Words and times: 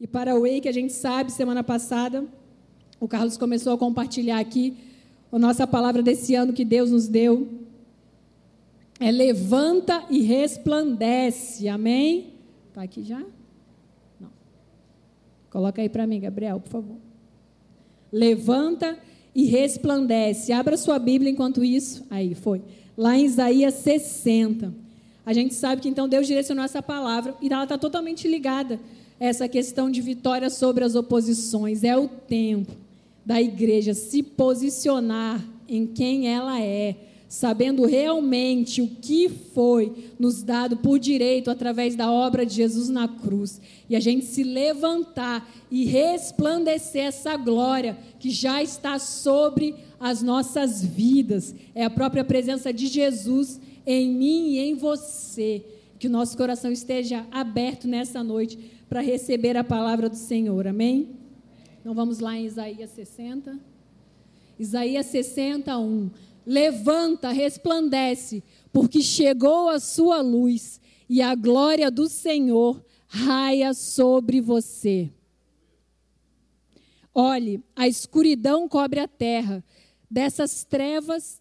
E 0.00 0.06
para 0.06 0.34
o 0.34 0.40
Way, 0.40 0.62
que 0.62 0.68
a 0.68 0.72
gente 0.72 0.94
sabe, 0.94 1.30
semana 1.30 1.62
passada, 1.62 2.24
o 2.98 3.06
Carlos 3.06 3.36
começou 3.36 3.74
a 3.74 3.78
compartilhar 3.78 4.38
aqui 4.40 4.74
a 5.30 5.38
nossa 5.38 5.66
palavra 5.66 6.02
desse 6.02 6.34
ano 6.34 6.54
que 6.54 6.64
Deus 6.64 6.90
nos 6.90 7.06
deu. 7.06 7.46
É 8.98 9.10
levanta 9.10 10.02
e 10.08 10.22
resplandece. 10.22 11.68
Amém? 11.68 12.32
Está 12.68 12.82
aqui 12.82 13.04
já? 13.04 13.22
Não. 14.18 14.30
Coloca 15.50 15.82
aí 15.82 15.88
para 15.90 16.06
mim, 16.06 16.18
Gabriel, 16.18 16.58
por 16.60 16.70
favor. 16.70 16.96
Levanta 18.10 18.98
e 19.34 19.44
resplandece. 19.44 20.50
Abra 20.50 20.78
sua 20.78 20.98
Bíblia 20.98 21.30
enquanto 21.30 21.62
isso. 21.62 22.06
Aí, 22.08 22.34
foi. 22.34 22.62
Lá 22.96 23.18
em 23.18 23.26
Isaías 23.26 23.74
60. 23.74 24.72
A 25.26 25.34
gente 25.34 25.52
sabe 25.52 25.82
que 25.82 25.90
então 25.90 26.08
Deus 26.08 26.26
direcionou 26.26 26.64
essa 26.64 26.82
palavra 26.82 27.34
e 27.42 27.52
ela 27.52 27.64
está 27.64 27.76
totalmente 27.76 28.26
ligada 28.26 28.80
essa 29.20 29.46
questão 29.46 29.90
de 29.90 30.00
vitória 30.00 30.48
sobre 30.48 30.82
as 30.82 30.94
oposições. 30.94 31.84
É 31.84 31.96
o 31.96 32.08
tempo 32.08 32.72
da 33.24 33.40
igreja 33.40 33.92
se 33.92 34.22
posicionar 34.22 35.46
em 35.68 35.86
quem 35.86 36.26
ela 36.26 36.60
é, 36.60 36.96
sabendo 37.28 37.84
realmente 37.84 38.82
o 38.82 38.88
que 38.88 39.28
foi 39.28 40.10
nos 40.18 40.42
dado 40.42 40.78
por 40.78 40.98
direito 40.98 41.48
através 41.48 41.94
da 41.94 42.10
obra 42.10 42.44
de 42.44 42.54
Jesus 42.54 42.88
na 42.88 43.06
cruz, 43.06 43.60
e 43.88 43.94
a 43.94 44.00
gente 44.00 44.24
se 44.24 44.42
levantar 44.42 45.48
e 45.70 45.84
resplandecer 45.84 47.04
essa 47.04 47.36
glória 47.36 47.96
que 48.18 48.30
já 48.30 48.60
está 48.60 48.98
sobre 48.98 49.76
as 50.00 50.22
nossas 50.22 50.84
vidas. 50.84 51.54
É 51.72 51.84
a 51.84 51.90
própria 51.90 52.24
presença 52.24 52.72
de 52.72 52.88
Jesus 52.88 53.60
em 53.86 54.08
mim 54.08 54.54
e 54.54 54.58
em 54.58 54.74
você. 54.74 55.62
Que 56.00 56.08
o 56.08 56.10
nosso 56.10 56.36
coração 56.36 56.72
esteja 56.72 57.26
aberto 57.30 57.86
nessa 57.86 58.24
noite 58.24 58.58
para 58.90 59.00
receber 59.00 59.56
a 59.56 59.62
palavra 59.62 60.08
do 60.08 60.16
Senhor. 60.16 60.66
Amém? 60.66 61.10
Então 61.80 61.94
vamos 61.94 62.18
lá 62.18 62.36
em 62.36 62.44
Isaías 62.44 62.90
60. 62.90 63.56
Isaías 64.58 65.06
61. 65.06 66.10
Levanta, 66.44 67.30
resplandece, 67.30 68.42
porque 68.72 69.00
chegou 69.00 69.68
a 69.68 69.78
sua 69.78 70.20
luz 70.20 70.80
e 71.08 71.22
a 71.22 71.36
glória 71.36 71.88
do 71.88 72.08
Senhor 72.08 72.84
raia 73.06 73.72
sobre 73.74 74.40
você. 74.40 75.08
Olhe, 77.14 77.62
a 77.76 77.86
escuridão 77.86 78.68
cobre 78.68 78.98
a 78.98 79.06
terra, 79.06 79.64
dessas 80.10 80.64
trevas 80.64 81.39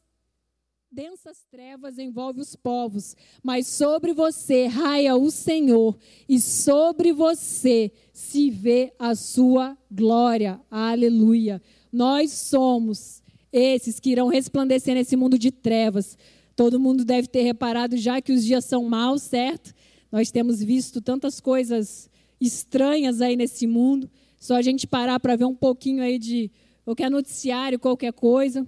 densas 0.92 1.46
trevas 1.52 2.00
envolve 2.00 2.42
os 2.42 2.56
povos, 2.56 3.16
mas 3.44 3.68
sobre 3.68 4.12
você 4.12 4.66
raia 4.66 5.16
o 5.16 5.30
Senhor 5.30 5.96
e 6.28 6.40
sobre 6.40 7.14
você 7.14 7.92
se 8.12 8.50
vê 8.50 8.92
a 8.98 9.14
sua 9.14 9.78
glória. 9.92 10.60
Aleluia. 10.70 11.62
Nós 11.92 12.32
somos 12.32 13.22
esses 13.54 14.00
que 14.00 14.10
irão 14.10 14.30
resplandecer 14.30 14.96
nesse 14.96 15.16
mundo 15.16 15.38
de 15.38 15.52
trevas. 15.52 16.18
Todo 16.56 16.80
mundo 16.80 17.06
deve 17.06 17.28
ter 17.28 17.44
reparado 17.44 17.96
já 17.96 18.20
que 18.20 18.34
os 18.34 18.44
dias 18.44 18.66
são 18.66 18.84
maus, 18.84 19.22
certo? 19.22 19.74
Nós 20.12 20.32
temos 20.32 20.62
visto 20.62 21.00
tantas 21.02 21.40
coisas 21.40 22.10
estranhas 22.42 23.22
aí 23.22 23.36
nesse 23.36 23.68
mundo. 23.68 24.10
Só 24.40 24.56
a 24.56 24.62
gente 24.64 24.88
parar 24.88 25.20
para 25.20 25.36
ver 25.36 25.46
um 25.46 25.56
pouquinho 25.56 26.02
aí 26.02 26.18
de 26.18 26.52
qualquer 26.84 27.12
noticiário, 27.12 27.78
qualquer 27.78 28.12
coisa 28.12 28.68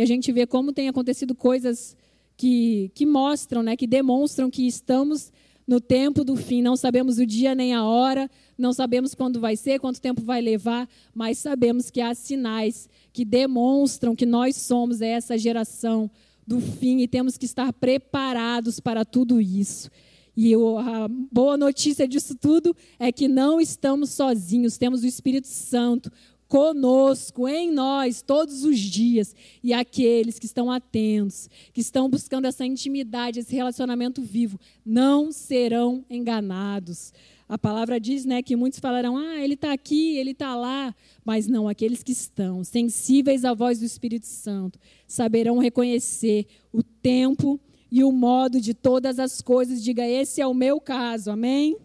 e 0.00 0.02
a 0.02 0.06
gente 0.06 0.32
vê 0.32 0.46
como 0.46 0.72
tem 0.72 0.88
acontecido 0.88 1.34
coisas 1.34 1.94
que, 2.34 2.90
que 2.94 3.04
mostram, 3.04 3.62
né, 3.62 3.76
que 3.76 3.86
demonstram 3.86 4.48
que 4.48 4.66
estamos 4.66 5.30
no 5.66 5.78
tempo 5.78 6.24
do 6.24 6.36
fim. 6.36 6.62
Não 6.62 6.74
sabemos 6.74 7.18
o 7.18 7.26
dia 7.26 7.54
nem 7.54 7.74
a 7.74 7.84
hora, 7.84 8.30
não 8.56 8.72
sabemos 8.72 9.14
quando 9.14 9.38
vai 9.38 9.56
ser, 9.56 9.78
quanto 9.78 10.00
tempo 10.00 10.22
vai 10.22 10.40
levar, 10.40 10.88
mas 11.14 11.36
sabemos 11.36 11.90
que 11.90 12.00
há 12.00 12.14
sinais 12.14 12.88
que 13.12 13.26
demonstram 13.26 14.16
que 14.16 14.24
nós 14.24 14.56
somos 14.56 15.02
essa 15.02 15.36
geração 15.36 16.10
do 16.46 16.62
fim 16.62 17.00
e 17.00 17.06
temos 17.06 17.36
que 17.36 17.44
estar 17.44 17.70
preparados 17.70 18.80
para 18.80 19.04
tudo 19.04 19.38
isso. 19.38 19.90
E 20.34 20.54
a 20.54 21.08
boa 21.30 21.58
notícia 21.58 22.08
disso 22.08 22.34
tudo 22.34 22.74
é 22.98 23.12
que 23.12 23.28
não 23.28 23.60
estamos 23.60 24.08
sozinhos, 24.12 24.78
temos 24.78 25.02
o 25.02 25.06
Espírito 25.06 25.48
Santo, 25.48 26.10
conosco, 26.50 27.46
em 27.46 27.70
nós, 27.70 28.22
todos 28.22 28.64
os 28.64 28.76
dias. 28.76 29.36
E 29.62 29.72
aqueles 29.72 30.36
que 30.36 30.46
estão 30.46 30.68
atentos, 30.68 31.48
que 31.72 31.80
estão 31.80 32.10
buscando 32.10 32.46
essa 32.46 32.66
intimidade, 32.66 33.38
esse 33.38 33.54
relacionamento 33.54 34.20
vivo, 34.20 34.58
não 34.84 35.30
serão 35.30 36.04
enganados. 36.10 37.14
A 37.48 37.56
palavra 37.56 38.00
diz 38.00 38.24
né, 38.24 38.42
que 38.42 38.56
muitos 38.56 38.80
falarão: 38.80 39.16
ah, 39.16 39.40
ele 39.40 39.54
está 39.54 39.72
aqui, 39.72 40.16
ele 40.16 40.32
está 40.32 40.56
lá. 40.56 40.92
Mas 41.24 41.46
não, 41.46 41.68
aqueles 41.68 42.02
que 42.02 42.10
estão 42.10 42.64
sensíveis 42.64 43.44
à 43.44 43.54
voz 43.54 43.78
do 43.78 43.84
Espírito 43.84 44.26
Santo 44.26 44.76
saberão 45.06 45.56
reconhecer 45.58 46.46
o 46.72 46.82
tempo 46.82 47.60
e 47.92 48.02
o 48.02 48.10
modo 48.10 48.60
de 48.60 48.74
todas 48.74 49.20
as 49.20 49.40
coisas. 49.40 49.84
Diga: 49.84 50.04
esse 50.04 50.40
é 50.40 50.46
o 50.46 50.54
meu 50.54 50.80
caso. 50.80 51.30
Amém? 51.30 51.76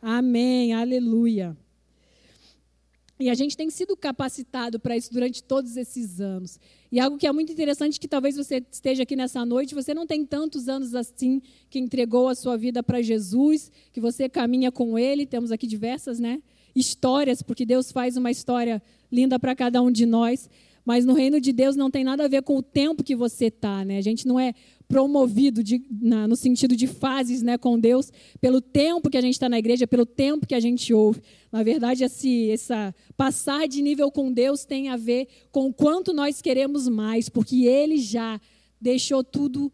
Amém. 0.00 0.72
Aleluia. 0.72 1.54
E 3.18 3.30
a 3.30 3.34
gente 3.34 3.56
tem 3.56 3.70
sido 3.70 3.96
capacitado 3.96 4.78
para 4.78 4.96
isso 4.96 5.10
durante 5.10 5.42
todos 5.42 5.76
esses 5.76 6.20
anos. 6.20 6.60
E 6.92 7.00
algo 7.00 7.16
que 7.16 7.26
é 7.26 7.32
muito 7.32 7.50
interessante 7.50 7.98
que 7.98 8.06
talvez 8.06 8.36
você 8.36 8.62
esteja 8.70 9.04
aqui 9.04 9.16
nessa 9.16 9.44
noite, 9.44 9.74
você 9.74 9.94
não 9.94 10.06
tem 10.06 10.24
tantos 10.24 10.68
anos 10.68 10.94
assim 10.94 11.40
que 11.70 11.78
entregou 11.78 12.28
a 12.28 12.34
sua 12.34 12.58
vida 12.58 12.82
para 12.82 13.00
Jesus, 13.00 13.72
que 13.92 14.00
você 14.00 14.28
caminha 14.28 14.70
com 14.70 14.98
ele, 14.98 15.24
temos 15.24 15.50
aqui 15.50 15.66
diversas, 15.66 16.20
né, 16.20 16.42
histórias, 16.74 17.40
porque 17.40 17.64
Deus 17.64 17.90
faz 17.90 18.18
uma 18.18 18.30
história 18.30 18.82
linda 19.10 19.38
para 19.38 19.56
cada 19.56 19.80
um 19.80 19.90
de 19.90 20.04
nós, 20.04 20.50
mas 20.86 21.04
no 21.04 21.14
reino 21.14 21.40
de 21.40 21.52
Deus 21.52 21.74
não 21.74 21.90
tem 21.90 22.04
nada 22.04 22.24
a 22.24 22.28
ver 22.28 22.42
com 22.42 22.56
o 22.56 22.62
tempo 22.62 23.02
que 23.02 23.16
você 23.16 23.46
está, 23.46 23.84
né? 23.84 23.98
A 23.98 24.00
gente 24.00 24.26
não 24.26 24.38
é 24.38 24.54
promovido 24.86 25.64
de, 25.64 25.82
na, 25.90 26.28
no 26.28 26.36
sentido 26.36 26.76
de 26.76 26.86
fases 26.86 27.42
né, 27.42 27.58
com 27.58 27.76
Deus, 27.76 28.12
pelo 28.40 28.60
tempo 28.60 29.10
que 29.10 29.16
a 29.16 29.20
gente 29.20 29.32
está 29.32 29.48
na 29.48 29.58
igreja, 29.58 29.84
pelo 29.84 30.06
tempo 30.06 30.46
que 30.46 30.54
a 30.54 30.60
gente 30.60 30.94
ouve. 30.94 31.20
Na 31.50 31.64
verdade, 31.64 32.04
esse, 32.04 32.50
essa 32.52 32.94
passar 33.16 33.66
de 33.66 33.82
nível 33.82 34.12
com 34.12 34.32
Deus 34.32 34.64
tem 34.64 34.88
a 34.88 34.96
ver 34.96 35.26
com 35.50 35.66
o 35.66 35.74
quanto 35.74 36.12
nós 36.12 36.40
queremos 36.40 36.86
mais, 36.86 37.28
porque 37.28 37.64
Ele 37.64 37.98
já 37.98 38.40
deixou 38.80 39.24
tudo 39.24 39.72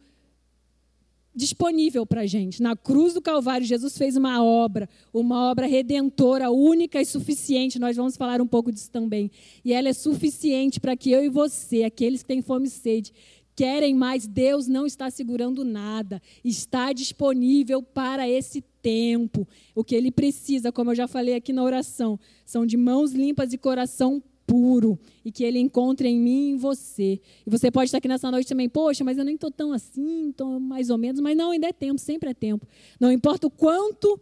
disponível 1.35 2.05
para 2.05 2.23
a 2.23 2.27
gente. 2.27 2.63
Na 2.63 2.77
cruz 2.77 3.15
do 3.15 3.23
Calvário, 3.23 3.67
Jesus 3.67 3.97
fez 3.97 4.17
uma 4.17 4.45
obra, 4.45 4.89
uma 5.13 5.51
obra 5.51 5.67
redentora, 5.67 6.51
única 6.51 7.01
e 7.01 7.05
suficiente. 7.05 7.79
Nós 7.79 7.97
vamos 7.97 8.17
falar 8.17 8.41
um 8.41 8.47
pouco 8.47 8.71
disso 8.71 8.91
também. 8.91 9.31
E 9.65 9.73
ela 9.73 9.89
é 9.89 9.93
suficiente 9.93 10.79
para 10.79 10.97
que 10.97 11.11
eu 11.11 11.25
e 11.25 11.29
você, 11.29 11.85
aqueles 11.85 12.23
que 12.23 12.29
têm 12.29 12.43
fome 12.43 12.67
e 12.67 12.71
sede, 12.71 13.13
querem 13.55 13.95
mais, 13.95 14.27
Deus 14.27 14.67
não 14.69 14.87
está 14.87 15.11
segurando 15.11 15.65
nada. 15.65 16.21
Está 16.45 16.93
disponível 16.93 17.83
para 17.83 18.29
esse 18.29 18.63
tempo. 18.83 19.47
O 19.75 19.85
que 19.85 19.95
ele 19.95 20.11
precisa, 20.11 20.73
como 20.73 20.91
eu 20.91 20.95
já 20.95 21.09
falei 21.09 21.35
aqui 21.35 21.53
na 21.53 21.63
oração, 21.63 22.19
são 22.45 22.67
de 22.67 22.77
mãos 22.77 23.13
limpas 23.13 23.53
e 23.53 23.59
coração 23.59 24.23
puro 24.53 24.99
e 25.25 25.33
que 25.33 25.43
ele 25.43 25.59
encontre 25.59 26.07
em 26.07 26.21
mim 26.21 26.49
e 26.49 26.51
em 26.51 26.57
você. 26.59 27.19
E 27.47 27.51
você 27.51 27.71
pode 27.71 27.87
estar 27.87 27.97
aqui 27.97 28.07
nessa 28.07 28.31
noite 28.31 28.47
também, 28.47 28.69
poxa, 28.69 29.03
mas 29.03 29.17
eu 29.17 29.25
nem 29.25 29.35
estou 29.35 29.51
tão 29.51 29.73
assim, 29.73 30.29
estou 30.29 30.61
mais 30.61 30.91
ou 30.91 30.99
menos, 30.99 31.23
mas 31.23 31.35
não, 31.35 31.53
ainda 31.53 31.69
é 31.69 31.73
tempo, 31.73 31.99
sempre 31.99 32.29
é 32.29 32.35
tempo. 32.35 32.67
Não 33.01 33.11
importa 33.11 33.47
o 33.47 33.51
quanto 33.51 34.21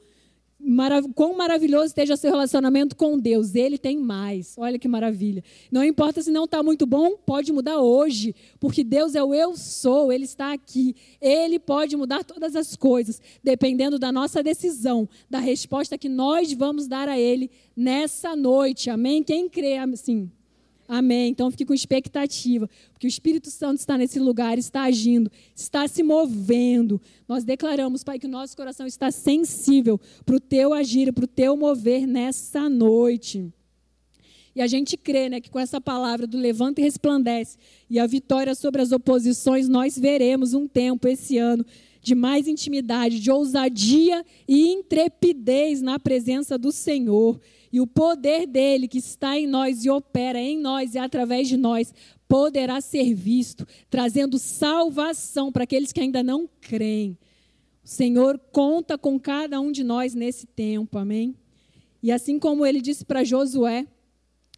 Marav 0.62 1.06
quão 1.14 1.36
maravilhoso 1.36 1.86
esteja 1.86 2.16
seu 2.16 2.30
relacionamento 2.30 2.94
com 2.94 3.18
Deus, 3.18 3.54
Ele 3.54 3.78
tem 3.78 3.98
mais. 3.98 4.54
Olha 4.58 4.78
que 4.78 4.86
maravilha. 4.86 5.42
Não 5.72 5.82
importa 5.82 6.22
se 6.22 6.30
não 6.30 6.44
está 6.44 6.62
muito 6.62 6.84
bom, 6.84 7.16
pode 7.16 7.52
mudar 7.52 7.80
hoje, 7.80 8.34
porque 8.58 8.84
Deus 8.84 9.14
é 9.14 9.22
o 9.22 9.34
eu 9.34 9.56
sou, 9.56 10.12
Ele 10.12 10.24
está 10.24 10.52
aqui. 10.52 10.94
Ele 11.20 11.58
pode 11.58 11.96
mudar 11.96 12.24
todas 12.24 12.54
as 12.54 12.76
coisas, 12.76 13.20
dependendo 13.42 13.98
da 13.98 14.12
nossa 14.12 14.42
decisão, 14.42 15.08
da 15.28 15.38
resposta 15.38 15.96
que 15.96 16.08
nós 16.08 16.52
vamos 16.52 16.86
dar 16.86 17.08
a 17.08 17.18
Ele 17.18 17.50
nessa 17.74 18.36
noite. 18.36 18.90
Amém? 18.90 19.22
Quem 19.22 19.48
crê 19.48 19.78
assim? 19.78 20.30
Amém. 20.92 21.30
Então 21.30 21.52
fique 21.52 21.64
com 21.64 21.72
expectativa, 21.72 22.68
porque 22.92 23.06
o 23.06 23.08
Espírito 23.08 23.48
Santo 23.48 23.78
está 23.78 23.96
nesse 23.96 24.18
lugar, 24.18 24.58
está 24.58 24.82
agindo, 24.82 25.30
está 25.54 25.86
se 25.86 26.02
movendo. 26.02 27.00
Nós 27.28 27.44
declaramos, 27.44 28.02
Pai, 28.02 28.18
que 28.18 28.26
o 28.26 28.28
nosso 28.28 28.56
coração 28.56 28.88
está 28.88 29.08
sensível 29.12 30.00
para 30.26 30.34
o 30.34 30.40
teu 30.40 30.74
agir, 30.74 31.12
para 31.12 31.24
o 31.24 31.28
teu 31.28 31.56
mover 31.56 32.08
nessa 32.08 32.68
noite. 32.68 33.52
E 34.52 34.60
a 34.60 34.66
gente 34.66 34.96
crê 34.96 35.28
né, 35.28 35.40
que 35.40 35.48
com 35.48 35.60
essa 35.60 35.80
palavra 35.80 36.26
do 36.26 36.36
levanta 36.36 36.80
e 36.80 36.84
resplandece 36.84 37.56
e 37.88 38.00
a 38.00 38.06
vitória 38.08 38.52
sobre 38.56 38.82
as 38.82 38.90
oposições, 38.90 39.68
nós 39.68 39.96
veremos 39.96 40.54
um 40.54 40.66
tempo 40.66 41.06
esse 41.06 41.38
ano 41.38 41.64
de 42.00 42.14
mais 42.14 42.48
intimidade, 42.48 43.20
de 43.20 43.30
ousadia 43.30 44.24
e 44.48 44.68
intrepidez 44.68 45.82
na 45.82 45.98
presença 45.98 46.56
do 46.56 46.72
Senhor. 46.72 47.40
E 47.72 47.80
o 47.80 47.86
poder 47.86 48.46
dele 48.46 48.88
que 48.88 48.98
está 48.98 49.38
em 49.38 49.46
nós 49.46 49.84
e 49.84 49.90
opera 49.90 50.40
em 50.40 50.58
nós 50.58 50.94
e 50.94 50.98
através 50.98 51.48
de 51.48 51.56
nós 51.56 51.92
poderá 52.26 52.80
ser 52.80 53.12
visto, 53.12 53.66
trazendo 53.88 54.38
salvação 54.38 55.50
para 55.50 55.64
aqueles 55.64 55.92
que 55.92 56.00
ainda 56.00 56.22
não 56.22 56.48
creem. 56.60 57.18
O 57.84 57.88
Senhor 57.88 58.38
conta 58.52 58.96
com 58.96 59.18
cada 59.18 59.60
um 59.60 59.72
de 59.72 59.82
nós 59.82 60.14
nesse 60.14 60.46
tempo, 60.46 60.96
amém? 60.96 61.34
E 62.02 62.12
assim 62.12 62.38
como 62.38 62.64
ele 62.64 62.80
disse 62.80 63.04
para 63.04 63.24
Josué, 63.24 63.86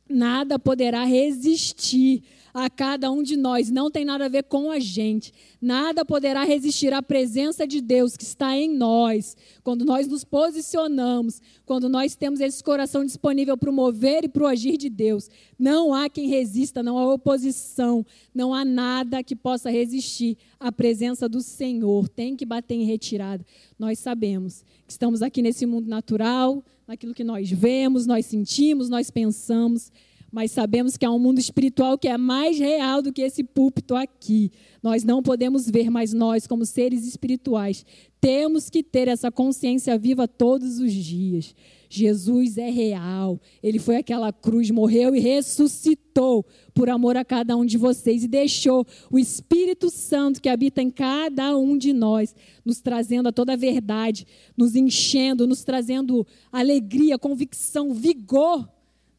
nada 0.08 0.58
poderá 0.58 1.04
resistir 1.04 2.22
a 2.54 2.68
cada 2.68 3.10
um 3.10 3.22
de 3.22 3.36
nós, 3.36 3.70
não 3.70 3.90
tem 3.90 4.04
nada 4.04 4.26
a 4.26 4.28
ver 4.28 4.44
com 4.44 4.70
a 4.70 4.78
gente. 4.78 5.32
Nada 5.60 6.04
poderá 6.04 6.44
resistir 6.44 6.92
à 6.92 7.02
presença 7.02 7.66
de 7.66 7.80
Deus 7.80 8.16
que 8.16 8.24
está 8.24 8.56
em 8.56 8.68
nós, 8.68 9.36
quando 9.62 9.84
nós 9.84 10.06
nos 10.06 10.22
posicionamos, 10.22 11.40
quando 11.64 11.88
nós 11.88 12.14
temos 12.14 12.40
esse 12.40 12.62
coração 12.62 13.04
disponível 13.04 13.56
para 13.56 13.70
o 13.70 13.72
mover 13.72 14.24
e 14.24 14.28
para 14.28 14.42
o 14.44 14.46
agir 14.46 14.76
de 14.76 14.90
Deus. 14.90 15.30
Não 15.58 15.94
há 15.94 16.10
quem 16.10 16.28
resista, 16.28 16.82
não 16.82 16.98
há 16.98 17.14
oposição, 17.14 18.04
não 18.34 18.52
há 18.52 18.64
nada 18.64 19.22
que 19.22 19.34
possa 19.34 19.70
resistir 19.70 20.36
à 20.60 20.70
presença 20.70 21.28
do 21.28 21.40
Senhor. 21.40 22.08
Tem 22.08 22.36
que 22.36 22.44
bater 22.44 22.74
em 22.74 22.84
retirada. 22.84 23.44
Nós 23.78 23.98
sabemos 23.98 24.64
que 24.86 24.92
estamos 24.92 25.22
aqui 25.22 25.40
nesse 25.40 25.64
mundo 25.64 25.88
natural, 25.88 26.62
naquilo 26.86 27.14
que 27.14 27.24
nós 27.24 27.50
vemos, 27.50 28.06
nós 28.06 28.26
sentimos, 28.26 28.88
nós 28.90 29.10
pensamos 29.10 29.90
mas 30.32 30.50
sabemos 30.50 30.96
que 30.96 31.04
há 31.04 31.10
um 31.10 31.18
mundo 31.18 31.38
espiritual 31.38 31.98
que 31.98 32.08
é 32.08 32.16
mais 32.16 32.58
real 32.58 33.02
do 33.02 33.12
que 33.12 33.20
esse 33.20 33.44
púlpito 33.44 33.94
aqui. 33.94 34.50
Nós 34.82 35.04
não 35.04 35.22
podemos 35.22 35.68
ver, 35.68 35.90
mas 35.90 36.14
nós, 36.14 36.46
como 36.46 36.64
seres 36.64 37.06
espirituais, 37.06 37.84
temos 38.18 38.70
que 38.70 38.82
ter 38.82 39.08
essa 39.08 39.30
consciência 39.30 39.98
viva 39.98 40.26
todos 40.26 40.78
os 40.78 40.90
dias. 40.90 41.54
Jesus 41.86 42.56
é 42.56 42.70
real. 42.70 43.38
Ele 43.62 43.78
foi 43.78 43.96
aquela 43.96 44.32
cruz, 44.32 44.70
morreu 44.70 45.14
e 45.14 45.20
ressuscitou 45.20 46.46
por 46.72 46.88
amor 46.88 47.18
a 47.18 47.24
cada 47.26 47.54
um 47.54 47.66
de 47.66 47.76
vocês 47.76 48.24
e 48.24 48.28
deixou 48.28 48.86
o 49.10 49.18
Espírito 49.18 49.90
Santo 49.90 50.40
que 50.40 50.48
habita 50.48 50.80
em 50.80 50.88
cada 50.88 51.54
um 51.58 51.76
de 51.76 51.92
nós, 51.92 52.34
nos 52.64 52.80
trazendo 52.80 53.28
a 53.28 53.32
toda 53.32 53.52
a 53.52 53.56
verdade, 53.56 54.26
nos 54.56 54.74
enchendo, 54.74 55.46
nos 55.46 55.62
trazendo 55.62 56.26
alegria, 56.50 57.18
convicção, 57.18 57.92
vigor 57.92 58.66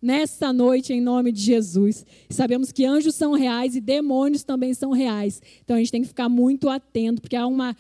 nessa 0.04 0.52
noite 0.52 0.92
em 0.92 1.00
nome 1.00 1.32
de 1.32 1.42
Jesus. 1.42 2.06
Sabemos 2.30 2.74
que 2.74 2.86
anjos 2.86 3.16
são 3.16 3.32
reais 3.32 3.74
e 3.74 3.80
demônios 3.80 4.44
também 4.44 4.74
são 4.74 4.92
reais. 4.92 5.42
Então 5.64 5.78
a 5.78 5.80
gente 5.80 5.92
tem 5.94 6.02
que 6.02 6.10
ficar 6.10 6.28
muito 6.28 6.70
atento, 6.70 7.22
porque 7.22 7.38
há 7.38 7.48
uma 7.48 7.74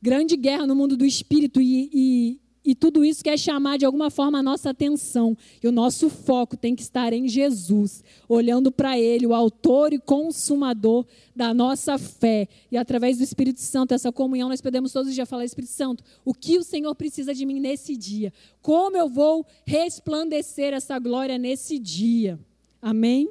grande 0.00 0.36
guerra 0.36 0.64
no 0.64 0.76
mundo 0.76 0.96
do 0.96 1.04
espírito 1.04 1.60
e, 1.60 1.90
e 1.92 2.40
e 2.66 2.74
tudo 2.74 3.04
isso 3.04 3.22
quer 3.22 3.38
chamar 3.38 3.78
de 3.78 3.84
alguma 3.84 4.10
forma 4.10 4.40
a 4.40 4.42
nossa 4.42 4.70
atenção. 4.70 5.38
E 5.62 5.68
o 5.68 5.72
nosso 5.72 6.10
foco 6.10 6.56
tem 6.56 6.74
que 6.74 6.82
estar 6.82 7.12
em 7.12 7.28
Jesus, 7.28 8.02
olhando 8.28 8.72
para 8.72 8.98
Ele, 8.98 9.24
o 9.24 9.32
autor 9.32 9.92
e 9.92 10.00
consumador 10.00 11.06
da 11.34 11.54
nossa 11.54 11.96
fé. 11.96 12.48
E 12.70 12.76
através 12.76 13.18
do 13.18 13.22
Espírito 13.22 13.60
Santo, 13.60 13.94
essa 13.94 14.10
comunhão, 14.10 14.48
nós 14.48 14.60
podemos 14.60 14.92
todos 14.92 15.08
os 15.08 15.14
dias 15.14 15.28
falar: 15.28 15.44
Espírito 15.44 15.72
Santo, 15.72 16.02
o 16.24 16.34
que 16.34 16.58
o 16.58 16.64
Senhor 16.64 16.92
precisa 16.96 17.32
de 17.32 17.46
mim 17.46 17.60
nesse 17.60 17.96
dia? 17.96 18.32
Como 18.60 18.96
eu 18.96 19.08
vou 19.08 19.46
resplandecer 19.64 20.74
essa 20.74 20.98
glória 20.98 21.38
nesse 21.38 21.78
dia? 21.78 22.36
Amém? 22.82 23.30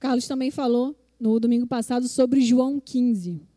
Carlos 0.00 0.26
também 0.26 0.50
falou 0.50 0.96
no 1.20 1.38
domingo 1.38 1.68
passado 1.68 2.08
sobre 2.08 2.40
João 2.40 2.80
15. 2.80 3.53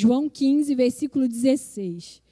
João 0.00 0.28
15, 0.28 0.76
versículo 0.76 1.26
16. 1.26 2.22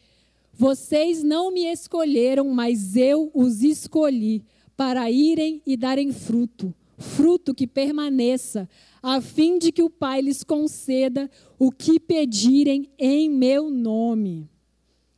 Vocês 0.53 1.25
não 1.25 1.51
me 1.51 1.65
escolheram, 1.65 2.49
mas 2.51 2.95
eu 2.95 3.29
os 3.35 3.61
escolhi 3.61 4.45
para 4.77 5.11
irem 5.11 5.61
e 5.67 5.77
darem 5.77 6.13
fruto, 6.13 6.73
fruto 6.97 7.53
que 7.53 7.67
permaneça, 7.67 8.69
a 9.03 9.21
fim 9.21 9.59
de 9.59 9.73
que 9.73 9.83
o 9.83 9.91
Pai 9.91 10.21
lhes 10.21 10.45
conceda 10.45 11.29
o 11.59 11.73
que 11.73 11.99
pedirem 11.99 12.89
em 12.97 13.29
meu 13.29 13.69
nome. 13.69 14.49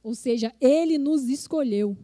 Ou 0.03 0.15
seja, 0.15 0.51
ele 0.59 0.97
nos 0.97 1.29
escolheu. 1.29 1.95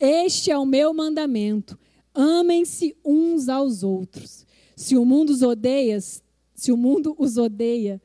Este 0.00 0.50
é 0.50 0.58
o 0.58 0.66
meu 0.66 0.92
mandamento: 0.92 1.78
amem-se 2.12 2.96
uns 3.04 3.48
aos 3.48 3.84
outros. 3.84 4.44
Se 4.74 4.96
o 4.96 5.04
mundo 5.04 5.30
os 5.30 5.42
odeia, 5.42 6.00
se 6.00 6.72
o 6.72 6.76
mundo 6.76 7.14
os 7.16 7.36
odeia, 7.36 8.02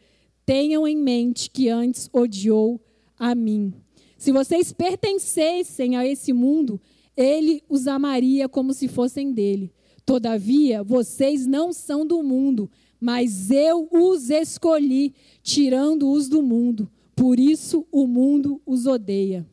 tenham 0.50 0.88
em 0.88 0.98
mente 0.98 1.48
que 1.48 1.70
antes 1.70 2.10
odiou 2.12 2.82
a 3.20 3.36
mim. 3.36 3.72
Se 4.18 4.32
vocês 4.32 4.74
pertencessem 4.74 5.96
a 5.96 6.04
esse 6.04 6.34
mundo, 6.34 6.82
ele 7.16 7.62
os 7.70 7.86
amaria 7.86 8.50
como 8.50 8.74
se 8.74 8.88
fossem 8.88 9.32
dele. 9.32 9.72
Todavia, 10.04 10.82
vocês 10.84 11.46
não 11.46 11.72
são 11.72 12.04
do 12.04 12.24
mundo, 12.24 12.68
mas 13.00 13.52
eu 13.52 13.88
os 13.92 14.32
escolhi, 14.32 15.14
tirando-os 15.44 16.28
do 16.28 16.42
mundo. 16.42 16.90
Por 17.16 17.40
isso 17.40 17.86
o 17.92 18.08
mundo 18.08 18.60
os 18.66 18.88
odeia. 18.88 19.48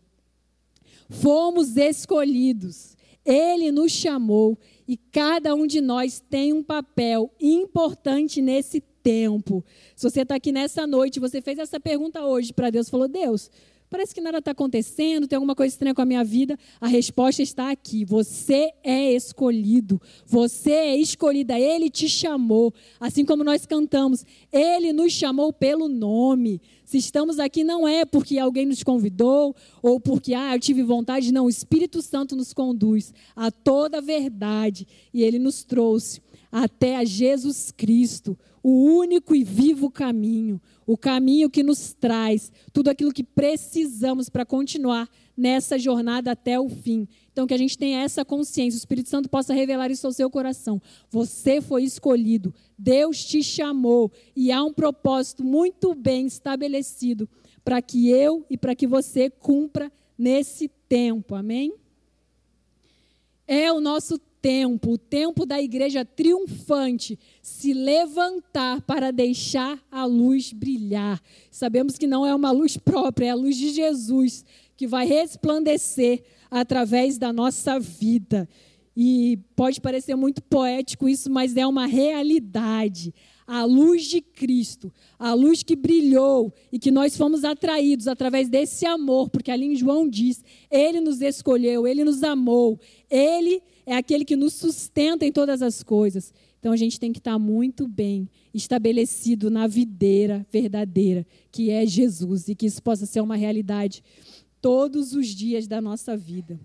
Fomos 1.11 1.77
escolhidos. 1.77 2.97
Ele 3.23 3.71
nos 3.71 3.93
chamou 3.93 4.57
e 4.89 4.97
cada 4.97 5.55
um 5.55 5.67
de 5.67 5.83
nós 5.83 6.21
tem 6.21 6.55
um 6.55 6.63
papel 6.63 7.31
importante 7.39 8.41
nesse 8.41 8.81
tempo. 9.07 9.65
Se 9.95 10.11
você 10.11 10.23
está 10.23 10.35
aqui 10.35 10.51
nessa 10.51 10.85
noite, 10.85 11.21
você 11.21 11.41
fez 11.41 11.61
essa 11.61 11.79
pergunta 11.79 12.25
hoje 12.25 12.53
para 12.53 12.71
Deus, 12.71 12.91
falou: 12.91 13.07
Deus, 13.07 13.49
parece 13.89 14.13
que 14.13 14.21
nada 14.21 14.39
está 14.39 14.51
acontecendo, 14.51 15.29
tem 15.29 15.37
alguma 15.37 15.55
coisa 15.55 15.73
estranha 15.73 15.95
com 15.95 16.03
a 16.03 16.05
minha 16.05 16.25
vida. 16.25 16.59
A 16.81 16.89
resposta 16.89 17.41
está 17.41 17.71
aqui. 17.71 18.05
Você 18.05 18.73
é 18.83 19.13
escolhido. 19.13 20.03
Você 20.27 20.73
é 20.73 20.97
escolhida. 20.97 21.57
Ele 21.57 21.89
te 21.89 22.09
chamou. 22.09 22.75
Assim 22.99 23.25
como 23.25 23.45
nós 23.45 23.65
cantamos, 23.65 24.25
Ele 24.53 24.93
nos 24.93 25.13
chamou 25.13 25.53
pelo 25.53 25.87
nome. 25.87 26.61
Se 26.85 26.99
estamos 26.99 27.39
aqui, 27.39 27.63
não 27.63 27.87
é 27.87 28.05
porque 28.05 28.41
alguém 28.41 28.67
nos 28.67 28.83
convidou 28.83 29.55
ou 29.81 30.01
porque 30.01 30.35
ah, 30.35 30.57
eu 30.57 30.59
tive 30.59 30.83
vontade. 30.83 31.33
Não, 31.33 31.45
o 31.45 31.51
Espírito 31.51 32.03
Santo 32.03 32.35
nos 32.35 32.53
conduz 32.53 33.15
a 33.37 33.53
toda 33.53 33.99
a 33.99 34.01
verdade. 34.01 34.85
E 35.15 35.23
Ele 35.23 35.39
nos 35.39 35.63
trouxe 35.63 36.21
até 36.51 36.97
a 36.97 37.05
Jesus 37.05 37.71
Cristo, 37.71 38.37
o 38.69 38.83
único 38.83 39.33
e 39.33 39.45
vivo 39.45 39.89
caminho, 39.89 40.61
o 40.85 40.99
caminho 40.99 41.49
que 41.49 41.63
nos 41.63 41.93
traz 41.93 42.51
tudo 42.73 42.89
aquilo 42.89 43.13
que 43.13 43.23
precisamos 43.23 44.29
para 44.29 44.45
continuar 44.45 45.09
nessa 45.37 45.79
jornada 45.79 46.33
até 46.33 46.59
o 46.59 46.69
fim. 46.69 47.07
Então, 47.31 47.47
que 47.47 47.55
a 47.55 47.59
gente 47.59 47.79
tenha 47.79 48.03
essa 48.03 48.25
consciência, 48.25 48.77
o 48.77 48.81
Espírito 48.81 49.09
Santo 49.09 49.29
possa 49.29 49.55
revelar 49.55 49.89
isso 49.93 50.05
ao 50.05 50.13
seu 50.13 50.29
coração. 50.29 50.83
Você 51.09 51.61
foi 51.61 51.85
escolhido, 51.85 52.53
Deus 52.77 53.25
te 53.25 53.41
chamou 53.41 54.11
e 54.35 54.51
há 54.51 54.65
um 54.65 54.73
propósito 54.73 55.45
muito 55.45 55.95
bem 55.95 56.27
estabelecido 56.27 57.29
para 57.65 57.81
que 57.81 58.11
eu 58.11 58.45
e 58.51 58.59
para 58.59 58.75
que 58.75 58.89
você 58.89 59.31
cumpra 59.31 59.93
nesse 60.19 60.67
tempo. 60.89 61.37
Amém? 61.37 61.73
É 63.47 63.73
o 63.73 63.81
nosso 63.81 64.19
tempo, 64.47 64.93
o 64.93 64.99
tempo 64.99 65.45
da 65.45 65.61
igreja 65.61 66.05
triunfante, 66.05 67.19
se 67.43 67.75
levantar 67.75 68.81
para 68.83 69.11
deixar 69.11 69.85
a 69.91 70.05
luz 70.05 70.53
brilhar. 70.53 71.21
Sabemos 71.51 71.99
que 71.99 72.07
não 72.07 72.25
é 72.25 72.33
uma 72.33 72.53
luz 72.53 72.77
própria, 72.77 73.27
é 73.27 73.31
a 73.31 73.35
luz 73.35 73.57
de 73.57 73.71
Jesus 73.71 74.45
que 74.77 74.87
vai 74.87 75.05
resplandecer 75.05 76.23
através 76.49 77.19
da 77.19 77.33
nossa 77.33 77.81
vida. 77.81 78.49
E 78.97 79.39
pode 79.57 79.81
parecer 79.81 80.15
muito 80.15 80.41
poético 80.41 81.09
isso, 81.09 81.29
mas 81.29 81.57
é 81.57 81.67
uma 81.67 81.87
realidade. 81.87 83.13
A 83.47 83.65
luz 83.65 84.05
de 84.05 84.21
Cristo, 84.21 84.93
a 85.19 85.35
luz 85.35 85.63
que 85.63 85.77
brilhou 85.77 86.53
e 86.73 86.79
que 86.79 86.91
nós 86.91 87.17
fomos 87.17 87.45
atraídos 87.45 88.09
através 88.09 88.49
desse 88.49 88.87
amor, 88.87 89.29
porque 89.29 89.51
ali 89.51 89.67
em 89.67 89.77
João 89.77 90.09
diz: 90.09 90.43
Ele 90.71 91.01
nos 91.01 91.21
escolheu, 91.21 91.87
Ele 91.87 92.05
nos 92.05 92.23
amou, 92.23 92.81
Ele 93.11 93.63
é 93.85 93.95
aquele 93.95 94.25
que 94.25 94.37
nos 94.37 94.55
sustenta 94.55 95.25
em 95.25 95.33
todas 95.33 95.63
as 95.63 95.83
coisas. 95.83 96.33
Então 96.59 96.73
a 96.73 96.77
gente 96.77 96.99
tem 96.99 97.13
que 97.13 97.19
estar 97.19 97.39
muito 97.39 97.87
bem 97.87 98.29
estabelecido 98.53 99.51
na 99.51 99.67
videira 99.67 100.45
verdadeira, 100.51 101.27
que 101.53 101.71
é 101.71 101.87
Jesus, 101.87 102.49
e 102.49 102.55
que 102.55 102.67
isso 102.67 102.83
possa 102.83 103.07
ser 103.07 103.21
uma 103.21 103.37
realidade 103.37 104.03
todos 104.61 105.13
os 105.13 105.29
dias 105.29 105.69
da 105.69 105.81
nossa 105.81 106.17
vida. 106.17 106.59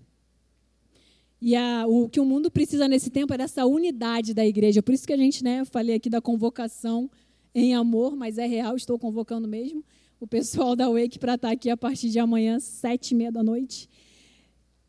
E 1.40 1.54
a, 1.56 1.84
o 1.86 2.08
que 2.08 2.20
o 2.20 2.24
mundo 2.24 2.50
precisa 2.50 2.88
nesse 2.88 3.10
tempo 3.10 3.34
é 3.34 3.38
dessa 3.38 3.66
unidade 3.66 4.32
da 4.32 4.46
igreja. 4.46 4.82
Por 4.82 4.94
isso 4.94 5.06
que 5.06 5.12
a 5.12 5.16
gente, 5.16 5.42
né, 5.42 5.64
falei 5.64 5.96
aqui 5.96 6.08
da 6.08 6.20
convocação 6.20 7.10
em 7.54 7.74
amor, 7.74 8.16
mas 8.16 8.38
é 8.38 8.46
real, 8.46 8.76
estou 8.76 8.98
convocando 8.98 9.46
mesmo 9.46 9.84
o 10.22 10.26
pessoal 10.26 10.76
da 10.76 10.88
Wake 10.88 11.18
para 11.18 11.34
estar 11.34 11.50
aqui 11.50 11.68
a 11.68 11.76
partir 11.76 12.08
de 12.08 12.20
amanhã, 12.20 12.60
sete 12.60 13.10
e 13.10 13.14
meia 13.16 13.32
da 13.32 13.42
noite. 13.42 13.88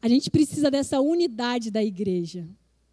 A 0.04 0.10
gente 0.10 0.30
precisa 0.30 0.70
dessa 0.70 1.00
unidade 1.00 1.72
da 1.72 1.82
igreja. 1.82 2.46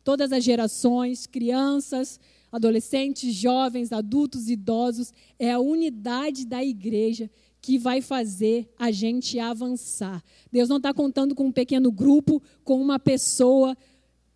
Todas 0.05 0.31
as 0.31 0.45
gerações, 0.45 1.27
crianças, 1.27 2.21
adolescentes, 2.53 3.35
jovens, 3.35 3.91
adultos, 3.91 4.49
idosos, 4.49 5.13
é 5.37 5.51
a 5.51 5.59
unidade 5.59 6.47
da 6.47 6.65
igreja 6.65 7.29
que 7.61 7.79
vai 7.79 8.01
fazer 8.01 8.73
a 8.79 8.93
gente 8.93 9.41
avançar. 9.41 10.23
Deus 10.53 10.69
não 10.69 10.77
está 10.77 10.95
contando 10.95 11.35
com 11.35 11.47
um 11.47 11.53
pequeno 11.53 11.91
grupo, 11.91 12.41
com 12.63 12.81
uma 12.81 13.01
pessoa, 13.01 13.77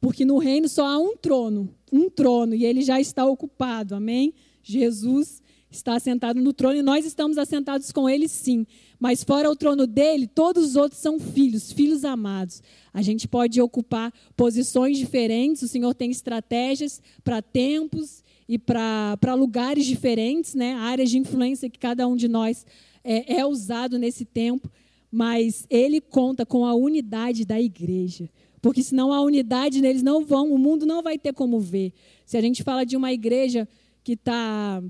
porque 0.00 0.24
no 0.24 0.38
reino 0.38 0.68
só 0.68 0.84
há 0.84 0.98
um 0.98 1.16
trono, 1.16 1.72
um 1.92 2.10
trono, 2.10 2.56
e 2.56 2.64
ele 2.64 2.82
já 2.82 3.00
está 3.00 3.24
ocupado, 3.24 3.94
amém? 3.94 4.34
Jesus 4.64 5.40
está 5.76 5.94
assentado 5.94 6.40
no 6.40 6.52
trono 6.52 6.76
e 6.76 6.82
nós 6.82 7.04
estamos 7.04 7.38
assentados 7.38 7.92
com 7.92 8.08
ele, 8.08 8.28
sim. 8.28 8.66
Mas 8.98 9.22
fora 9.22 9.50
o 9.50 9.56
trono 9.56 9.86
dele, 9.86 10.26
todos 10.26 10.64
os 10.64 10.76
outros 10.76 11.00
são 11.00 11.18
filhos, 11.18 11.72
filhos 11.72 12.04
amados. 12.04 12.62
A 12.92 13.02
gente 13.02 13.28
pode 13.28 13.60
ocupar 13.60 14.12
posições 14.36 14.98
diferentes, 14.98 15.62
o 15.62 15.68
Senhor 15.68 15.94
tem 15.94 16.10
estratégias 16.10 17.02
para 17.22 17.42
tempos 17.42 18.22
e 18.48 18.58
para 18.58 19.34
lugares 19.34 19.86
diferentes, 19.86 20.54
né? 20.54 20.74
áreas 20.74 21.10
de 21.10 21.18
influência 21.18 21.70
que 21.70 21.78
cada 21.78 22.06
um 22.06 22.16
de 22.16 22.28
nós 22.28 22.66
é, 23.02 23.38
é 23.38 23.46
usado 23.46 23.98
nesse 23.98 24.24
tempo, 24.24 24.70
mas 25.10 25.66
ele 25.70 26.00
conta 26.00 26.44
com 26.44 26.64
a 26.64 26.74
unidade 26.74 27.44
da 27.44 27.60
igreja. 27.60 28.28
Porque 28.60 28.82
senão 28.82 29.12
a 29.12 29.20
unidade 29.20 29.82
neles 29.82 30.02
não 30.02 30.24
vão, 30.24 30.50
o 30.50 30.58
mundo 30.58 30.86
não 30.86 31.02
vai 31.02 31.18
ter 31.18 31.34
como 31.34 31.60
ver. 31.60 31.92
Se 32.24 32.38
a 32.38 32.40
gente 32.40 32.62
fala 32.62 32.84
de 32.84 32.96
uma 32.96 33.12
igreja 33.12 33.68
que 34.02 34.12
está 34.12 34.82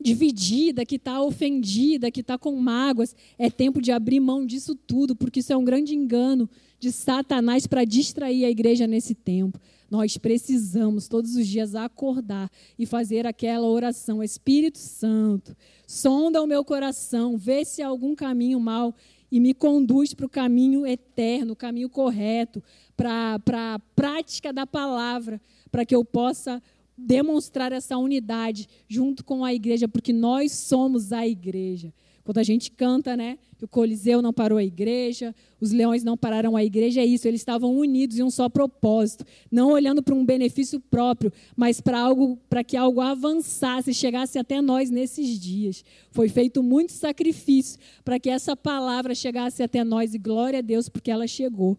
dividida, 0.00 0.84
que 0.84 0.96
está 0.96 1.22
ofendida, 1.22 2.10
que 2.10 2.20
está 2.20 2.38
com 2.38 2.56
mágoas, 2.56 3.14
é 3.38 3.50
tempo 3.50 3.80
de 3.80 3.92
abrir 3.92 4.20
mão 4.20 4.46
disso 4.46 4.74
tudo, 4.74 5.14
porque 5.14 5.40
isso 5.40 5.52
é 5.52 5.56
um 5.56 5.64
grande 5.64 5.94
engano 5.94 6.48
de 6.78 6.90
Satanás 6.90 7.66
para 7.66 7.84
distrair 7.84 8.44
a 8.44 8.50
igreja 8.50 8.86
nesse 8.86 9.14
tempo. 9.14 9.60
Nós 9.90 10.16
precisamos 10.16 11.08
todos 11.08 11.34
os 11.34 11.46
dias 11.46 11.74
acordar 11.74 12.50
e 12.78 12.86
fazer 12.86 13.26
aquela 13.26 13.66
oração. 13.66 14.22
Espírito 14.22 14.78
Santo, 14.78 15.54
sonda 15.86 16.42
o 16.42 16.46
meu 16.46 16.64
coração, 16.64 17.36
vê 17.36 17.64
se 17.64 17.82
há 17.82 17.88
algum 17.88 18.14
caminho 18.14 18.58
mal 18.58 18.94
e 19.30 19.38
me 19.38 19.52
conduz 19.52 20.14
para 20.14 20.26
o 20.26 20.30
caminho 20.30 20.86
eterno, 20.86 21.52
o 21.52 21.56
caminho 21.56 21.88
correto, 21.88 22.62
para 22.96 23.38
a 23.46 23.78
prática 23.94 24.52
da 24.52 24.66
palavra, 24.66 25.40
para 25.70 25.84
que 25.84 25.94
eu 25.94 26.04
possa 26.04 26.62
demonstrar 27.06 27.72
essa 27.72 27.96
unidade 27.96 28.68
junto 28.88 29.24
com 29.24 29.44
a 29.44 29.52
igreja, 29.54 29.88
porque 29.88 30.12
nós 30.12 30.52
somos 30.52 31.12
a 31.12 31.26
igreja. 31.26 31.92
Quando 32.22 32.38
a 32.38 32.42
gente 32.42 32.70
canta, 32.70 33.16
né, 33.16 33.38
que 33.58 33.64
o 33.64 33.68
Coliseu 33.68 34.22
não 34.22 34.32
parou 34.32 34.56
a 34.56 34.64
igreja, 34.64 35.34
os 35.60 35.72
leões 35.72 36.04
não 36.04 36.16
pararam 36.16 36.56
a 36.56 36.64
igreja, 36.64 37.00
é 37.00 37.04
isso, 37.04 37.26
eles 37.26 37.40
estavam 37.40 37.76
unidos 37.76 38.18
em 38.18 38.22
um 38.22 38.30
só 38.30 38.48
propósito, 38.48 39.24
não 39.50 39.72
olhando 39.72 40.02
para 40.02 40.14
um 40.14 40.24
benefício 40.24 40.78
próprio, 40.78 41.32
mas 41.56 41.80
para 41.80 41.98
algo, 41.98 42.38
para 42.48 42.62
que 42.62 42.76
algo 42.76 43.00
avançasse, 43.00 43.92
chegasse 43.92 44.38
até 44.38 44.62
nós 44.62 44.90
nesses 44.90 45.38
dias. 45.38 45.84
Foi 46.10 46.28
feito 46.28 46.62
muito 46.62 46.92
sacrifício 46.92 47.78
para 48.04 48.18
que 48.18 48.30
essa 48.30 48.56
palavra 48.56 49.14
chegasse 49.14 49.62
até 49.62 49.82
nós 49.82 50.14
e 50.14 50.18
glória 50.18 50.60
a 50.60 50.62
Deus 50.62 50.88
porque 50.88 51.10
ela 51.10 51.26
chegou. 51.26 51.76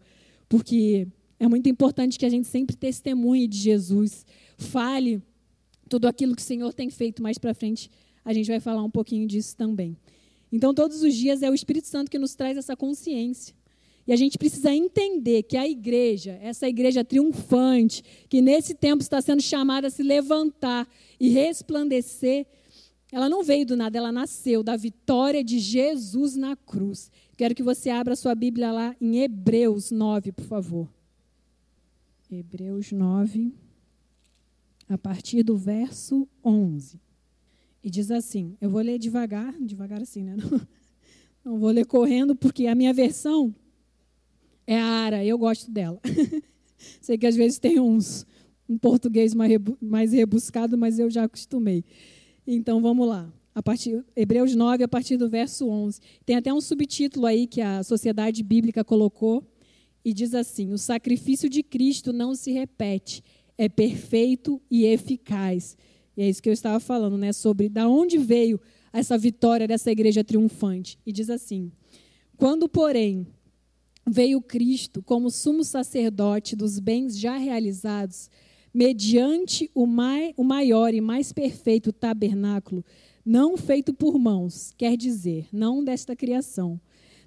Porque 0.49 1.07
é 1.39 1.47
muito 1.47 1.67
importante 1.67 2.19
que 2.19 2.25
a 2.25 2.29
gente 2.29 2.47
sempre 2.47 2.75
testemunhe 2.75 3.47
de 3.47 3.57
Jesus, 3.57 4.25
fale 4.61 5.21
tudo 5.89 6.07
aquilo 6.07 6.35
que 6.35 6.41
o 6.41 6.45
Senhor 6.45 6.73
tem 6.73 6.89
feito. 6.89 7.21
Mais 7.21 7.37
para 7.37 7.53
frente 7.53 7.89
a 8.23 8.33
gente 8.33 8.47
vai 8.47 8.59
falar 8.59 8.83
um 8.83 8.89
pouquinho 8.89 9.27
disso 9.27 9.55
também. 9.55 9.97
Então, 10.51 10.73
todos 10.73 11.01
os 11.01 11.15
dias 11.15 11.41
é 11.41 11.49
o 11.49 11.53
Espírito 11.53 11.87
Santo 11.87 12.11
que 12.11 12.19
nos 12.19 12.35
traz 12.35 12.57
essa 12.57 12.75
consciência. 12.75 13.55
E 14.05 14.11
a 14.11 14.15
gente 14.15 14.37
precisa 14.37 14.73
entender 14.73 15.43
que 15.43 15.55
a 15.55 15.67
igreja, 15.67 16.37
essa 16.41 16.67
igreja 16.67 17.03
triunfante, 17.03 18.03
que 18.27 18.41
nesse 18.41 18.73
tempo 18.73 19.01
está 19.01 19.21
sendo 19.21 19.41
chamada 19.41 19.87
a 19.87 19.89
se 19.89 20.03
levantar 20.03 20.87
e 21.19 21.29
resplandecer, 21.29 22.45
ela 23.11 23.29
não 23.29 23.43
veio 23.43 23.65
do 23.65 23.75
nada, 23.75 23.97
ela 23.97 24.11
nasceu 24.11 24.63
da 24.63 24.75
vitória 24.75 25.43
de 25.43 25.59
Jesus 25.59 26.35
na 26.35 26.55
cruz. 26.55 27.11
Quero 27.37 27.53
que 27.53 27.63
você 27.63 27.89
abra 27.89 28.15
sua 28.15 28.33
Bíblia 28.33 28.71
lá 28.71 28.95
em 28.99 29.19
Hebreus 29.19 29.91
9, 29.91 30.31
por 30.31 30.45
favor. 30.45 30.89
Hebreus 32.29 32.91
9 32.91 33.51
a 34.91 34.97
partir 34.97 35.41
do 35.41 35.55
verso 35.55 36.27
11. 36.43 36.99
E 37.81 37.89
diz 37.89 38.11
assim: 38.11 38.57
eu 38.59 38.69
vou 38.69 38.81
ler 38.81 38.99
devagar, 38.99 39.55
devagar 39.59 40.01
assim, 40.01 40.23
né? 40.23 40.35
Não, 41.43 41.53
não 41.53 41.59
vou 41.59 41.71
ler 41.71 41.87
correndo, 41.87 42.35
porque 42.35 42.67
a 42.67 42.75
minha 42.75 42.93
versão 42.93 43.55
é 44.67 44.77
a 44.79 44.85
Ara, 44.85 45.25
eu 45.25 45.39
gosto 45.39 45.71
dela. 45.71 45.99
Sei 47.01 47.17
que 47.17 47.25
às 47.25 47.35
vezes 47.35 47.57
tem 47.57 47.79
uns 47.79 48.27
um 48.69 48.77
português 48.77 49.33
mais, 49.33 50.13
rebuscado, 50.13 50.77
mas 50.77 50.99
eu 50.99 51.09
já 51.09 51.23
acostumei. 51.23 51.83
Então 52.45 52.79
vamos 52.79 53.07
lá. 53.07 53.33
A 53.55 53.63
partir, 53.63 54.05
Hebreus 54.15 54.55
9, 54.55 54.83
a 54.83 54.87
partir 54.87 55.17
do 55.17 55.27
verso 55.27 55.67
11. 55.67 55.99
Tem 56.25 56.35
até 56.35 56.53
um 56.53 56.61
subtítulo 56.61 57.25
aí 57.25 57.47
que 57.47 57.59
a 57.59 57.81
Sociedade 57.81 58.43
Bíblica 58.43 58.83
colocou, 58.83 59.43
e 60.03 60.13
diz 60.13 60.33
assim: 60.33 60.71
O 60.71 60.77
sacrifício 60.77 61.49
de 61.49 61.63
Cristo 61.63 62.11
não 62.11 62.35
se 62.35 62.51
repete, 62.51 63.23
é 63.57 63.69
perfeito 63.69 64.61
e 64.69 64.85
eficaz. 64.85 65.77
E 66.15 66.21
é 66.21 66.29
isso 66.29 66.41
que 66.41 66.49
eu 66.49 66.53
estava 66.53 66.79
falando, 66.79 67.17
né, 67.17 67.31
sobre 67.31 67.69
da 67.69 67.87
onde 67.87 68.17
veio 68.17 68.59
essa 68.91 69.17
vitória 69.17 69.67
dessa 69.67 69.91
igreja 69.91 70.23
triunfante. 70.23 70.97
E 71.05 71.11
diz 71.11 71.29
assim: 71.29 71.71
Quando, 72.37 72.67
porém, 72.67 73.27
veio 74.07 74.41
Cristo 74.41 75.01
como 75.01 75.29
sumo 75.29 75.63
sacerdote 75.63 76.55
dos 76.55 76.79
bens 76.79 77.17
já 77.17 77.37
realizados, 77.37 78.29
mediante 78.73 79.69
o, 79.73 79.85
mai, 79.85 80.33
o 80.37 80.43
maior 80.43 80.93
e 80.93 81.01
mais 81.01 81.31
perfeito 81.31 81.91
tabernáculo, 81.91 82.83
não 83.23 83.57
feito 83.57 83.93
por 83.93 84.17
mãos, 84.17 84.73
quer 84.77 84.97
dizer, 84.97 85.47
não 85.51 85.83
desta 85.83 86.15
criação, 86.15 86.79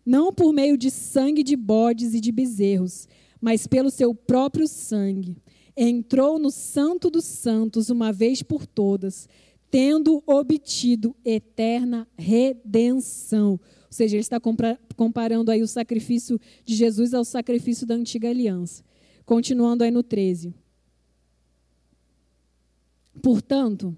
não 0.05 0.33
por 0.33 0.53
meio 0.53 0.77
de 0.77 0.91
sangue 0.91 1.43
de 1.43 1.57
bodes 1.57 2.15
e 2.15 2.21
de 2.21 2.33
bezerros, 2.33 3.09
mas 3.41 3.67
pelo 3.67 3.91
seu 3.91 4.15
próprio 4.15 4.67
sangue 4.67 5.37
entrou 5.77 6.39
no 6.39 6.51
Santo 6.51 7.11
dos 7.11 7.25
Santos 7.25 7.91
uma 7.91 8.13
vez 8.13 8.43
por 8.43 8.67
todas, 8.67 9.29
tendo 9.71 10.23
obtido 10.27 11.17
eterna 11.25 12.07
redenção. 12.17 13.53
Ou 13.53 13.61
seja, 13.91 14.17
ele 14.17 14.21
está 14.21 14.41
comparando 14.97 15.51
aí 15.51 15.63
o 15.63 15.69
sacrifício 15.69 16.41
de 16.65 16.75
Jesus 16.75 17.15
ao 17.15 17.25
sacrifício 17.25 17.87
da 17.87 17.95
antiga 17.95 18.29
aliança. 18.29 18.85
Continuando 19.25 19.85
aí 19.85 19.91
no 19.91 20.03
13. 20.03 20.55
Portanto, 23.23 23.97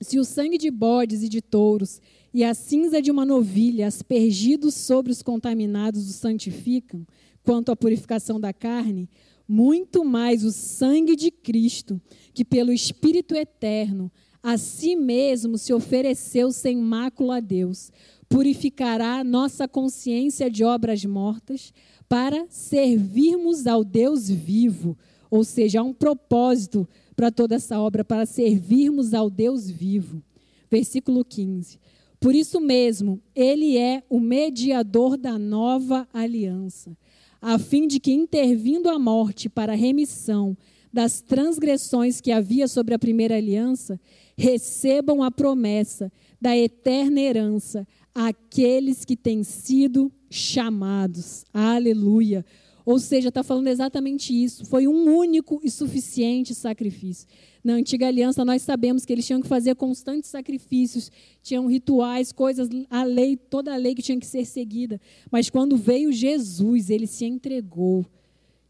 se 0.00 0.18
o 0.18 0.24
sangue 0.24 0.58
de 0.58 0.70
bodes 0.70 1.22
e 1.22 1.28
de 1.28 1.42
touros 1.42 2.00
e 2.32 2.42
a 2.42 2.54
cinza 2.54 3.02
de 3.02 3.10
uma 3.10 3.24
novilha 3.24 3.86
aspergidos 3.86 4.74
sobre 4.74 5.12
os 5.12 5.22
contaminados 5.22 6.08
os 6.08 6.16
santificam, 6.16 7.06
quanto 7.42 7.70
à 7.70 7.76
purificação 7.76 8.40
da 8.40 8.52
carne, 8.52 9.08
muito 9.50 10.04
mais 10.04 10.44
o 10.44 10.52
sangue 10.52 11.16
de 11.16 11.28
Cristo, 11.28 12.00
que 12.32 12.44
pelo 12.44 12.72
Espírito 12.72 13.34
eterno 13.34 14.08
a 14.40 14.56
si 14.56 14.94
mesmo 14.94 15.58
se 15.58 15.74
ofereceu 15.74 16.52
sem 16.52 16.76
mácula 16.76 17.38
a 17.38 17.40
Deus, 17.40 17.90
purificará 18.28 19.24
nossa 19.24 19.66
consciência 19.66 20.48
de 20.48 20.62
obras 20.62 21.04
mortas 21.04 21.74
para 22.08 22.46
servirmos 22.48 23.66
ao 23.66 23.82
Deus 23.82 24.28
vivo. 24.30 24.96
Ou 25.28 25.42
seja, 25.42 25.80
há 25.80 25.82
um 25.82 25.92
propósito 25.92 26.88
para 27.16 27.32
toda 27.32 27.56
essa 27.56 27.76
obra, 27.80 28.04
para 28.04 28.26
servirmos 28.26 29.12
ao 29.12 29.28
Deus 29.28 29.68
vivo. 29.68 30.22
Versículo 30.70 31.24
15. 31.24 31.80
Por 32.20 32.36
isso 32.36 32.60
mesmo, 32.60 33.20
ele 33.34 33.76
é 33.76 34.04
o 34.08 34.20
mediador 34.20 35.16
da 35.16 35.36
nova 35.36 36.06
aliança 36.12 36.96
a 37.40 37.58
fim 37.58 37.86
de 37.86 37.98
que, 37.98 38.12
intervindo 38.12 38.88
a 38.88 38.98
morte 38.98 39.48
para 39.48 39.72
a 39.72 39.76
remissão 39.76 40.56
das 40.92 41.20
transgressões 41.20 42.20
que 42.20 42.32
havia 42.32 42.66
sobre 42.66 42.94
a 42.94 42.98
primeira 42.98 43.36
aliança, 43.36 44.00
recebam 44.36 45.22
a 45.22 45.30
promessa 45.30 46.12
da 46.40 46.56
eterna 46.56 47.20
herança 47.20 47.86
aqueles 48.14 49.04
que 49.04 49.16
têm 49.16 49.44
sido 49.44 50.10
chamados. 50.28 51.44
Aleluia. 51.52 52.44
Ou 52.90 52.98
seja, 52.98 53.28
está 53.28 53.44
falando 53.44 53.68
exatamente 53.68 54.34
isso. 54.34 54.64
Foi 54.66 54.88
um 54.88 55.16
único 55.16 55.60
e 55.62 55.70
suficiente 55.70 56.56
sacrifício. 56.56 57.24
Na 57.62 57.74
antiga 57.74 58.08
aliança, 58.08 58.44
nós 58.44 58.62
sabemos 58.62 59.04
que 59.04 59.12
eles 59.12 59.24
tinham 59.24 59.40
que 59.40 59.46
fazer 59.46 59.76
constantes 59.76 60.28
sacrifícios, 60.28 61.08
tinham 61.40 61.68
rituais, 61.68 62.32
coisas, 62.32 62.68
a 62.90 63.04
lei, 63.04 63.36
toda 63.36 63.72
a 63.72 63.76
lei 63.76 63.94
que 63.94 64.02
tinha 64.02 64.18
que 64.18 64.26
ser 64.26 64.44
seguida. 64.44 65.00
Mas 65.30 65.48
quando 65.48 65.76
veio 65.76 66.12
Jesus, 66.12 66.90
ele 66.90 67.06
se 67.06 67.24
entregou. 67.24 68.04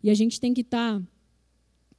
E 0.02 0.10
a 0.10 0.14
gente 0.14 0.38
tem 0.38 0.52
que 0.52 0.60
estar 0.60 1.00
tá 1.00 1.06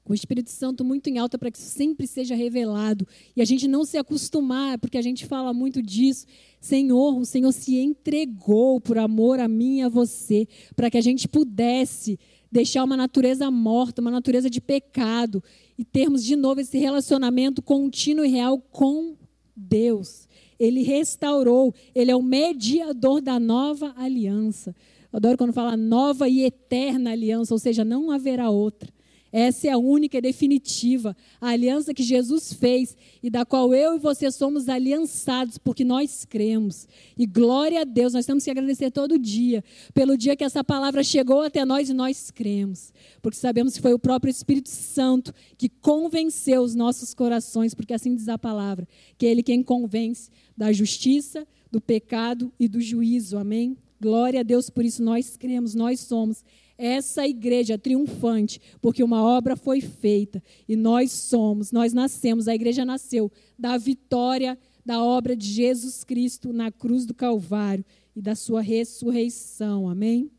com 0.04 0.14
o 0.14 0.16
Espírito 0.16 0.50
Santo 0.50 0.84
muito 0.84 1.08
em 1.10 1.18
alta 1.18 1.38
para 1.38 1.52
que 1.52 1.58
isso 1.58 1.70
sempre 1.70 2.08
seja 2.08 2.36
revelado. 2.36 3.08
E 3.36 3.42
a 3.42 3.46
gente 3.46 3.68
não 3.68 3.86
se 3.86 3.98
acostumar, 3.98 4.78
porque 4.80 4.98
a 4.98 5.02
gente 5.02 5.26
fala 5.26 5.54
muito 5.54 5.82
disso. 5.82 6.26
Senhor, 6.60 7.18
o 7.18 7.26
Senhor 7.26 7.52
se 7.52 7.78
entregou 7.78 8.82
por 8.82 8.98
amor 8.98 9.40
a 9.40 9.48
mim 9.48 9.80
e 9.80 9.82
a 9.84 9.90
você, 9.90 10.48
para 10.76 10.90
que 10.90 10.98
a 10.98 11.02
gente 11.02 11.28
pudesse 11.28 12.20
deixar 12.52 12.84
uma 12.84 12.98
natureza 12.98 13.50
morta, 13.50 14.02
uma 14.02 14.12
natureza 14.12 14.50
de 14.50 14.60
pecado, 14.60 15.42
e 15.78 15.86
termos 15.86 16.24
de 16.24 16.36
novo 16.36 16.62
esse 16.62 16.78
relacionamento 16.78 17.62
contínuo 17.62 18.26
e 18.26 18.30
real 18.30 18.60
com 18.60 19.16
Deus. 19.56 20.28
Ele 20.60 20.84
restaurou, 20.84 21.74
ele 21.96 22.12
é 22.12 22.16
o 22.16 22.22
mediador 22.22 23.22
da 23.22 23.40
nova 23.40 23.94
aliança. 23.96 24.76
Eu 25.12 25.18
adoro 25.18 25.38
quando 25.38 25.54
fala 25.54 25.76
nova 25.76 26.30
e 26.30 26.44
eterna 26.44 27.12
aliança, 27.12 27.54
ou 27.54 27.60
seja, 27.60 27.84
não 27.84 28.12
haverá 28.12 28.50
outra. 28.50 28.92
Essa 29.32 29.68
é 29.68 29.72
a 29.72 29.78
única 29.78 30.18
e 30.18 30.22
definitiva, 30.22 31.16
a 31.40 31.50
aliança 31.50 31.94
que 31.94 32.04
Jesus 32.04 32.52
fez 32.52 32.98
e 33.24 33.30
da 33.30 33.46
qual 33.46 33.74
eu 33.74 33.96
e 33.96 34.00
você 34.00 34.30
somos 34.30 34.68
aliançados, 34.68 35.58
porque 35.58 35.86
nós 35.86 36.26
cremos. 36.26 36.88
E 37.18 37.26
glória 37.26 37.82
a 37.82 37.84
Deus, 37.86 38.14
nós 38.14 38.26
temos 38.26 38.44
que 38.44 38.52
agradecer 38.52 38.92
todo 38.92 39.18
dia 39.18 39.64
pelo 39.94 40.18
dia 40.18 40.36
que 40.36 40.44
essa 40.44 40.64
palavra 40.64 41.02
chegou 41.04 41.42
até 41.42 41.64
nós 41.64 41.90
e 41.90 41.94
nós 41.94 42.30
cremos, 42.30 42.92
porque 43.22 43.38
sabemos 43.38 43.76
que 43.76 43.82
foi 43.82 43.94
o 43.94 44.00
próprio 44.00 44.30
Espírito 44.32 44.70
Santo 44.70 45.34
que 45.58 45.70
convenceu 45.70 46.62
os 46.62 46.76
nossos 46.76 47.14
corações, 47.14 47.74
porque 47.74 47.94
assim 47.94 48.16
diz 48.16 48.28
a 48.28 48.38
palavra, 48.38 48.88
que 49.18 49.26
é 49.26 49.30
Ele 49.30 49.44
quem 49.44 49.64
convence 49.64 50.30
da 50.58 50.74
justiça, 50.74 51.48
do 51.72 51.80
pecado 51.80 52.52
e 52.60 52.68
do 52.68 52.82
juízo. 52.82 53.38
Amém? 53.38 53.78
Glória 54.02 54.40
a 54.42 54.44
Deus, 54.44 54.70
por 54.70 54.84
isso 54.84 55.02
nós 55.04 55.38
cremos, 55.38 55.76
nós 55.76 56.00
somos 56.02 56.44
essa 56.84 57.28
igreja 57.28 57.78
triunfante, 57.78 58.60
porque 58.82 59.04
uma 59.04 59.22
obra 59.22 59.56
foi 59.56 59.82
feita 59.82 60.42
e 60.68 60.76
nós 60.76 61.12
somos, 61.12 61.72
nós 61.72 61.94
nascemos, 61.94 62.48
a 62.48 62.56
igreja 62.56 62.84
nasceu 62.84 63.32
da 63.58 63.78
vitória 63.78 64.58
da 64.84 65.04
obra 65.04 65.36
de 65.36 65.46
Jesus 65.46 66.04
Cristo 66.04 66.52
na 66.52 66.72
cruz 66.72 67.06
do 67.06 67.14
Calvário 67.14 67.86
e 68.16 68.22
da 68.22 68.34
sua 68.34 68.62
ressurreição. 68.62 69.88
Amém? 69.88 70.32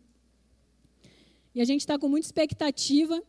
E 1.54 1.60
a 1.60 1.64
gente 1.64 1.82
está 1.82 1.96
com 1.96 2.08
muita 2.08 2.26
expectativa 2.26 3.22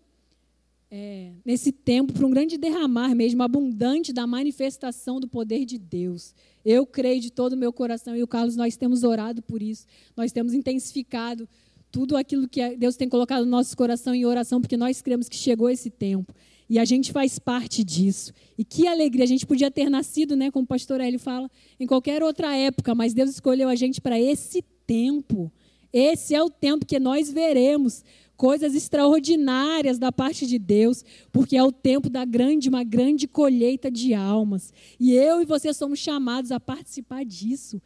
é, 0.90 1.34
nesse 1.46 1.72
tempo 1.72 2.14
para 2.14 2.26
um 2.26 2.32
grande 2.32 2.58
derramar 2.58 3.14
mesmo, 3.14 3.44
abundante 3.44 4.12
da 4.12 4.26
manifestação 4.26 5.20
do 5.20 5.28
poder 5.28 5.66
de 5.66 5.78
Deus. 5.78 6.34
Eu 6.66 6.84
creio 6.84 7.22
de 7.22 7.32
todo 7.32 7.54
o 7.54 7.58
meu 7.58 7.72
coração, 7.72 8.16
e 8.16 8.24
o 8.24 8.28
Carlos, 8.28 8.56
nós 8.56 8.76
temos 8.76 9.04
orado 9.04 9.44
por 9.44 9.62
isso, 9.62 9.86
nós 10.18 10.32
temos 10.32 10.54
intensificado 10.54 11.48
tudo 11.94 12.18
aquilo 12.18 12.50
que 12.50 12.76
Deus 12.76 12.98
tem 12.98 13.08
colocado 13.08 13.46
no 13.46 13.52
nosso 13.52 13.78
coração 13.78 14.16
em 14.16 14.26
oração, 14.26 14.60
porque 14.60 14.76
nós 14.76 15.00
cremos 15.00 15.30
que 15.30 15.36
chegou 15.36 15.70
esse 15.70 15.92
tempo. 15.92 16.34
E 16.68 16.80
a 16.80 16.86
gente 16.86 17.12
faz 17.12 17.38
parte 17.38 17.84
disso. 17.84 18.34
E 18.58 18.66
que 18.66 18.88
alegria! 18.88 19.24
A 19.24 19.28
gente 19.28 19.46
podia 19.46 19.70
ter 19.70 19.92
nascido, 19.92 20.36
né, 20.36 20.50
como 20.50 20.64
o 20.64 20.68
pastor 20.68 21.00
Hélio 21.00 21.20
fala, 21.20 21.48
em 21.80 21.86
qualquer 21.86 22.24
outra 22.24 22.56
época, 22.58 22.96
mas 22.96 23.14
Deus 23.14 23.30
escolheu 23.30 23.70
a 23.70 23.76
gente 23.76 24.02
para 24.02 24.20
esse 24.20 24.64
tempo. 24.88 25.52
Esse 25.94 26.34
é 26.34 26.42
o 26.42 26.50
tempo 26.50 26.84
que 26.84 27.00
nós 27.00 27.32
veremos 27.32 28.04
coisas 28.36 28.74
extraordinárias 28.74 30.00
da 30.00 30.12
parte 30.12 30.48
de 30.48 30.58
Deus, 30.58 31.06
porque 31.32 31.56
é 31.56 31.64
o 31.64 31.72
tempo 31.72 32.10
da 32.10 32.26
grande, 32.26 32.70
uma 32.70 32.84
grande 32.84 33.28
colheita 33.28 33.92
de 33.92 34.16
almas. 34.16 34.74
E 35.00 35.14
eu 35.14 35.44
e 35.44 35.46
você 35.46 35.72
somos 35.72 36.00
chamados 36.00 36.52
a 36.52 36.60
participar 36.60 37.24
disso. 37.24 37.80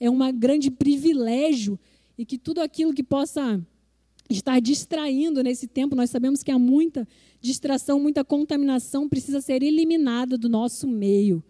É 0.00 0.10
um 0.10 0.18
grande 0.36 0.68
privilégio 0.68 1.78
e 2.22 2.24
que 2.24 2.38
tudo 2.38 2.60
aquilo 2.60 2.94
que 2.94 3.02
possa 3.02 3.60
estar 4.30 4.60
distraindo 4.60 5.42
nesse 5.42 5.66
tempo, 5.66 5.96
nós 5.96 6.08
sabemos 6.08 6.40
que 6.40 6.52
há 6.52 6.58
muita 6.58 7.06
distração, 7.40 7.98
muita 7.98 8.24
contaminação 8.24 9.08
precisa 9.08 9.40
ser 9.40 9.60
eliminada 9.60 10.38
do 10.38 10.48
nosso 10.48 10.86
meio. 10.86 11.42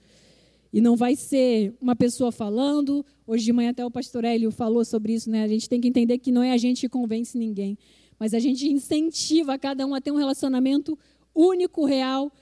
E 0.72 0.80
não 0.80 0.96
vai 0.96 1.14
ser 1.14 1.74
uma 1.78 1.94
pessoa 1.94 2.32
falando. 2.32 3.04
Hoje 3.26 3.44
de 3.44 3.52
manhã 3.52 3.68
até 3.68 3.84
o 3.84 3.90
pastor 3.90 4.24
Hélio 4.24 4.50
falou 4.50 4.82
sobre 4.82 5.12
isso, 5.12 5.28
né? 5.28 5.44
A 5.44 5.48
gente 5.48 5.68
tem 5.68 5.78
que 5.78 5.88
entender 5.88 6.16
que 6.16 6.32
não 6.32 6.42
é 6.42 6.52
a 6.52 6.56
gente 6.56 6.80
que 6.80 6.88
convence 6.88 7.36
ninguém, 7.36 7.76
mas 8.18 8.32
a 8.32 8.38
gente 8.38 8.66
incentiva 8.66 9.58
cada 9.58 9.86
um 9.86 9.94
a 9.94 10.00
ter 10.00 10.10
um 10.10 10.16
relacionamento 10.16 10.98
único, 11.34 11.84
real 11.84 12.32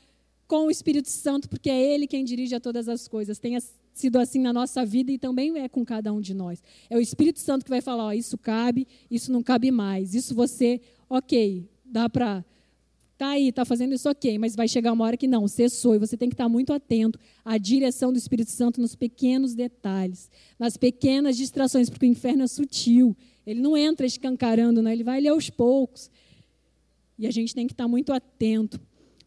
com 0.46 0.66
o 0.66 0.70
Espírito 0.70 1.08
Santo, 1.08 1.48
porque 1.48 1.68
é 1.68 1.94
ele 1.94 2.06
quem 2.06 2.24
dirige 2.24 2.54
a 2.54 2.60
todas 2.60 2.88
as 2.88 3.08
coisas. 3.08 3.40
Tenha 3.40 3.58
sido 4.00 4.18
assim 4.18 4.40
na 4.40 4.52
nossa 4.52 4.84
vida 4.84 5.12
e 5.12 5.18
também 5.18 5.58
é 5.58 5.68
com 5.68 5.84
cada 5.84 6.12
um 6.12 6.20
de 6.20 6.34
nós. 6.34 6.62
É 6.88 6.96
o 6.96 7.00
Espírito 7.00 7.38
Santo 7.38 7.64
que 7.64 7.70
vai 7.70 7.80
falar: 7.80 8.06
ó, 8.06 8.12
isso 8.12 8.36
cabe, 8.38 8.86
isso 9.10 9.30
não 9.30 9.42
cabe 9.42 9.70
mais. 9.70 10.14
Isso 10.14 10.34
você, 10.34 10.80
ok, 11.08 11.68
dá 11.84 12.08
para. 12.08 12.44
Tá 13.18 13.28
aí, 13.28 13.52
tá 13.52 13.66
fazendo 13.66 13.94
isso 13.94 14.08
ok, 14.08 14.38
mas 14.38 14.56
vai 14.56 14.66
chegar 14.66 14.94
uma 14.94 15.04
hora 15.04 15.14
que 15.14 15.28
não, 15.28 15.46
cessou. 15.46 15.94
E 15.94 15.98
você 15.98 16.16
tem 16.16 16.30
que 16.30 16.34
estar 16.34 16.48
muito 16.48 16.72
atento 16.72 17.18
à 17.44 17.58
direção 17.58 18.10
do 18.10 18.18
Espírito 18.18 18.50
Santo 18.50 18.80
nos 18.80 18.94
pequenos 18.94 19.54
detalhes, 19.54 20.30
nas 20.58 20.78
pequenas 20.78 21.36
distrações, 21.36 21.90
porque 21.90 22.06
o 22.06 22.08
inferno 22.08 22.44
é 22.44 22.46
sutil. 22.46 23.14
Ele 23.46 23.60
não 23.60 23.76
entra 23.76 24.06
escancarando, 24.06 24.80
não, 24.80 24.90
ele 24.90 25.04
vai 25.04 25.18
ali 25.18 25.28
aos 25.28 25.50
poucos. 25.50 26.10
E 27.18 27.26
a 27.26 27.30
gente 27.30 27.54
tem 27.54 27.66
que 27.66 27.74
estar 27.74 27.86
muito 27.86 28.10
atento, 28.10 28.80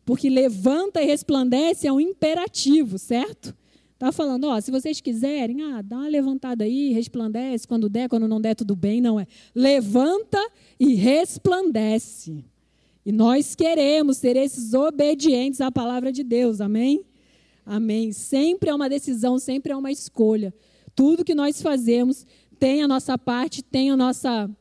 porque 0.03 0.27
levanta 0.27 1.00
e 1.00 1.06
resplandece 1.06 1.86
é 1.86 1.94
um 1.94 2.00
imperativo, 2.00 2.98
certo? 2.98 3.55
Está 4.03 4.11
falando, 4.11 4.50
ó, 4.50 4.59
se 4.59 4.70
vocês 4.70 5.00
quiserem, 5.00 5.61
ah, 5.61 5.81
dá 5.81 5.96
uma 5.96 6.09
levantada 6.09 6.66
aí, 6.66 6.92
resplandece, 6.92 7.66
quando 7.66 7.87
der, 7.87 8.09
quando 8.09 8.27
não 8.27 8.42
der, 8.42 8.53
tudo 8.53 8.75
bem, 8.75 9.00
não 9.00 9.18
é. 9.18 9.25
Levanta 9.55 10.46
e 10.77 10.94
resplandece. 10.94 12.44
E 13.05 13.13
nós 13.13 13.55
queremos 13.55 14.18
ser 14.18 14.35
esses 14.35 14.74
obedientes 14.74 15.61
à 15.61 15.72
palavra 15.72 16.11
de 16.11 16.22
Deus, 16.22 16.59
amém? 16.59 17.05
Amém. 17.66 18.11
Sempre 18.11 18.70
é 18.70 18.75
uma 18.75 18.89
decisão, 18.89 19.39
sempre 19.39 19.72
é 19.72 19.75
uma 19.75 19.89
escolha. 19.89 20.53
Tudo 20.94 21.24
que 21.24 21.33
nós 21.33 21.61
fazemos 21.61 22.27
tem 22.59 22.83
a 22.83 22.89
nossa 22.89 23.18
parte, 23.18 23.63
tem 23.63 23.89
a 23.89 23.96
nossa 23.96 24.51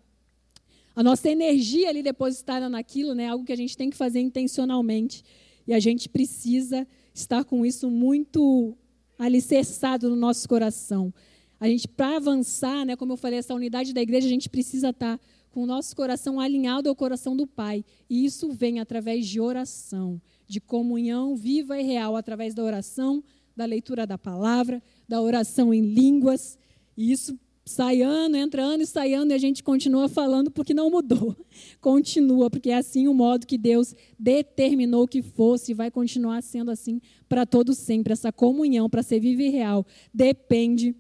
a 0.94 1.02
nossa 1.02 1.28
energia 1.28 1.88
ali 1.88 2.00
depositada 2.00 2.68
naquilo, 2.68 3.12
né? 3.12 3.26
Algo 3.26 3.44
que 3.44 3.52
a 3.52 3.57
gente 3.57 3.76
tem 3.76 3.90
que 3.90 3.96
fazer 3.96 4.20
intencionalmente. 4.20 5.24
E 5.66 5.74
a 5.74 5.81
gente 5.81 6.09
precisa 6.09 6.87
estar 7.12 7.42
com 7.42 7.66
isso 7.66 7.90
muito 7.90 8.76
alicerçado 9.24 10.11
no 10.11 10.16
nosso 10.16 10.48
coração. 10.48 11.14
A 11.61 11.68
gente, 11.68 11.87
para 11.87 12.16
avançar, 12.16 12.85
né, 12.85 12.96
como 12.96 13.12
eu 13.12 13.16
falei, 13.16 13.38
essa 13.38 13.54
unidade 13.54 13.92
da 13.92 14.02
igreja, 14.02 14.26
a 14.26 14.30
gente 14.30 14.48
precisa 14.48 14.90
estar 14.90 15.16
tá 15.16 15.24
com 15.52 15.62
o 15.62 15.66
nosso 15.66 15.94
coração 15.94 16.40
alinhado 16.40 16.88
ao 16.88 16.96
coração 16.96 17.37
do 17.37 17.46
Pai. 17.46 17.85
E 18.11 18.24
isso 18.24 18.50
vem 18.50 18.80
através 18.80 19.28
de 19.28 19.40
oração, 19.40 20.20
de 20.48 20.61
comunhão 20.61 21.37
viva 21.37 21.78
e 21.78 21.85
real, 21.85 22.16
através 22.16 22.52
da 22.52 22.64
oração, 22.64 23.22
da 23.54 23.64
leitura 23.64 24.04
da 24.06 24.18
palavra, 24.18 24.82
da 25.08 25.20
oração 25.20 25.72
em 25.72 25.82
línguas. 25.82 26.58
E 26.96 27.12
isso 27.12 27.38
sai 27.64 28.03
ano, 28.03 28.37
entra 28.37 28.62
ano 28.62 28.83
e 28.83 28.87
sai 28.87 29.12
e 29.12 29.14
a 29.14 29.38
gente 29.38 29.62
continua 29.62 30.09
falando 30.09 30.51
porque 30.51 30.75
não 30.75 30.90
mudou. 30.90 31.37
Continua, 31.81 32.51
porque 32.51 32.70
é 32.70 32.77
assim 32.77 33.07
o 33.07 33.14
modo 33.14 33.46
que 33.46 33.57
Deus 33.57 33.94
determinou 34.18 35.07
que 35.07 35.22
fosse 35.22 35.70
e 35.70 35.75
vai 35.75 35.90
continuar 35.90 36.42
sendo 36.42 36.70
assim 36.70 37.01
para 37.29 37.46
todo 37.46 37.72
sempre. 37.75 38.12
Essa 38.12 38.33
comunhão, 38.33 38.90
para 38.90 39.03
ser 39.03 39.20
viva 39.20 39.42
e 39.42 39.48
real, 39.48 39.87
depende 40.12 40.96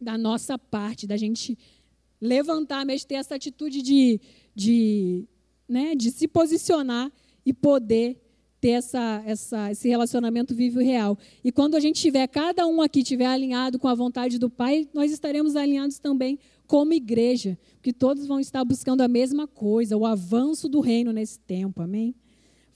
da 0.00 0.16
nossa 0.16 0.58
parte, 0.58 1.06
da 1.06 1.16
gente 1.16 1.58
levantar, 2.20 2.86
mas 2.86 3.04
ter 3.04 3.14
essa 3.16 3.34
atitude 3.34 3.82
de, 3.82 4.20
de, 4.54 5.26
né, 5.68 5.94
de 5.96 6.12
se 6.12 6.28
posicionar 6.28 7.10
e 7.44 7.52
poder 7.52 8.21
ter 8.62 8.70
essa, 8.70 9.20
essa, 9.26 9.72
esse 9.72 9.88
relacionamento 9.88 10.54
vivo 10.54 10.80
e 10.80 10.84
real. 10.84 11.18
E 11.42 11.50
quando 11.50 11.74
a 11.74 11.80
gente 11.80 12.00
tiver, 12.00 12.28
cada 12.28 12.64
um 12.64 12.80
aqui 12.80 13.02
tiver 13.02 13.26
alinhado 13.26 13.76
com 13.76 13.88
a 13.88 13.94
vontade 13.94 14.38
do 14.38 14.48
Pai, 14.48 14.88
nós 14.94 15.10
estaremos 15.10 15.56
alinhados 15.56 15.98
também 15.98 16.38
como 16.68 16.92
igreja, 16.92 17.58
que 17.82 17.92
todos 17.92 18.24
vão 18.24 18.38
estar 18.38 18.64
buscando 18.64 19.00
a 19.00 19.08
mesma 19.08 19.48
coisa, 19.48 19.96
o 19.96 20.06
avanço 20.06 20.68
do 20.68 20.78
reino 20.78 21.12
nesse 21.12 21.40
tempo, 21.40 21.82
amém? 21.82 22.14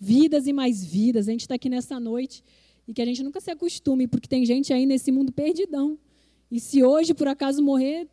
Vidas 0.00 0.48
e 0.48 0.52
mais 0.52 0.84
vidas. 0.84 1.28
A 1.28 1.30
gente 1.30 1.42
está 1.42 1.54
aqui 1.54 1.68
nessa 1.68 2.00
noite 2.00 2.42
e 2.88 2.92
que 2.92 3.00
a 3.00 3.06
gente 3.06 3.22
nunca 3.22 3.40
se 3.40 3.52
acostume, 3.52 4.08
porque 4.08 4.26
tem 4.26 4.44
gente 4.44 4.72
aí 4.72 4.86
nesse 4.86 5.12
mundo 5.12 5.30
perdidão. 5.30 5.96
E 6.50 6.58
se 6.58 6.82
hoje, 6.82 7.14
por 7.14 7.28
acaso, 7.28 7.62
morrer, 7.62 8.08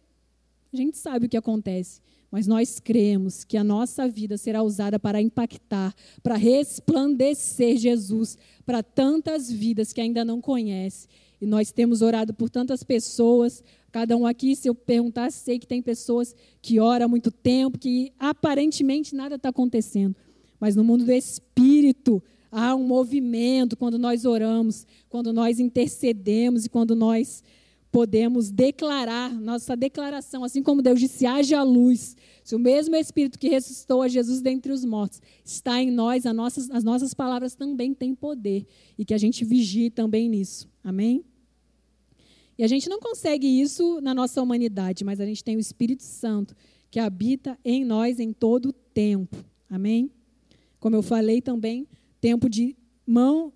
a 0.71 0.77
gente 0.77 0.95
sabe 0.95 1.25
o 1.25 1.29
que 1.29 1.35
acontece 1.35 2.03
mas 2.33 2.47
nós 2.47 2.79
cremos 2.79 3.43
que 3.43 3.55
a 3.55 3.63
nossa 3.63 4.07
vida 4.07 4.39
será 4.39 4.63
usada 4.63 4.97
para 4.97 5.21
impactar, 5.21 5.93
para 6.23 6.35
resplandecer 6.35 7.77
Jesus 7.77 8.39
para 8.65 8.81
tantas 8.81 9.51
vidas 9.51 9.93
que 9.93 10.01
ainda 10.01 10.25
não 10.25 10.41
conhecem. 10.41 11.07
E 11.39 11.45
nós 11.45 11.71
temos 11.71 12.01
orado 12.01 12.33
por 12.33 12.49
tantas 12.49 12.81
pessoas, 12.81 13.63
cada 13.91 14.17
um 14.17 14.25
aqui, 14.25 14.55
se 14.55 14.67
eu 14.67 14.73
perguntar, 14.73 15.31
sei 15.31 15.59
que 15.59 15.67
tem 15.67 15.79
pessoas 15.79 16.35
que 16.59 16.79
oram 16.79 17.05
há 17.05 17.07
muito 17.07 17.29
tempo, 17.29 17.77
que 17.77 18.11
aparentemente 18.17 19.13
nada 19.13 19.35
está 19.35 19.49
acontecendo. 19.49 20.15
Mas 20.59 20.75
no 20.75 20.83
mundo 20.83 21.05
do 21.05 21.11
Espírito 21.11 22.19
há 22.51 22.73
um 22.73 22.83
movimento 22.83 23.77
quando 23.77 23.99
nós 23.99 24.25
oramos, 24.25 24.87
quando 25.07 25.31
nós 25.31 25.59
intercedemos 25.59 26.65
e 26.65 26.69
quando 26.69 26.95
nós 26.95 27.43
podemos 27.93 28.49
declarar, 28.49 29.31
nossa 29.39 29.77
declaração, 29.77 30.43
assim 30.43 30.63
como 30.63 30.81
Deus 30.81 30.99
disse: 30.99 31.27
haja 31.27 31.61
luz. 31.61 32.17
Se 32.43 32.55
o 32.55 32.59
mesmo 32.59 32.95
Espírito 32.95 33.37
que 33.37 33.47
ressuscitou 33.47 34.01
a 34.01 34.07
Jesus 34.07 34.41
dentre 34.41 34.73
os 34.73 34.83
mortos 34.83 35.21
está 35.45 35.79
em 35.79 35.91
nós, 35.91 36.25
as 36.25 36.35
nossas, 36.35 36.71
as 36.71 36.83
nossas 36.83 37.13
palavras 37.13 37.53
também 37.53 37.93
têm 37.93 38.15
poder. 38.15 38.65
E 38.97 39.05
que 39.05 39.13
a 39.13 39.17
gente 39.19 39.45
vigie 39.45 39.91
também 39.91 40.27
nisso. 40.27 40.67
Amém? 40.83 41.23
E 42.57 42.63
a 42.63 42.67
gente 42.67 42.89
não 42.89 42.99
consegue 42.99 43.47
isso 43.47 44.01
na 44.01 44.13
nossa 44.13 44.41
humanidade, 44.41 45.03
mas 45.03 45.19
a 45.19 45.25
gente 45.25 45.43
tem 45.43 45.55
o 45.55 45.59
Espírito 45.59 46.01
Santo 46.01 46.55
que 46.89 46.99
habita 46.99 47.57
em 47.63 47.85
nós 47.85 48.19
em 48.19 48.33
todo 48.33 48.69
o 48.69 48.73
tempo. 48.73 49.37
Amém? 49.69 50.09
Como 50.79 50.95
eu 50.95 51.03
falei 51.03 51.41
também, 51.41 51.87
tempo 52.19 52.49
de 52.49 52.75
mão, 53.05 53.53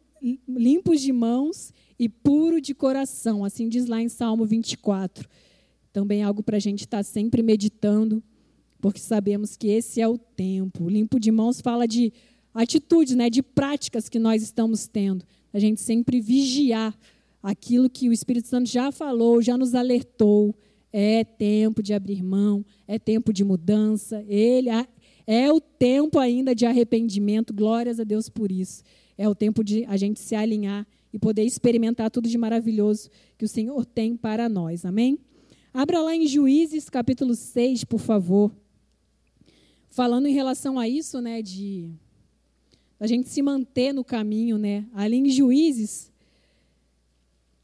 limpos 0.47 1.01
de 1.01 1.11
mãos 1.11 1.73
e 1.99 2.07
puro 2.07 2.61
de 2.61 2.73
coração, 2.73 3.43
assim 3.43 3.67
diz 3.67 3.87
lá 3.87 4.01
em 4.01 4.09
Salmo 4.09 4.45
24. 4.45 5.27
Também 5.91 6.21
algo 6.21 6.43
para 6.43 6.57
a 6.57 6.59
gente 6.59 6.81
estar 6.81 6.97
tá 6.97 7.03
sempre 7.03 7.41
meditando, 7.41 8.23
porque 8.79 8.99
sabemos 8.99 9.57
que 9.57 9.67
esse 9.67 9.99
é 9.99 10.07
o 10.07 10.17
tempo. 10.17 10.87
Limpo 10.87 11.19
de 11.19 11.31
mãos 11.31 11.59
fala 11.59 11.87
de 11.87 12.13
atitudes, 12.53 13.15
né, 13.15 13.29
de 13.29 13.41
práticas 13.41 14.07
que 14.07 14.19
nós 14.19 14.43
estamos 14.43 14.87
tendo. 14.87 15.25
A 15.51 15.59
gente 15.59 15.81
sempre 15.81 16.21
vigiar 16.21 16.95
aquilo 17.41 17.89
que 17.89 18.09
o 18.09 18.13
Espírito 18.13 18.47
Santo 18.47 18.69
já 18.69 18.91
falou, 18.91 19.41
já 19.41 19.57
nos 19.57 19.73
alertou. 19.73 20.55
É 20.91 21.23
tempo 21.23 21.83
de 21.83 21.93
abrir 21.93 22.23
mão, 22.23 22.65
é 22.87 22.97
tempo 22.97 23.33
de 23.33 23.43
mudança. 23.43 24.23
Ele 24.27 24.69
é 25.25 25.51
o 25.51 25.59
tempo 25.59 26.17
ainda 26.17 26.55
de 26.55 26.65
arrependimento. 26.65 27.53
Glórias 27.53 27.99
a 27.99 28.03
Deus 28.03 28.29
por 28.29 28.51
isso. 28.51 28.83
É 29.17 29.27
o 29.27 29.35
tempo 29.35 29.63
de 29.63 29.83
a 29.85 29.97
gente 29.97 30.19
se 30.19 30.35
alinhar 30.35 30.87
e 31.13 31.19
poder 31.19 31.43
experimentar 31.43 32.11
tudo 32.11 32.27
de 32.27 32.37
maravilhoso 32.37 33.09
que 33.37 33.45
o 33.45 33.47
Senhor 33.47 33.85
tem 33.85 34.15
para 34.15 34.49
nós. 34.49 34.85
Amém? 34.85 35.19
Abra 35.73 36.01
lá 36.01 36.15
em 36.15 36.27
Juízes, 36.27 36.89
capítulo 36.89 37.35
6, 37.35 37.83
por 37.83 37.99
favor. 37.99 38.51
Falando 39.89 40.27
em 40.27 40.33
relação 40.33 40.77
a 40.77 40.87
isso, 40.87 41.21
né, 41.21 41.41
de 41.41 41.89
a 42.99 43.05
gente 43.05 43.29
se 43.29 43.41
manter 43.41 43.93
no 43.93 44.03
caminho, 44.03 44.57
né? 44.57 44.85
Ali 44.93 45.17
em 45.17 45.29
Juízes, 45.29 46.11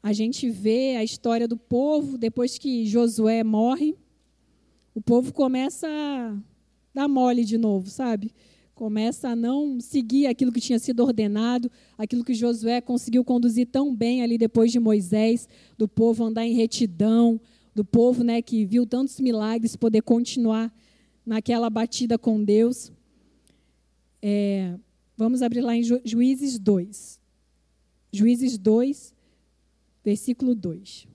a 0.02 0.12
gente 0.12 0.48
vê 0.48 0.96
a 0.96 1.02
história 1.02 1.48
do 1.48 1.56
povo, 1.56 2.16
depois 2.16 2.56
que 2.56 2.86
Josué 2.86 3.42
morre, 3.42 3.96
o 4.94 5.00
povo 5.00 5.32
começa 5.32 5.88
a 5.88 6.36
dar 6.92 7.08
mole 7.08 7.44
de 7.44 7.58
novo, 7.58 7.90
sabe? 7.90 8.32
Começa 8.74 9.28
a 9.28 9.36
não 9.36 9.80
seguir 9.80 10.26
aquilo 10.26 10.50
que 10.50 10.60
tinha 10.60 10.80
sido 10.80 11.04
ordenado, 11.04 11.70
aquilo 11.96 12.24
que 12.24 12.34
Josué 12.34 12.80
conseguiu 12.80 13.24
conduzir 13.24 13.68
tão 13.68 13.94
bem 13.94 14.22
ali 14.22 14.36
depois 14.36 14.72
de 14.72 14.80
Moisés, 14.80 15.48
do 15.78 15.86
povo 15.86 16.24
andar 16.24 16.44
em 16.44 16.54
retidão, 16.54 17.40
do 17.72 17.84
povo 17.84 18.24
né, 18.24 18.42
que 18.42 18.64
viu 18.64 18.84
tantos 18.84 19.20
milagres 19.20 19.76
poder 19.76 20.02
continuar 20.02 20.74
naquela 21.24 21.70
batida 21.70 22.18
com 22.18 22.42
Deus. 22.42 22.90
É, 24.20 24.74
vamos 25.16 25.40
abrir 25.40 25.60
lá 25.60 25.76
em 25.76 25.82
Ju, 25.82 26.00
Juízes 26.04 26.58
2. 26.58 27.20
Juízes 28.12 28.58
2, 28.58 29.14
versículo 30.04 30.54
2. 30.54 31.13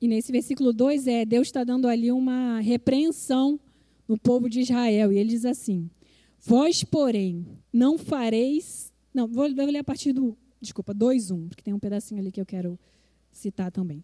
E 0.00 0.06
nesse 0.06 0.30
versículo 0.30 0.72
2 0.72 1.06
é 1.06 1.24
Deus 1.24 1.48
está 1.48 1.64
dando 1.64 1.88
ali 1.88 2.12
uma 2.12 2.60
repreensão 2.60 3.58
no 4.06 4.18
povo 4.18 4.48
de 4.48 4.60
Israel. 4.60 5.12
E 5.12 5.18
ele 5.18 5.30
diz 5.30 5.44
assim: 5.44 5.90
Vós, 6.40 6.84
porém, 6.84 7.46
não 7.72 7.98
fareis. 7.98 8.92
Não, 9.12 9.26
vou, 9.26 9.52
vou 9.54 9.66
ler 9.66 9.78
a 9.78 9.84
partir 9.84 10.12
do. 10.12 10.36
Desculpa, 10.60 10.92
2.1, 10.94 11.48
porque 11.48 11.62
tem 11.62 11.74
um 11.74 11.78
pedacinho 11.78 12.20
ali 12.20 12.32
que 12.32 12.40
eu 12.40 12.46
quero 12.46 12.78
citar 13.30 13.70
também. 13.70 14.02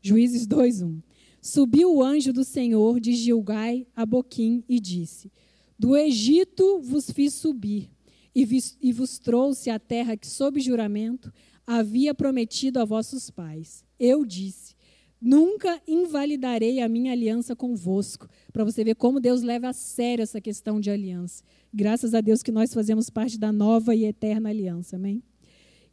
Juízes 0.00 0.46
2.1. 0.46 1.02
Subiu 1.40 1.94
o 1.94 2.02
anjo 2.02 2.32
do 2.32 2.44
Senhor 2.44 3.00
de 3.00 3.12
Gilgai 3.12 3.86
a 3.94 4.04
Boquim 4.04 4.64
e 4.68 4.80
disse: 4.80 5.32
Do 5.78 5.96
Egito 5.96 6.80
vos 6.80 7.10
fiz 7.10 7.34
subir 7.34 7.90
e, 8.34 8.46
e 8.80 8.92
vos 8.92 9.18
trouxe 9.18 9.70
a 9.70 9.78
terra 9.78 10.16
que, 10.16 10.26
sob 10.26 10.60
juramento, 10.60 11.32
havia 11.66 12.14
prometido 12.14 12.78
a 12.78 12.84
vossos 12.84 13.30
pais. 13.30 13.84
Eu 13.98 14.24
disse: 14.24 14.75
Nunca 15.20 15.80
invalidarei 15.88 16.80
a 16.80 16.88
minha 16.88 17.12
aliança 17.12 17.56
convosco. 17.56 18.28
Para 18.52 18.64
você 18.64 18.84
ver 18.84 18.94
como 18.94 19.20
Deus 19.20 19.42
leva 19.42 19.68
a 19.68 19.72
sério 19.72 20.22
essa 20.22 20.40
questão 20.40 20.80
de 20.80 20.90
aliança. 20.90 21.42
Graças 21.72 22.14
a 22.14 22.20
Deus 22.20 22.42
que 22.42 22.52
nós 22.52 22.72
fazemos 22.72 23.08
parte 23.08 23.38
da 23.38 23.50
nova 23.50 23.94
e 23.94 24.04
eterna 24.04 24.50
aliança. 24.50 24.96
Amém? 24.96 25.22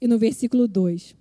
E 0.01 0.07
no 0.07 0.17
versículo 0.17 0.67
2. 0.67 1.15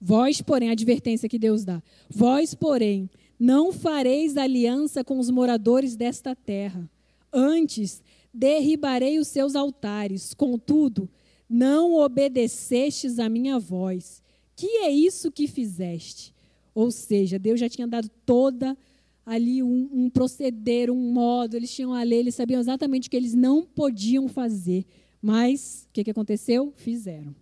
Vós, 0.00 0.40
porém, 0.42 0.68
a 0.70 0.72
advertência 0.72 1.28
que 1.28 1.38
Deus 1.38 1.64
dá. 1.64 1.82
Vós, 2.08 2.54
porém, 2.54 3.10
não 3.38 3.72
fareis 3.72 4.36
aliança 4.36 5.04
com 5.04 5.18
os 5.18 5.30
moradores 5.30 5.96
desta 5.96 6.34
terra. 6.34 6.88
Antes, 7.32 8.02
derribarei 8.32 9.18
os 9.18 9.28
seus 9.28 9.54
altares. 9.54 10.34
Contudo, 10.34 11.08
não 11.48 11.94
obedecestes 11.94 13.18
a 13.18 13.28
minha 13.28 13.58
voz. 13.58 14.22
Que 14.54 14.66
é 14.78 14.90
isso 14.90 15.30
que 15.30 15.46
fizeste? 15.46 16.34
Ou 16.76 16.90
seja, 16.90 17.38
Deus 17.38 17.58
já 17.58 17.70
tinha 17.70 17.88
dado 17.88 18.10
toda 18.26 18.76
ali 19.24 19.62
um, 19.62 19.88
um, 19.90 20.10
proceder, 20.10 20.90
um 20.90 21.10
modo, 21.10 21.56
eles 21.56 21.74
tinham 21.74 21.94
a 21.94 22.02
lei, 22.02 22.18
eles 22.18 22.34
sabiam 22.34 22.60
exatamente 22.60 23.08
o 23.08 23.10
que 23.10 23.16
eles 23.16 23.32
não 23.32 23.64
podiam 23.64 24.28
fazer. 24.28 24.84
Mas 25.22 25.88
o 25.88 25.92
que, 25.94 26.04
que 26.04 26.10
aconteceu? 26.10 26.74
Fizeram. 26.76 27.34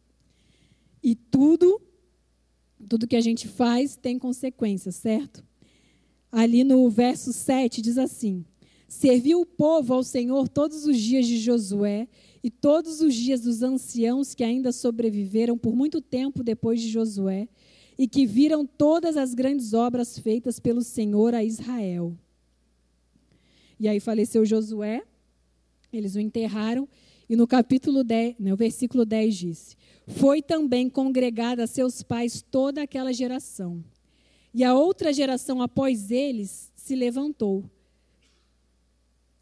E 1.02 1.16
tudo, 1.16 1.82
tudo 2.88 3.08
que 3.08 3.16
a 3.16 3.20
gente 3.20 3.48
faz 3.48 3.96
tem 3.96 4.20
consequências, 4.20 4.94
certo? 4.94 5.44
Ali 6.30 6.62
no 6.62 6.88
verso 6.88 7.32
7 7.32 7.82
diz 7.82 7.98
assim: 7.98 8.44
Serviu 8.86 9.40
o 9.40 9.46
povo 9.46 9.94
ao 9.94 10.04
Senhor 10.04 10.48
todos 10.48 10.86
os 10.86 10.96
dias 10.96 11.26
de 11.26 11.38
Josué 11.38 12.06
e 12.40 12.50
todos 12.50 13.00
os 13.00 13.12
dias 13.12 13.40
dos 13.40 13.64
anciãos 13.64 14.32
que 14.32 14.44
ainda 14.44 14.70
sobreviveram 14.70 15.58
por 15.58 15.74
muito 15.74 16.00
tempo 16.00 16.44
depois 16.44 16.80
de 16.80 16.88
Josué 16.88 17.48
e 17.98 18.08
que 18.08 18.26
viram 18.26 18.66
todas 18.66 19.16
as 19.16 19.34
grandes 19.34 19.72
obras 19.72 20.18
feitas 20.18 20.58
pelo 20.58 20.82
Senhor 20.82 21.34
a 21.34 21.44
Israel. 21.44 22.16
E 23.78 23.88
aí 23.88 24.00
faleceu 24.00 24.44
Josué, 24.44 25.02
eles 25.92 26.14
o 26.14 26.20
enterraram, 26.20 26.88
e 27.28 27.36
no 27.36 27.46
capítulo 27.46 28.04
10, 28.04 28.36
no 28.38 28.56
versículo 28.56 29.04
10 29.04 29.34
disse: 29.34 29.76
Foi 30.06 30.42
também 30.42 30.90
congregada 30.90 31.64
a 31.64 31.66
seus 31.66 32.02
pais 32.02 32.42
toda 32.42 32.82
aquela 32.82 33.12
geração. 33.12 33.82
E 34.52 34.62
a 34.62 34.74
outra 34.74 35.12
geração 35.12 35.62
após 35.62 36.10
eles 36.10 36.72
se 36.76 36.94
levantou. 36.94 37.64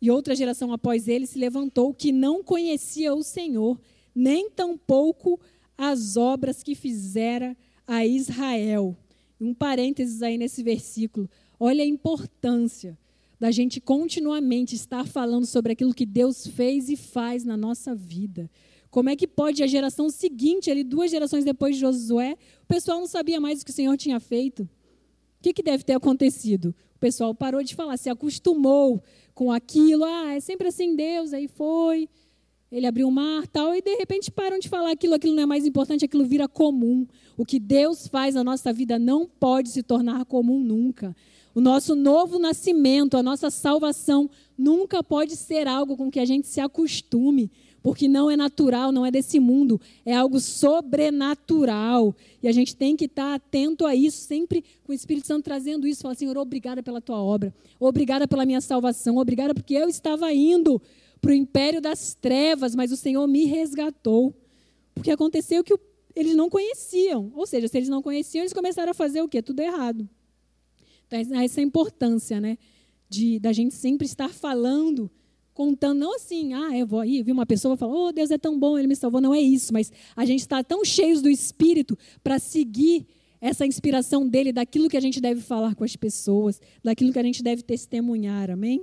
E 0.01 0.11
outra 0.11 0.35
geração 0.35 0.73
após 0.73 1.07
eles 1.07 1.31
se 1.31 1.39
levantou 1.39 1.93
que 1.93 2.11
não 2.11 2.43
conhecia 2.43 3.15
o 3.15 3.23
Senhor, 3.23 3.81
nem 4.15 4.51
tampouco 4.51 5.39
as 5.77 6.17
obras 6.17 6.63
que 6.63 6.75
fizera 6.75 7.57
a 7.87 8.07
Israel. 8.07 8.97
Um 9.41 9.53
parênteses 9.53 10.23
aí 10.23 10.39
nesse 10.39 10.63
versículo. 10.63 11.29
Olha 11.59 11.83
a 11.83 11.87
importância 11.87 12.99
da 13.43 13.51
gente 13.51 13.81
continuamente 13.81 14.77
estar 14.77 15.07
falando 15.07 15.47
sobre 15.47 15.73
aquilo 15.73 15.93
que 15.93 16.07
Deus 16.07 16.47
fez 16.47 16.89
e 16.89 16.97
faz 16.97 17.45
na 17.45 17.57
nossa 17.57 17.95
vida. 17.95 18.49
Como 18.89 19.09
é 19.09 19.17
que 19.17 19.27
pode 19.27 19.63
a 19.63 19.67
geração 19.67 20.11
seguinte, 20.11 20.71
ali 20.71 20.85
duas 20.85 21.11
gerações 21.11 21.45
depois 21.45 21.75
de 21.75 21.81
Josué, 21.81 22.37
o 22.63 22.67
pessoal 22.69 23.01
não 23.01 23.07
sabia 23.07 23.41
mais 23.41 23.61
o 23.61 23.65
que 23.65 23.71
o 23.71 23.75
Senhor 23.75 23.97
tinha 23.97 24.21
feito? 24.21 24.63
O 24.63 24.69
que, 25.43 25.53
que 25.53 25.63
deve 25.63 25.83
ter 25.83 25.95
acontecido? 25.95 26.75
O 26.95 26.99
pessoal 27.01 27.35
parou 27.35 27.65
de 27.65 27.75
falar, 27.75 27.97
se 27.97 28.09
acostumou 28.09 29.03
com 29.35 29.51
aquilo, 29.51 30.05
ah, 30.05 30.35
é 30.35 30.41
sempre 30.41 30.69
assim 30.69 30.95
Deus, 30.95 31.33
aí 31.33 31.49
foi, 31.49 32.09
ele 32.73 32.87
abriu 32.87 33.07
o 33.07 33.13
mar, 33.13 33.47
tal, 33.47 33.75
e 33.75 33.83
de 33.83 33.95
repente 33.97 34.31
param 34.31 34.59
de 34.59 34.67
falar 34.67 34.93
aquilo, 34.93 35.13
aquilo 35.13 35.35
não 35.35 35.43
é 35.43 35.47
mais 35.47 35.67
importante, 35.67 36.07
aquilo 36.07 36.25
vira 36.25 36.49
comum. 36.49 37.07
O 37.37 37.45
que 37.45 37.61
Deus 37.61 38.09
faz 38.09 38.35
na 38.35 38.43
nossa 38.43 38.73
vida 38.73 38.99
não 38.99 39.27
pode 39.27 39.69
se 39.69 39.83
tornar 39.83 40.25
comum 40.25 40.59
nunca. 40.59 41.15
O 41.55 41.61
nosso 41.61 41.95
novo 41.95 42.39
nascimento, 42.39 43.19
a 43.19 43.23
nossa 43.23 43.51
salvação, 43.51 44.31
nunca 44.57 45.05
pode 45.05 45.37
ser 45.37 45.69
algo 45.69 45.99
com 45.99 46.11
que 46.11 46.19
a 46.19 46.25
gente 46.25 46.47
se 46.47 46.61
acostume, 46.61 47.51
porque 47.83 48.09
não 48.09 48.31
é 48.31 48.37
natural, 48.39 48.91
não 48.91 49.05
é 49.05 49.11
desse 49.11 49.39
mundo, 49.39 49.79
é 50.07 50.15
algo 50.15 50.41
sobrenatural. 50.41 52.15
E 52.43 52.49
a 52.49 52.53
gente 52.53 52.75
tem 52.75 52.97
que 52.97 53.05
estar 53.05 53.35
atento 53.35 53.85
a 53.85 53.95
isso, 53.95 54.17
sempre 54.17 54.65
com 54.83 54.93
o 54.93 54.95
Espírito 54.95 55.27
Santo 55.27 55.45
trazendo 55.45 55.87
isso. 55.87 56.01
Falar, 56.01 56.15
Senhor, 56.15 56.39
obrigada 56.39 56.83
pela 56.83 57.03
tua 57.03 57.23
obra, 57.23 57.53
obrigada 57.79 58.27
pela 58.27 58.47
minha 58.47 58.63
salvação, 58.63 59.19
obrigada 59.19 59.53
porque 59.53 59.75
eu 59.75 59.91
estava 59.91 60.33
indo 60.33 60.81
para 61.23 61.31
o 61.31 61.35
império 61.35 61.81
das 61.81 62.15
trevas, 62.15 62.75
mas 62.75 62.91
o 62.91 62.97
Senhor 62.97 63.25
me 63.29 63.45
resgatou. 63.45 64.35
Porque 64.93 65.11
aconteceu 65.11 65.63
que 65.63 65.73
eles 66.17 66.35
não 66.35 66.51
conheciam. 66.51 67.33
Ou 67.37 67.47
seja, 67.47 67.69
se 67.69 67.79
eles 67.79 67.89
não 67.89 68.03
conheciam, 68.03 68.43
eles 68.43 68.53
começaram 68.53 68.91
a 68.91 68.95
fazer 68.95 69.23
o 69.23 69.29
quê? 69.29 69.41
Tudo 69.41 69.61
errado. 69.61 70.07
Então, 71.07 71.19
essa 71.41 71.61
é 71.61 71.63
a 71.63 71.67
importância, 71.67 72.41
né? 72.41 72.59
De, 73.09 73.39
da 73.39 73.53
gente 73.53 73.75
sempre 73.75 74.05
estar 74.05 74.31
falando, 74.31 75.09
contando, 75.55 76.01
não 76.01 76.17
assim, 76.17 76.55
ah, 76.55 76.77
eu 76.77 76.87
vou 76.87 76.99
aí, 76.99 77.23
vi 77.23 77.31
uma 77.31 77.47
pessoa 77.47 77.77
falar, 77.77 77.95
oh, 77.95 78.13
Deus 78.13 78.31
é 78.31 78.39
tão 78.39 78.59
bom, 78.59 78.77
Ele 78.77 78.89
me 78.89 78.97
salvou. 78.97 79.21
Não 79.21 79.33
é 79.33 79.41
isso, 79.41 79.73
mas 79.73 79.93
a 80.17 80.25
gente 80.25 80.41
está 80.41 80.65
tão 80.65 80.85
cheios 80.85 81.23
do 81.23 81.31
Espírito 81.31 81.97
para 82.25 82.41
seguir 82.41 83.07
essa 83.41 83.65
inspiração 83.65 84.27
dele, 84.27 84.53
daquilo 84.53 84.89
que 84.89 84.97
a 84.97 85.01
gente 85.01 85.21
deve 85.21 85.41
falar 85.41 85.77
com 85.77 85.85
as 85.85 85.95
pessoas, 85.95 86.61
daquilo 86.83 87.13
que 87.13 87.19
a 87.19 87.23
gente 87.23 87.43
deve 87.43 87.63
testemunhar, 87.63 88.51
amém? 88.51 88.83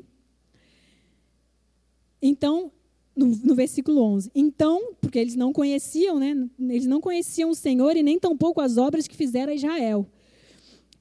Então, 2.21 2.71
no, 3.15 3.27
no, 3.27 3.55
versículo 3.55 4.01
11. 4.01 4.32
Então, 4.34 4.93
porque 5.01 5.19
eles 5.19 5.36
não 5.36 5.51
conheciam, 5.51 6.19
né? 6.19 6.36
Eles 6.60 6.86
não 6.86 7.01
conheciam 7.01 7.49
o 7.49 7.55
Senhor 7.55 7.95
e 7.95 8.03
nem 8.03 8.19
tampouco 8.19 8.62
as 8.62 8.77
obras 8.77 9.08
que 9.08 9.15
fizeram 9.15 9.51
a 9.51 9.55
Israel. 9.55 10.08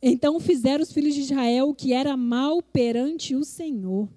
Então 0.00 0.38
fizeram 0.38 0.82
os 0.82 0.92
filhos 0.92 1.14
de 1.14 1.22
Israel 1.22 1.68
o 1.68 1.74
que 1.74 1.92
era 1.92 2.16
mal 2.16 2.62
perante 2.62 3.34
o 3.34 3.44
Senhor. 3.44 4.04
O 4.04 4.10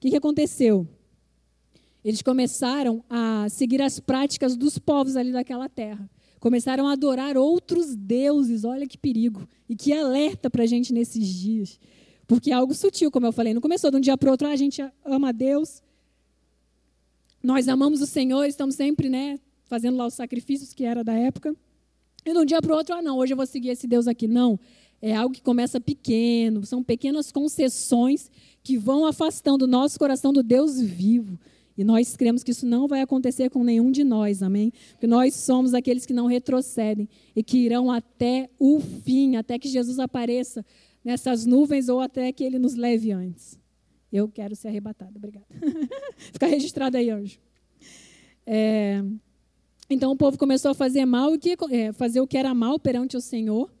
que, 0.00 0.10
que 0.10 0.16
aconteceu? 0.16 0.86
Eles 2.04 2.22
começaram 2.22 3.04
a 3.08 3.48
seguir 3.48 3.80
as 3.80 4.00
práticas 4.00 4.56
dos 4.56 4.78
povos 4.78 5.14
ali 5.14 5.30
daquela 5.30 5.68
terra. 5.68 6.10
Começaram 6.40 6.88
a 6.88 6.92
adorar 6.92 7.36
outros 7.36 7.94
deuses. 7.94 8.64
Olha 8.64 8.86
que 8.88 8.98
perigo. 8.98 9.48
E 9.68 9.76
que 9.76 9.92
alerta 9.92 10.50
para 10.50 10.64
a 10.64 10.66
gente 10.66 10.92
nesses 10.92 11.28
dias. 11.28 11.78
Porque 12.26 12.50
é 12.50 12.54
algo 12.54 12.74
sutil, 12.74 13.12
como 13.12 13.26
eu 13.26 13.32
falei. 13.32 13.54
Não 13.54 13.60
começou 13.60 13.92
de 13.92 13.96
um 13.96 14.00
dia 14.00 14.18
para 14.18 14.28
o 14.28 14.32
outro, 14.32 14.48
ah, 14.48 14.50
a 14.50 14.56
gente 14.56 14.82
ama 15.04 15.32
Deus. 15.32 15.80
Nós 17.42 17.66
amamos 17.68 18.00
o 18.00 18.06
Senhor, 18.06 18.44
estamos 18.44 18.76
sempre 18.76 19.08
né, 19.08 19.38
fazendo 19.64 19.96
lá 19.96 20.06
os 20.06 20.14
sacrifícios 20.14 20.72
que 20.72 20.84
era 20.84 21.02
da 21.02 21.14
época. 21.14 21.54
E 22.24 22.32
de 22.32 22.38
um 22.38 22.44
dia 22.44 22.62
para 22.62 22.72
o 22.72 22.76
outro, 22.76 22.94
ah, 22.94 23.02
não, 23.02 23.18
hoje 23.18 23.32
eu 23.32 23.36
vou 23.36 23.46
seguir 23.46 23.70
esse 23.70 23.86
Deus 23.86 24.06
aqui. 24.06 24.28
Não. 24.28 24.58
É 25.00 25.16
algo 25.16 25.34
que 25.34 25.42
começa 25.42 25.80
pequeno, 25.80 26.64
são 26.64 26.80
pequenas 26.84 27.32
concessões 27.32 28.30
que 28.62 28.78
vão 28.78 29.04
afastando 29.04 29.64
o 29.64 29.68
nosso 29.68 29.98
coração 29.98 30.32
do 30.32 30.42
Deus 30.42 30.80
vivo. 30.80 31.36
E 31.76 31.82
nós 31.82 32.16
cremos 32.16 32.44
que 32.44 32.52
isso 32.52 32.64
não 32.64 32.86
vai 32.86 33.00
acontecer 33.00 33.50
com 33.50 33.64
nenhum 33.64 33.90
de 33.90 34.04
nós, 34.04 34.42
amém? 34.42 34.72
Porque 34.92 35.06
nós 35.08 35.34
somos 35.34 35.74
aqueles 35.74 36.06
que 36.06 36.12
não 36.12 36.26
retrocedem 36.26 37.08
e 37.34 37.42
que 37.42 37.58
irão 37.58 37.90
até 37.90 38.48
o 38.58 38.78
fim, 38.78 39.34
até 39.34 39.58
que 39.58 39.68
Jesus 39.68 39.98
apareça 39.98 40.64
nessas 41.04 41.44
nuvens 41.44 41.88
ou 41.88 41.98
até 41.98 42.30
que 42.30 42.44
ele 42.44 42.58
nos 42.58 42.76
leve 42.76 43.10
antes. 43.10 43.58
Eu 44.12 44.28
quero 44.28 44.54
ser 44.54 44.68
arrebatado, 44.68 45.12
obrigada. 45.16 45.46
Fica 46.32 46.46
registrado 46.46 46.96
aí, 46.96 47.08
anjo. 47.10 47.38
É, 48.46 49.02
então 49.88 50.12
o 50.12 50.16
povo 50.16 50.36
começou 50.36 50.70
a 50.70 50.74
fazer 50.74 51.04
mal, 51.04 51.30
é, 51.70 51.92
fazer 51.92 52.20
o 52.20 52.26
que 52.26 52.36
era 52.36 52.54
mal 52.54 52.78
perante 52.78 53.16
o 53.16 53.20
Senhor. 53.20 53.72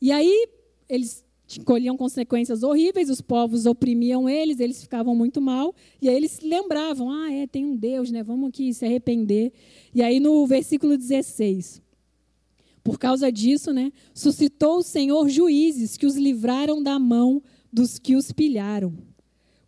E 0.00 0.10
aí 0.10 0.48
eles 0.88 1.24
colhiam 1.64 1.96
consequências 1.96 2.62
horríveis, 2.62 3.08
os 3.08 3.20
povos 3.20 3.66
oprimiam 3.66 4.28
eles, 4.28 4.60
eles 4.60 4.82
ficavam 4.82 5.14
muito 5.14 5.40
mal, 5.40 5.74
e 6.00 6.08
aí 6.08 6.14
eles 6.14 6.40
lembravam, 6.40 7.10
ah, 7.10 7.32
é, 7.32 7.46
tem 7.46 7.64
um 7.64 7.74
Deus, 7.74 8.10
né? 8.10 8.22
Vamos 8.22 8.50
aqui 8.50 8.72
se 8.74 8.84
arrepender. 8.84 9.52
E 9.94 10.02
aí 10.02 10.20
no 10.20 10.46
versículo 10.46 10.96
16, 10.96 11.80
por 12.84 12.98
causa 12.98 13.30
disso, 13.30 13.72
né, 13.72 13.92
suscitou 14.14 14.78
o 14.78 14.82
Senhor 14.82 15.28
juízes 15.28 15.96
que 15.96 16.06
os 16.06 16.16
livraram 16.16 16.82
da 16.82 16.98
mão 16.98 17.42
dos 17.72 17.98
que 17.98 18.16
os 18.16 18.32
pilharam. 18.32 18.94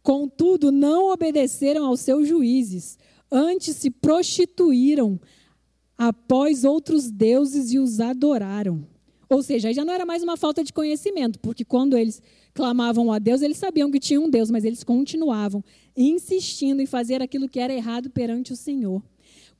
Contudo, 0.02 0.72
não 0.72 1.12
obedeceram 1.12 1.84
aos 1.84 2.00
seus 2.00 2.26
juízes, 2.26 2.98
antes 3.30 3.76
se 3.76 3.90
prostituíram 3.90 5.20
após 5.96 6.64
outros 6.64 7.10
deuses 7.10 7.72
e 7.72 7.78
os 7.78 8.00
adoraram. 8.00 8.86
Ou 9.28 9.42
seja, 9.42 9.68
aí 9.68 9.74
já 9.74 9.84
não 9.84 9.92
era 9.92 10.04
mais 10.04 10.22
uma 10.22 10.36
falta 10.36 10.64
de 10.64 10.72
conhecimento, 10.72 11.38
porque 11.38 11.64
quando 11.64 11.96
eles 11.96 12.20
clamavam 12.52 13.12
a 13.12 13.18
Deus, 13.18 13.42
eles 13.42 13.58
sabiam 13.58 13.90
que 13.90 14.00
tinha 14.00 14.20
um 14.20 14.28
Deus, 14.28 14.50
mas 14.50 14.64
eles 14.64 14.82
continuavam 14.82 15.62
insistindo 15.96 16.80
em 16.80 16.86
fazer 16.86 17.22
aquilo 17.22 17.48
que 17.48 17.60
era 17.60 17.72
errado 17.72 18.10
perante 18.10 18.52
o 18.52 18.56
Senhor. 18.56 19.00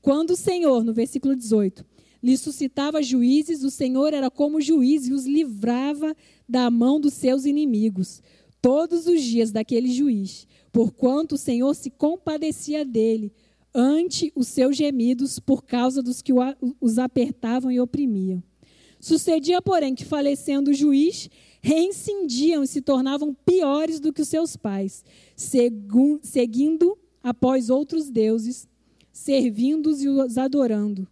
Quando 0.01 0.31
o 0.31 0.35
Senhor, 0.35 0.83
no 0.83 0.91
versículo 0.91 1.35
18, 1.35 1.85
lhe 2.21 2.37
suscitava 2.37 3.01
juízes, 3.01 3.63
o 3.63 3.71
Senhor 3.71 4.13
era 4.13 4.29
como 4.29 4.59
juiz 4.59 5.07
e 5.07 5.13
os 5.13 5.25
livrava 5.25 6.15
da 6.49 6.69
mão 6.69 6.99
dos 6.99 7.13
seus 7.13 7.45
inimigos, 7.45 8.21
todos 8.61 9.07
os 9.07 9.21
dias 9.21 9.51
daquele 9.51 9.91
juiz, 9.91 10.47
porquanto 10.71 11.35
o 11.35 11.37
Senhor 11.37 11.73
se 11.73 11.89
compadecia 11.89 12.85
dele, 12.85 13.33
ante 13.73 14.31
os 14.35 14.47
seus 14.47 14.75
gemidos 14.75 15.39
por 15.39 15.63
causa 15.63 16.03
dos 16.03 16.21
que 16.21 16.33
os 16.79 16.99
apertavam 16.99 17.71
e 17.71 17.79
oprimiam. 17.79 18.43
Sucedia, 18.99 19.61
porém, 19.61 19.95
que 19.95 20.05
falecendo 20.05 20.71
o 20.71 20.73
juiz, 20.73 21.29
reincindiam 21.61 22.63
e 22.63 22.67
se 22.67 22.81
tornavam 22.81 23.33
piores 23.33 23.99
do 23.99 24.13
que 24.13 24.21
os 24.21 24.27
seus 24.27 24.55
pais, 24.55 25.03
seguindo 25.35 26.97
após 27.23 27.69
outros 27.69 28.09
deuses, 28.09 28.67
servindo-os 29.11 30.03
e 30.03 30.07
os 30.07 30.37
adorando. 30.37 31.07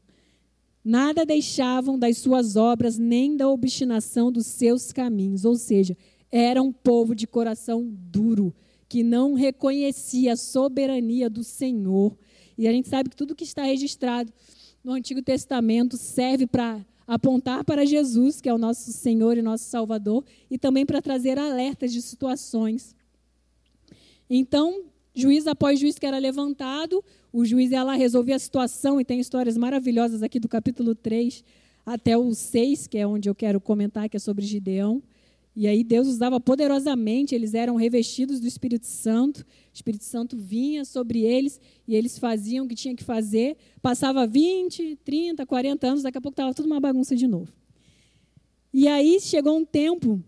Nada 0.83 1.25
deixavam 1.25 1.97
das 1.97 2.17
suas 2.17 2.55
obras, 2.55 2.97
nem 2.97 3.35
da 3.35 3.49
obstinação 3.49 4.31
dos 4.31 4.45
seus 4.45 4.91
caminhos. 4.91 5.43
Ou 5.43 5.55
seja, 5.55 5.97
era 6.31 6.61
um 6.61 6.71
povo 6.71 7.15
de 7.15 7.25
coração 7.25 7.87
duro, 7.89 8.53
que 8.87 9.03
não 9.03 9.33
reconhecia 9.33 10.33
a 10.33 10.37
soberania 10.37 11.29
do 11.29 11.43
Senhor. 11.43 12.17
E 12.57 12.67
a 12.67 12.71
gente 12.71 12.89
sabe 12.89 13.09
que 13.09 13.15
tudo 13.15 13.35
que 13.35 13.43
está 13.43 13.63
registrado 13.63 14.31
no 14.83 14.93
Antigo 14.93 15.21
Testamento 15.21 15.97
serve 15.97 16.45
para 16.47 16.85
apontar 17.07 17.63
para 17.63 17.85
Jesus, 17.85 18.39
que 18.39 18.47
é 18.47 18.53
o 18.53 18.57
nosso 18.57 18.91
Senhor 18.91 19.37
e 19.37 19.41
nosso 19.41 19.65
Salvador, 19.65 20.23
e 20.49 20.57
também 20.57 20.85
para 20.85 21.01
trazer 21.01 21.39
alertas 21.39 21.91
de 21.91 22.01
situações. 22.01 22.95
Então, 24.29 24.83
juiz 25.13 25.47
após 25.47 25.79
juiz 25.79 25.97
que 25.97 26.05
era 26.05 26.19
levantado, 26.19 27.03
o 27.33 27.43
juiz 27.43 27.71
ia 27.71 27.83
lá 27.83 27.95
resolver 27.95 28.33
a 28.33 28.39
situação, 28.39 29.01
e 29.01 29.05
tem 29.05 29.19
histórias 29.19 29.57
maravilhosas 29.57 30.21
aqui 30.21 30.39
do 30.39 30.47
capítulo 30.47 30.93
3 30.93 31.43
até 31.85 32.15
o 32.15 32.33
6, 32.33 32.85
que 32.85 32.97
é 32.99 33.07
onde 33.07 33.27
eu 33.27 33.33
quero 33.33 33.59
comentar, 33.59 34.07
que 34.07 34.17
é 34.17 34.19
sobre 34.19 34.45
Gideão. 34.45 35.01
E 35.55 35.67
aí 35.67 35.83
Deus 35.83 36.07
usava 36.07 36.39
poderosamente, 36.39 37.35
eles 37.35 37.53
eram 37.53 37.75
revestidos 37.75 38.39
do 38.39 38.47
Espírito 38.47 38.85
Santo, 38.85 39.39
o 39.39 39.45
Espírito 39.73 40.03
Santo 40.03 40.37
vinha 40.37 40.85
sobre 40.85 41.21
eles 41.21 41.59
e 41.87 41.95
eles 41.95 42.17
faziam 42.17 42.65
o 42.65 42.67
que 42.67 42.75
tinha 42.75 42.95
que 42.95 43.03
fazer. 43.03 43.57
Passava 43.81 44.25
20, 44.25 44.97
30, 45.03 45.45
40 45.45 45.87
anos, 45.87 46.03
daqui 46.03 46.17
a 46.17 46.21
pouco 46.21 46.33
estava 46.33 46.53
tudo 46.53 46.67
uma 46.67 46.79
bagunça 46.79 47.15
de 47.15 47.27
novo. 47.27 47.51
E 48.73 48.87
aí 48.87 49.19
chegou 49.19 49.57
um 49.57 49.65
tempo 49.65 50.23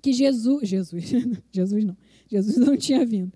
que 0.00 0.12
Jesus, 0.12 0.68
Jesus, 0.68 1.04
Jesus 1.50 1.84
não, 1.84 1.96
Jesus 2.28 2.56
não 2.56 2.76
tinha 2.76 3.04
vindo, 3.04 3.32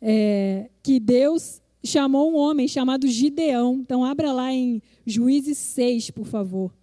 é, 0.00 0.70
que 0.82 0.98
Deus 0.98 1.60
chamou 1.84 2.32
um 2.32 2.36
homem 2.36 2.66
chamado 2.66 3.06
Gideão. 3.06 3.76
Então 3.76 4.04
abra 4.04 4.32
lá 4.32 4.52
em 4.52 4.82
Juízes 5.06 5.58
6, 5.58 6.10
por 6.10 6.26
favor. 6.26 6.74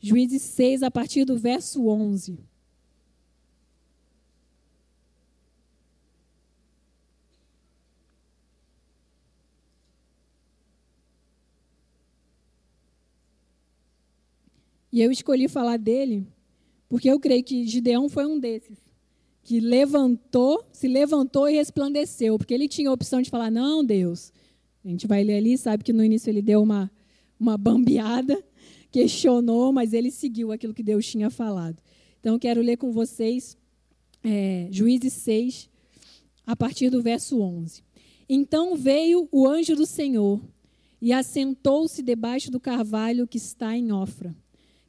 Juízes 0.00 0.42
6, 0.42 0.82
a 0.82 0.90
partir 0.90 1.24
do 1.24 1.36
verso 1.36 1.88
11. 1.88 2.38
E 14.94 15.02
eu 15.02 15.10
escolhi 15.10 15.48
falar 15.48 15.76
dele 15.76 16.24
porque 16.88 17.10
eu 17.10 17.18
creio 17.18 17.42
que 17.42 17.66
Gideão 17.66 18.08
foi 18.08 18.26
um 18.26 18.38
desses 18.38 18.78
que 19.42 19.58
levantou, 19.58 20.64
se 20.70 20.86
levantou 20.86 21.48
e 21.48 21.54
resplandeceu, 21.54 22.38
porque 22.38 22.54
ele 22.54 22.68
tinha 22.68 22.88
a 22.88 22.92
opção 22.92 23.20
de 23.20 23.28
falar: 23.28 23.50
"Não, 23.50 23.84
Deus". 23.84 24.32
A 24.84 24.88
gente 24.88 25.08
vai 25.08 25.24
ler 25.24 25.38
ali, 25.38 25.58
sabe 25.58 25.82
que 25.82 25.92
no 25.92 26.04
início 26.04 26.30
ele 26.30 26.40
deu 26.40 26.62
uma 26.62 26.88
uma 27.40 27.58
bambeada, 27.58 28.40
questionou, 28.92 29.72
mas 29.72 29.92
ele 29.92 30.12
seguiu 30.12 30.52
aquilo 30.52 30.72
que 30.72 30.84
Deus 30.84 31.04
tinha 31.04 31.28
falado. 31.28 31.82
Então, 32.20 32.38
quero 32.38 32.62
ler 32.62 32.76
com 32.76 32.92
vocês 32.92 33.58
é, 34.22 34.68
Juízes 34.70 35.12
6, 35.14 35.68
a 36.46 36.54
partir 36.54 36.88
do 36.88 37.02
verso 37.02 37.40
11. 37.40 37.82
Então 38.28 38.76
veio 38.76 39.28
o 39.32 39.44
anjo 39.44 39.74
do 39.74 39.86
Senhor 39.86 40.40
e 41.02 41.12
assentou-se 41.12 42.00
debaixo 42.00 42.48
do 42.48 42.60
carvalho 42.60 43.26
que 43.26 43.38
está 43.38 43.76
em 43.76 43.90
Ofra 43.90 44.36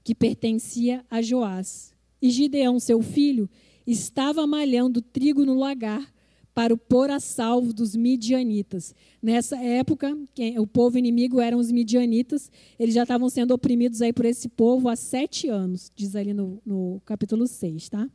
que 0.06 0.14
pertencia 0.14 1.04
a 1.10 1.20
Joás. 1.20 1.92
E 2.22 2.30
Gideão, 2.30 2.80
seu 2.80 3.02
filho, 3.02 3.50
estava 3.88 4.46
malhando 4.46 5.02
trigo 5.02 5.44
no 5.44 5.56
lagar 5.56 6.14
para 6.54 6.74
o 6.74 6.78
pôr 6.78 7.10
a 7.10 7.20
salvo 7.20 7.74
dos 7.74 7.96
midianitas. 7.96 8.94
Nessa 9.22 9.58
época, 9.58 10.16
quem, 10.34 10.58
o 10.60 10.68
povo 10.68 10.98
inimigo 10.98 11.42
eram 11.42 11.58
os 11.58 11.72
midianitas, 11.72 12.52
eles 12.80 12.94
já 12.94 13.02
estavam 13.02 13.28
sendo 13.30 13.54
oprimidos 13.54 14.02
aí 14.02 14.14
por 14.14 14.26
esse 14.26 14.48
povo 14.48 14.88
há 14.88 14.96
sete 14.96 15.50
anos, 15.50 15.92
diz 15.94 16.16
ali 16.16 16.34
no, 16.34 16.62
no 16.64 17.02
capítulo 17.04 17.48
6, 17.48 17.90
tá? 17.90 18.08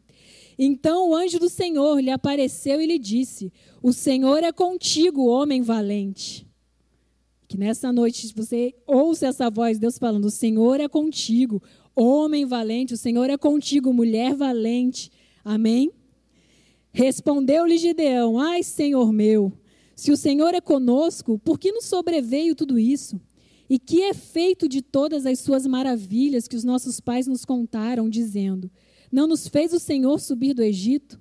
Então 0.56 1.10
o 1.10 1.14
anjo 1.14 1.40
do 1.40 1.48
Senhor 1.48 1.98
lhe 2.00 2.10
apareceu 2.10 2.80
e 2.80 2.86
lhe 2.86 2.98
disse: 2.98 3.52
O 3.82 3.92
Senhor 3.92 4.44
é 4.44 4.52
contigo, 4.52 5.26
homem 5.26 5.60
valente. 5.60 6.46
Que 7.50 7.58
nessa 7.58 7.92
noite 7.92 8.32
você 8.32 8.72
ouça 8.86 9.26
essa 9.26 9.50
voz 9.50 9.76
de 9.76 9.80
Deus 9.80 9.98
falando: 9.98 10.26
O 10.26 10.30
Senhor 10.30 10.80
é 10.80 10.86
contigo, 10.86 11.60
Homem 11.94 12.44
valente, 12.46 12.94
o 12.94 12.96
Senhor 12.96 13.28
é 13.28 13.36
contigo, 13.36 13.92
mulher 13.92 14.34
valente. 14.34 15.10
Amém? 15.44 15.90
Respondeu-lhe 16.92 17.78
Gideão: 17.78 18.38
Ai, 18.38 18.62
Senhor 18.62 19.12
meu, 19.12 19.52
se 19.94 20.10
o 20.10 20.16
Senhor 20.16 20.54
é 20.54 20.60
conosco, 20.60 21.38
por 21.38 21.58
que 21.58 21.72
nos 21.72 21.84
sobreveio 21.84 22.54
tudo 22.54 22.78
isso? 22.78 23.20
E 23.68 23.78
que 23.78 24.02
é 24.02 24.14
feito 24.14 24.68
de 24.68 24.82
todas 24.82 25.26
as 25.26 25.38
suas 25.38 25.66
maravilhas 25.66 26.48
que 26.48 26.56
os 26.56 26.64
nossos 26.64 27.00
pais 27.00 27.26
nos 27.26 27.44
contaram, 27.44 28.08
dizendo: 28.08 28.70
Não 29.12 29.26
nos 29.26 29.46
fez 29.46 29.72
o 29.72 29.78
Senhor 29.78 30.18
subir 30.18 30.54
do 30.54 30.62
Egito? 30.62 31.20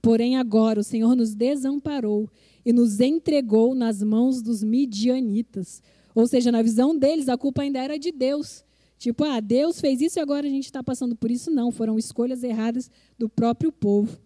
Porém, 0.00 0.36
agora 0.36 0.80
o 0.80 0.84
Senhor 0.84 1.14
nos 1.14 1.34
desamparou 1.34 2.28
e 2.66 2.72
nos 2.72 3.00
entregou 3.00 3.74
nas 3.74 4.02
mãos 4.02 4.42
dos 4.42 4.62
midianitas. 4.62 5.82
Ou 6.14 6.26
seja, 6.26 6.52
na 6.52 6.60
visão 6.60 6.96
deles, 6.96 7.28
a 7.28 7.38
culpa 7.38 7.62
ainda 7.62 7.78
era 7.78 7.98
de 7.98 8.12
Deus. 8.12 8.64
Tipo, 9.02 9.24
ah, 9.24 9.40
Deus 9.40 9.80
fez 9.80 10.00
isso 10.00 10.20
e 10.20 10.22
agora 10.22 10.46
a 10.46 10.48
gente 10.48 10.66
está 10.66 10.80
passando 10.80 11.16
por 11.16 11.28
isso. 11.28 11.50
Não, 11.50 11.72
foram 11.72 11.98
escolhas 11.98 12.44
erradas 12.44 12.88
do 13.18 13.28
próprio 13.28 13.72
povo. 13.72 14.16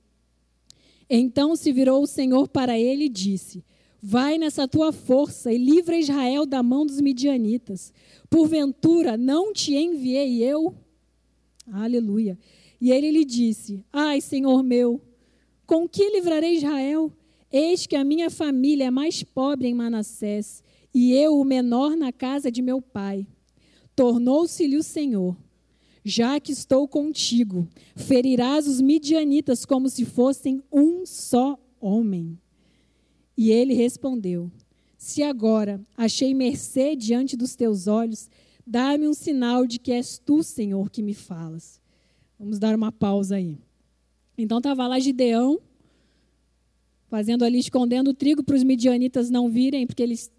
Então 1.08 1.56
se 1.56 1.72
virou 1.72 2.02
o 2.02 2.06
Senhor 2.06 2.46
para 2.46 2.78
ele 2.78 3.04
e 3.04 3.08
disse: 3.08 3.64
Vai 4.02 4.36
nessa 4.36 4.68
tua 4.68 4.92
força 4.92 5.50
e 5.50 5.56
livra 5.56 5.98
Israel 5.98 6.44
da 6.44 6.62
mão 6.62 6.84
dos 6.84 7.00
midianitas. 7.00 7.90
Porventura 8.28 9.16
não 9.16 9.50
te 9.50 9.74
enviei 9.74 10.44
eu? 10.44 10.74
Aleluia. 11.72 12.38
E 12.78 12.92
ele 12.92 13.10
lhe 13.10 13.24
disse: 13.24 13.82
Ai, 13.90 14.20
Senhor 14.20 14.62
meu, 14.62 15.00
com 15.66 15.88
que 15.88 16.10
livrarei 16.10 16.56
Israel? 16.56 17.10
Eis 17.50 17.86
que 17.86 17.96
a 17.96 18.04
minha 18.04 18.28
família 18.28 18.84
é 18.84 18.90
mais 18.90 19.22
pobre 19.22 19.68
em 19.68 19.74
Manassés, 19.74 20.62
e 20.92 21.14
eu 21.14 21.40
o 21.40 21.44
menor 21.46 21.96
na 21.96 22.12
casa 22.12 22.52
de 22.52 22.60
meu 22.60 22.82
pai. 22.82 23.26
Tornou-se-lhe 23.96 24.76
o 24.76 24.82
Senhor: 24.82 25.34
Já 26.04 26.38
que 26.38 26.52
estou 26.52 26.86
contigo, 26.86 27.66
ferirás 27.96 28.68
os 28.68 28.80
midianitas 28.80 29.64
como 29.64 29.88
se 29.88 30.04
fossem 30.04 30.62
um 30.70 31.06
só 31.06 31.58
homem. 31.80 32.38
E 33.36 33.50
ele 33.50 33.72
respondeu: 33.72 34.52
Se 34.98 35.22
agora 35.22 35.80
achei 35.96 36.34
mercê 36.34 36.94
diante 36.94 37.36
dos 37.36 37.56
teus 37.56 37.86
olhos, 37.86 38.28
dá-me 38.66 39.08
um 39.08 39.14
sinal 39.14 39.66
de 39.66 39.78
que 39.78 39.90
és 39.90 40.18
tu, 40.18 40.42
Senhor, 40.42 40.90
que 40.90 41.02
me 41.02 41.14
falas. 41.14 41.80
Vamos 42.38 42.58
dar 42.58 42.74
uma 42.74 42.92
pausa 42.92 43.36
aí. 43.36 43.58
Então 44.36 44.58
estava 44.58 44.86
lá 44.86 44.98
Gideão, 44.98 45.58
fazendo 47.08 47.44
ali, 47.44 47.58
escondendo 47.58 48.10
o 48.10 48.14
trigo 48.14 48.42
para 48.42 48.56
os 48.56 48.62
midianitas 48.62 49.30
não 49.30 49.48
virem, 49.48 49.86
porque 49.86 50.02
eles 50.02 50.30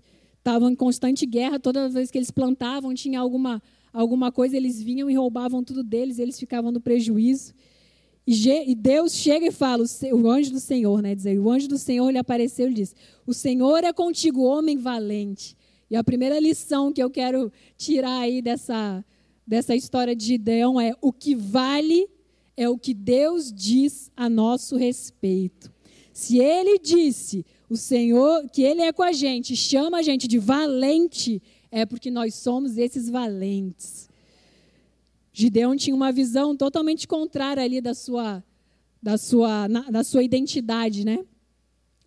estavam 0.47 0.69
em 0.69 0.75
constante 0.75 1.25
guerra. 1.25 1.60
Toda 1.60 1.89
vez 1.89 2.10
que 2.10 2.17
eles 2.17 2.31
plantavam, 2.31 2.93
tinha 2.93 3.19
alguma, 3.19 3.62
alguma 3.91 4.31
coisa, 4.31 4.55
eles 4.55 4.81
vinham 4.81 5.10
e 5.10 5.15
roubavam 5.15 5.62
tudo 5.62 5.83
deles, 5.83 6.19
eles 6.19 6.39
ficavam 6.39 6.71
no 6.71 6.79
prejuízo. 6.79 7.53
E 8.25 8.75
Deus 8.75 9.13
chega 9.13 9.47
e 9.47 9.51
fala, 9.51 9.86
o 10.13 10.29
anjo 10.29 10.51
do 10.51 10.60
Senhor, 10.60 11.01
né? 11.01 11.13
Dizer, 11.13 11.39
o 11.39 11.49
anjo 11.49 11.67
do 11.67 11.77
Senhor 11.77 12.10
lhe 12.10 12.17
apareceu 12.17 12.69
e 12.69 12.73
disse: 12.73 12.95
O 13.25 13.33
Senhor 13.33 13.83
é 13.83 13.93
contigo, 13.93 14.41
homem 14.41 14.77
valente. 14.77 15.55
E 15.89 15.95
a 15.95 16.03
primeira 16.03 16.38
lição 16.39 16.91
que 16.91 17.01
eu 17.01 17.10
quero 17.10 17.51
tirar 17.77 18.19
aí 18.19 18.41
dessa, 18.41 19.03
dessa 19.45 19.75
história 19.75 20.13
de 20.13 20.25
Gideão 20.25 20.79
é: 20.79 20.93
o 21.01 21.13
que 21.13 21.36
vale 21.36 22.10
é 22.57 22.67
o 22.67 22.77
que 22.77 22.93
Deus 22.93 23.51
diz 23.53 24.12
a 24.15 24.29
nosso 24.29 24.75
respeito. 24.75 25.71
Se 26.12 26.39
ele 26.39 26.79
disse, 26.79 27.45
o 27.69 27.75
Senhor, 27.75 28.47
que 28.49 28.62
ele 28.63 28.82
é 28.82 28.93
com 28.93 29.03
a 29.03 29.12
gente, 29.12 29.56
chama 29.56 29.97
a 29.97 30.01
gente 30.01 30.27
de 30.27 30.39
valente, 30.39 31.41
é 31.69 31.86
porque 31.86 32.10
nós 32.10 32.36
somos 32.36 32.77
esses 32.77 33.10
valentes. 33.10 34.08
Gideão 35.34 35.75
tinha 35.75 35.95
uma 35.95 36.12
visão 36.12 36.56
totalmente 36.56 37.08
contrária 37.08 37.62
ali 37.63 37.80
da 37.82 37.93
sua, 37.93 38.43
da 39.01 39.17
sua, 39.17 39.67
na, 39.67 39.82
da 39.82 40.03
sua 40.03 40.23
identidade, 40.23 41.06
né? 41.06 41.23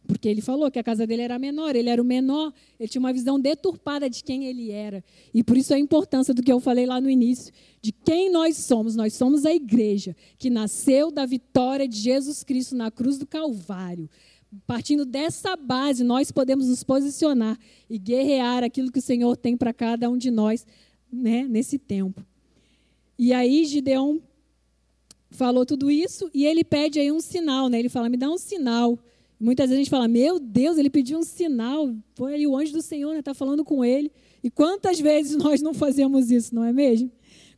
Porque 0.07 0.29
ele 0.29 0.41
falou 0.41 0.69
que 0.71 0.79
a 0.79 0.83
casa 0.83 1.07
dele 1.07 1.23
era 1.23 1.39
menor, 1.39 1.77
ele 1.77 1.89
era 1.89 2.03
o 2.03 2.05
menor, 2.05 2.53
ele 2.79 2.89
tinha 2.89 2.99
uma 2.99 3.13
visão 3.13 3.39
deturpada 3.39 4.11
de 4.11 4.25
quem 4.25 4.47
ele 4.47 4.73
era. 4.73 5.05
E 5.33 5.45
por 5.45 5.57
isso 5.57 5.73
a 5.73 5.79
importância 5.79 6.35
do 6.35 6.43
que 6.43 6.51
eu 6.51 6.59
falei 6.59 6.85
lá 6.87 7.01
no 7.01 7.09
início, 7.09 7.53
de 7.81 7.93
quem 7.93 8.29
nós 8.33 8.57
somos. 8.57 8.97
Nós 8.97 9.15
somos 9.15 9.47
a 9.47 9.55
igreja 9.55 10.17
que 10.37 10.51
nasceu 10.51 11.13
da 11.13 11.25
vitória 11.25 11.87
de 11.87 11.97
Jesus 11.97 12.43
Cristo 12.43 12.75
na 12.75 12.91
cruz 12.91 13.19
do 13.19 13.27
Calvário. 13.27 14.11
Partindo 14.67 15.05
dessa 15.05 15.55
base, 15.57 16.03
nós 16.03 16.33
podemos 16.33 16.69
nos 16.69 16.83
posicionar 16.83 17.59
e 17.89 17.99
guerrear 17.99 18.65
aquilo 18.65 18.91
que 18.91 18.99
o 18.99 19.03
Senhor 19.03 19.37
tem 19.37 19.57
para 19.57 19.73
cada 19.73 20.11
um 20.11 20.17
de 20.17 20.31
nós 20.31 20.67
né, 21.13 21.45
nesse 21.49 21.79
tempo. 21.79 22.25
E 23.19 23.33
aí 23.33 23.65
Gideão 23.65 24.21
falou 25.31 25.65
tudo 25.65 25.91
isso 25.91 26.29
e 26.35 26.45
ele 26.47 26.65
pede 26.65 26.99
aí 26.99 27.13
um 27.13 27.21
sinal, 27.21 27.69
né? 27.69 27.79
Ele 27.79 27.89
fala: 27.89 28.09
"Me 28.09 28.17
dá 28.17 28.29
um 28.29 28.39
sinal". 28.39 28.99
Muitas 29.39 29.67
vezes 29.67 29.77
a 29.77 29.83
gente 29.85 29.91
fala: 29.91 30.09
"Meu 30.09 30.41
Deus, 30.41 30.79
ele 30.79 30.91
pediu 30.91 31.19
um 31.19 31.23
sinal". 31.23 31.95
Foi 32.15 32.35
aí 32.35 32.47
o 32.47 32.57
anjo 32.57 32.73
do 32.73 32.83
Senhor, 32.83 33.15
né, 33.15 33.23
tá 33.23 33.35
falando 33.35 33.65
com 33.65 33.85
ele. 33.85 34.11
E 34.43 34.51
quantas 34.51 34.99
vezes 34.99 35.37
nós 35.43 35.63
não 35.63 35.75
fazemos 35.75 36.31
isso, 36.31 36.55
não 36.55 36.65
é 36.65 36.73
mesmo? 36.73 37.11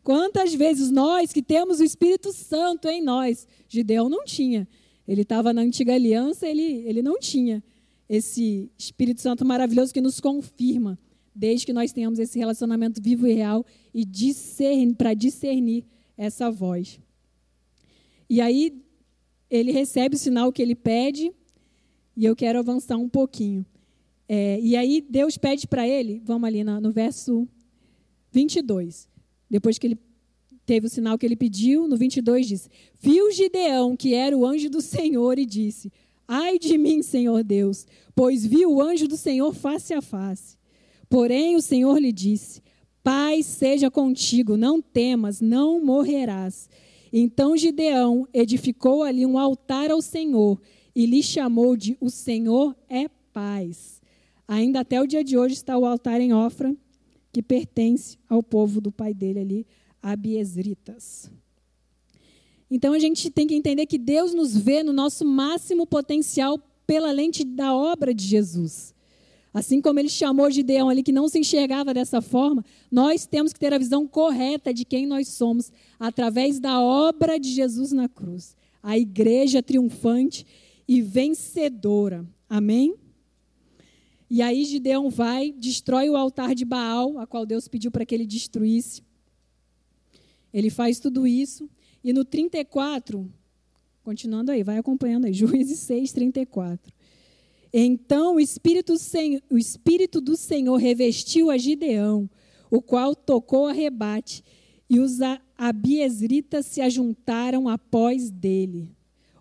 Quantas 0.03 0.53
vezes 0.53 0.91
nós 0.91 1.33
que 1.33 1.43
temos 1.43 1.81
o 1.81 1.85
Espírito 1.85 2.33
Santo 2.33 2.89
em 2.89 3.01
nós, 3.01 3.47
Gideão 3.69 4.09
não 4.09 4.25
tinha. 4.25 4.67
Ele 5.07 5.23
estava 5.23 5.53
na 5.53 5.63
antiga 5.63 5.95
aliança, 5.95 6.47
ele, 6.47 6.63
ele 6.87 7.03
não 7.03 7.19
tinha 7.19 7.63
esse 8.09 8.71
Espírito 8.79 9.21
Santo 9.21 9.45
maravilhoso 9.45 9.93
que 9.93 10.01
nos 10.01 10.21
confirma 10.21 10.99
desde 11.35 11.67
que 11.67 11.73
nós 11.73 11.93
tenhamos 11.93 12.19
esse 12.19 12.39
relacionamento 12.39 13.01
vivo 13.03 13.27
e 13.27 13.33
real 13.33 13.65
e 13.95 14.05
discernir, 14.05 14.95
para 14.95 15.15
discernir 15.15 15.85
essa 16.17 16.51
voz. 16.51 17.01
E 18.29 18.41
aí 18.41 18.83
ele 19.51 19.73
recebe 19.73 20.17
o 20.17 20.19
sinal 20.19 20.53
que 20.53 20.63
ele 20.63 20.75
pede 20.75 21.33
e 22.17 22.25
eu 22.25 22.37
quero 22.37 22.59
avançar 22.59 22.97
um 22.97 23.09
pouquinho. 23.09 23.65
É, 24.29 24.61
e 24.61 24.77
aí 24.77 25.05
Deus 25.09 25.37
pede 25.37 25.67
para 25.67 25.87
ele, 25.87 26.21
vamos 26.25 26.47
ali 26.47 26.63
no, 26.63 26.81
no 26.81 26.93
verso 26.93 27.47
22, 28.31 29.09
depois 29.51 29.79
que 29.79 29.87
ele 29.87 29.99
teve 30.65 30.87
o 30.87 30.91
sinal 30.91 31.19
que 31.19 31.27
ele 31.27 31.37
pediu, 31.37 31.89
no 31.89 31.97
22 31.97 32.47
diz: 32.47 32.71
Viu 33.01 33.31
Gideão, 33.33 33.97
que 33.97 34.15
era 34.15 34.37
o 34.37 34.47
anjo 34.47 34.71
do 34.71 34.81
Senhor, 34.81 35.39
e 35.39 35.47
disse: 35.47 35.93
Ai 36.27 36.59
de 36.59 36.79
mim, 36.79 37.03
Senhor 37.03 37.43
Deus, 37.43 37.87
pois 38.15 38.45
vi 38.47 38.65
o 38.65 38.81
anjo 38.81 39.09
do 39.09 39.17
Senhor 39.17 39.53
face 39.55 39.93
a 39.93 40.01
face. 40.01 40.57
Porém, 41.09 41.57
o 41.57 41.63
Senhor 41.63 41.99
lhe 41.99 42.13
disse: 42.13 42.63
Paz 43.03 43.47
seja 43.47 43.91
contigo, 43.91 44.57
não 44.57 44.81
temas, 44.81 45.41
não 45.41 45.85
morrerás. 45.85 46.71
Então 47.13 47.57
Gideão 47.57 48.27
edificou 48.33 49.03
ali 49.03 49.27
um 49.27 49.39
altar 49.39 49.91
ao 49.91 50.01
Senhor 50.01 50.61
e 50.95 51.05
lhe 51.05 51.23
chamou 51.23 51.77
de 51.77 51.97
O 52.01 52.09
Senhor 52.09 52.75
é 52.89 53.09
Paz. 53.33 54.01
Ainda 54.47 54.81
até 54.81 55.01
o 55.01 55.07
dia 55.07 55.25
de 55.25 55.37
hoje 55.37 55.55
está 55.55 55.77
o 55.77 55.85
altar 55.85 56.21
em 56.21 56.33
Ofra, 56.33 56.75
que 57.33 57.43
pertence 57.43 58.19
ao 58.29 58.43
povo 58.43 58.81
do 58.81 58.93
pai 58.93 59.15
dele 59.15 59.41
ali, 59.41 59.67
Abiesritas. 60.03 61.31
Então 62.71 62.93
a 62.93 62.99
gente 62.99 63.31
tem 63.31 63.47
que 63.47 63.55
entender 63.55 63.87
que 63.87 63.99
Deus 63.99 64.35
nos 64.35 64.57
vê 64.57 64.83
no 64.83 64.93
nosso 64.93 65.25
máximo 65.25 65.87
potencial 65.87 66.59
pela 66.87 67.13
lente 67.13 67.45
da 67.45 67.75
obra 67.75 68.13
de 68.13 68.25
Jesus. 68.25 68.95
Assim 69.55 69.83
como 69.83 69.99
ele 69.99 70.09
chamou 70.09 70.51
Gideão 70.51 70.89
ali, 70.89 71.03
que 71.03 71.13
não 71.13 71.29
se 71.29 71.39
enxergava 71.39 71.93
dessa 71.93 72.23
forma, 72.23 72.65
nós 72.91 73.27
temos 73.27 73.53
que 73.53 73.61
ter 73.61 73.75
a 73.75 73.79
visão 73.79 74.07
correta 74.07 74.73
de 74.73 74.85
quem 74.85 75.07
nós 75.07 75.29
somos, 75.29 75.71
através 76.01 76.59
da 76.59 76.81
obra 76.81 77.39
de 77.39 77.51
Jesus 77.51 77.93
na 77.93 78.09
cruz. 78.09 78.57
A 78.83 78.97
igreja 78.97 79.63
triunfante 79.63 80.47
e 80.89 81.03
vencedora. 81.03 82.27
Amém? 82.49 82.95
E 84.31 84.41
aí 84.41 84.65
Gideão 84.65 85.11
vai, 85.11 85.53
destrói 85.53 86.09
o 86.09 86.17
altar 86.17 86.55
de 86.55 86.65
Baal, 86.65 87.19
a 87.19 87.27
qual 87.27 87.45
Deus 87.45 87.69
pediu 87.69 87.91
para 87.91 88.07
que 88.07 88.15
ele 88.15 88.27
destruísse. 88.27 89.03
Ele 90.53 90.71
faz 90.71 90.99
tudo 90.99 91.27
isso. 91.27 91.69
E 92.05 92.13
no 92.13 92.25
34, 92.25 93.31
continuando 94.03 94.51
aí, 94.51 94.63
vai 94.63 94.79
acompanhando 94.79 95.27
aí, 95.27 95.33
Juízes 95.35 95.79
6, 95.81 96.13
34. 96.13 96.93
Então 97.73 98.37
o 98.37 98.41
Espírito, 98.41 98.93
o 99.51 99.57
Espírito 99.57 100.21
do 100.21 100.37
Senhor 100.37 100.77
revestiu 100.77 101.51
a 101.51 101.57
Gideão, 101.57 102.29
o 102.71 102.83
qual 102.83 103.15
tocou 103.15 103.67
a 103.67 103.73
rebate, 103.73 104.45
e 104.91 105.01
os 105.01 105.19
abiesritas 105.57 106.67
se 106.67 106.83
ajuntaram 106.83 107.69
após 107.69 108.31
dele. 108.31 108.91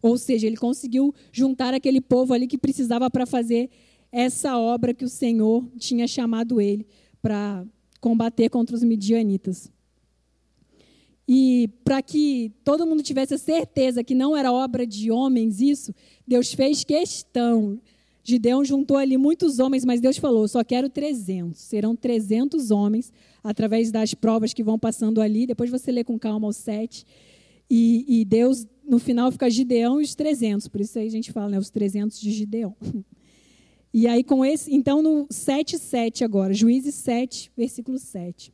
Ou 0.01 0.17
seja, 0.17 0.47
ele 0.47 0.55
conseguiu 0.55 1.13
juntar 1.31 1.73
aquele 1.73 1.99
povo 1.99 2.33
ali 2.33 2.47
que 2.47 2.57
precisava 2.57 3.09
para 3.09 3.25
fazer 3.25 3.69
essa 4.11 4.57
obra 4.57 4.93
que 4.93 5.05
o 5.05 5.09
Senhor 5.09 5.67
tinha 5.77 6.07
chamado 6.07 6.61
ele 6.61 6.87
para 7.21 7.65
combater 7.99 8.49
contra 8.49 8.75
os 8.75 8.83
midianitas. 8.83 9.69
E 11.33 11.69
para 11.85 12.01
que 12.01 12.51
todo 12.61 12.85
mundo 12.85 13.01
tivesse 13.01 13.33
a 13.33 13.37
certeza 13.37 14.03
que 14.03 14.13
não 14.13 14.35
era 14.35 14.51
obra 14.51 14.85
de 14.85 15.09
homens 15.09 15.61
isso, 15.61 15.95
Deus 16.27 16.53
fez 16.53 16.83
questão 16.83 17.79
Gideão 18.23 18.63
juntou 18.63 18.97
ali 18.97 19.17
muitos 19.17 19.59
homens, 19.59 19.83
mas 19.83 19.99
Deus 19.99 20.17
falou: 20.17 20.47
só 20.47 20.63
quero 20.63 20.89
300. 20.89 21.59
Serão 21.59 21.95
300 21.95 22.69
homens, 22.71 23.11
através 23.43 23.91
das 23.91 24.13
provas 24.13 24.53
que 24.53 24.63
vão 24.63 24.77
passando 24.77 25.21
ali. 25.21 25.47
Depois 25.47 25.69
você 25.69 25.91
lê 25.91 26.03
com 26.03 26.19
calma 26.19 26.47
o 26.47 26.53
7. 26.53 27.05
E, 27.69 28.05
e, 28.07 28.25
Deus, 28.25 28.67
no 28.85 28.99
final, 28.99 29.31
fica 29.31 29.49
Gideão 29.49 30.01
e 30.01 30.03
os 30.03 30.13
300. 30.13 30.67
Por 30.67 30.81
isso 30.81 30.99
aí 30.99 31.07
a 31.07 31.11
gente 31.11 31.31
fala, 31.31 31.49
né, 31.49 31.57
os 31.57 31.69
300 31.69 32.19
de 32.19 32.31
Gideão. 32.31 32.75
E 33.93 34.07
aí, 34.07 34.23
com 34.23 34.45
esse. 34.45 34.73
Então, 34.73 35.01
no 35.01 35.27
7, 35.29 35.77
7 35.77 36.23
agora, 36.23 36.53
Juízes 36.53 36.95
7, 36.95 37.51
versículo 37.57 37.97
7. 37.99 38.53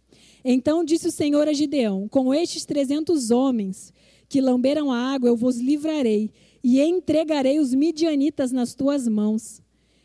Então 0.49 0.83
disse 0.83 1.07
o 1.07 1.11
Senhor 1.11 1.47
a 1.47 1.53
Gideão: 1.53 2.07
Com 2.07 2.33
estes 2.33 2.65
300 2.65 3.31
homens 3.31 3.93
que 4.29 4.41
lamberam 4.41 4.91
a 4.91 5.13
água, 5.13 5.29
eu 5.29 5.35
vos 5.35 5.57
livrarei 5.57 6.31
e 6.63 6.81
entregarei 6.81 7.59
os 7.59 7.73
midianitas 7.73 8.51
nas 8.51 8.73
tuas 8.73 9.07
mãos, 9.07 9.61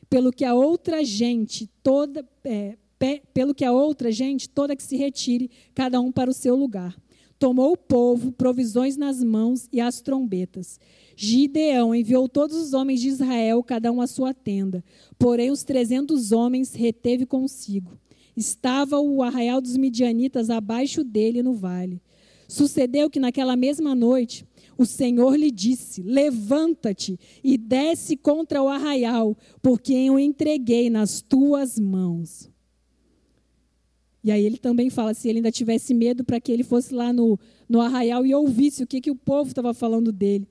pelo 0.09 0.33
que 0.33 0.45
a 0.45 0.55
outra 0.55 1.05
gente 1.05 1.69
toda, 1.83 2.25
é, 2.45 2.77
pe, 2.99 3.23
pelo 3.33 3.55
que 3.55 3.65
a 3.65 3.73
outra 3.73 4.13
gente 4.13 4.49
toda 4.49 4.77
que 4.77 4.83
se 4.83 4.97
retire, 4.97 5.51
cada 5.75 6.01
um 6.01 6.13
para 6.13 6.31
o 6.31 6.35
seu 6.35 6.55
lugar. 6.55 6.97
Tomou 7.39 7.73
o 7.73 7.77
povo 7.77 8.31
provisões 8.31 8.97
nas 8.97 9.23
mãos 9.23 9.69
e 9.73 9.81
as 9.81 10.01
trombetas. 10.01 10.79
Gideão 11.17 11.95
enviou 11.95 12.29
todos 12.29 12.57
os 12.57 12.73
homens 12.73 13.01
de 13.01 13.09
Israel, 13.09 13.63
cada 13.63 13.91
um 13.93 14.01
à 14.01 14.07
sua 14.07 14.33
tenda. 14.33 14.85
Porém, 15.19 15.51
os 15.51 15.63
trezentos 15.63 16.33
homens 16.33 16.75
reteve 16.75 17.27
consigo. 17.27 17.99
Estava 18.37 18.99
o 18.99 19.23
arraial 19.23 19.61
dos 19.61 19.77
midianitas 19.77 20.51
abaixo 20.51 21.05
dele 21.05 21.43
no 21.43 21.55
vale. 21.55 22.01
Sucedeu 22.49 23.09
que 23.09 23.21
naquela 23.21 23.57
mesma 23.57 23.95
noite 23.95 24.47
o 24.77 24.87
Senhor 24.87 25.37
lhe 25.37 25.51
disse: 25.51 26.03
Levanta-te 26.03 27.19
e 27.43 27.57
desce 27.57 28.17
contra 28.17 28.63
o 28.63 28.69
arraial, 28.69 29.37
porque 29.61 29.93
eu 29.93 30.19
entreguei 30.19 30.91
nas 30.91 31.21
tuas 31.21 31.79
mãos. 31.79 32.51
E 34.25 34.31
aí 34.31 34.45
ele 34.45 34.57
também 34.57 34.89
fala 34.89 35.15
se 35.15 35.29
ele 35.29 35.39
ainda 35.39 35.51
tivesse 35.51 35.93
medo 35.93 36.25
para 36.25 36.41
que 36.41 36.53
ele 36.53 36.63
fosse 36.63 36.95
lá 36.95 37.13
no, 37.13 37.39
no 37.69 37.81
arraial 37.81 38.25
e 38.25 38.35
ouvisse 38.35 38.83
o 38.83 38.87
que, 38.87 39.01
que 39.01 39.11
o 39.11 39.17
povo 39.17 39.49
estava 39.49 39.75
falando 39.75 40.13
dele. 40.13 40.47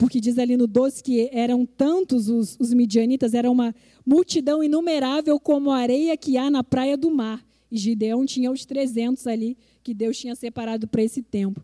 Porque 0.00 0.18
diz 0.18 0.38
ali 0.38 0.56
no 0.56 0.66
12 0.66 1.02
que 1.02 1.28
eram 1.30 1.66
tantos 1.66 2.30
os, 2.30 2.56
os 2.58 2.72
midianitas, 2.72 3.34
era 3.34 3.50
uma 3.50 3.74
multidão 4.04 4.64
inumerável 4.64 5.38
como 5.38 5.70
a 5.70 5.76
areia 5.76 6.16
que 6.16 6.38
há 6.38 6.50
na 6.50 6.64
praia 6.64 6.96
do 6.96 7.10
mar. 7.10 7.44
E 7.70 7.76
Gideão 7.76 8.24
tinha 8.24 8.50
os 8.50 8.64
300 8.64 9.26
ali 9.26 9.58
que 9.82 9.92
Deus 9.92 10.16
tinha 10.16 10.34
separado 10.34 10.88
para 10.88 11.02
esse 11.02 11.22
tempo. 11.22 11.62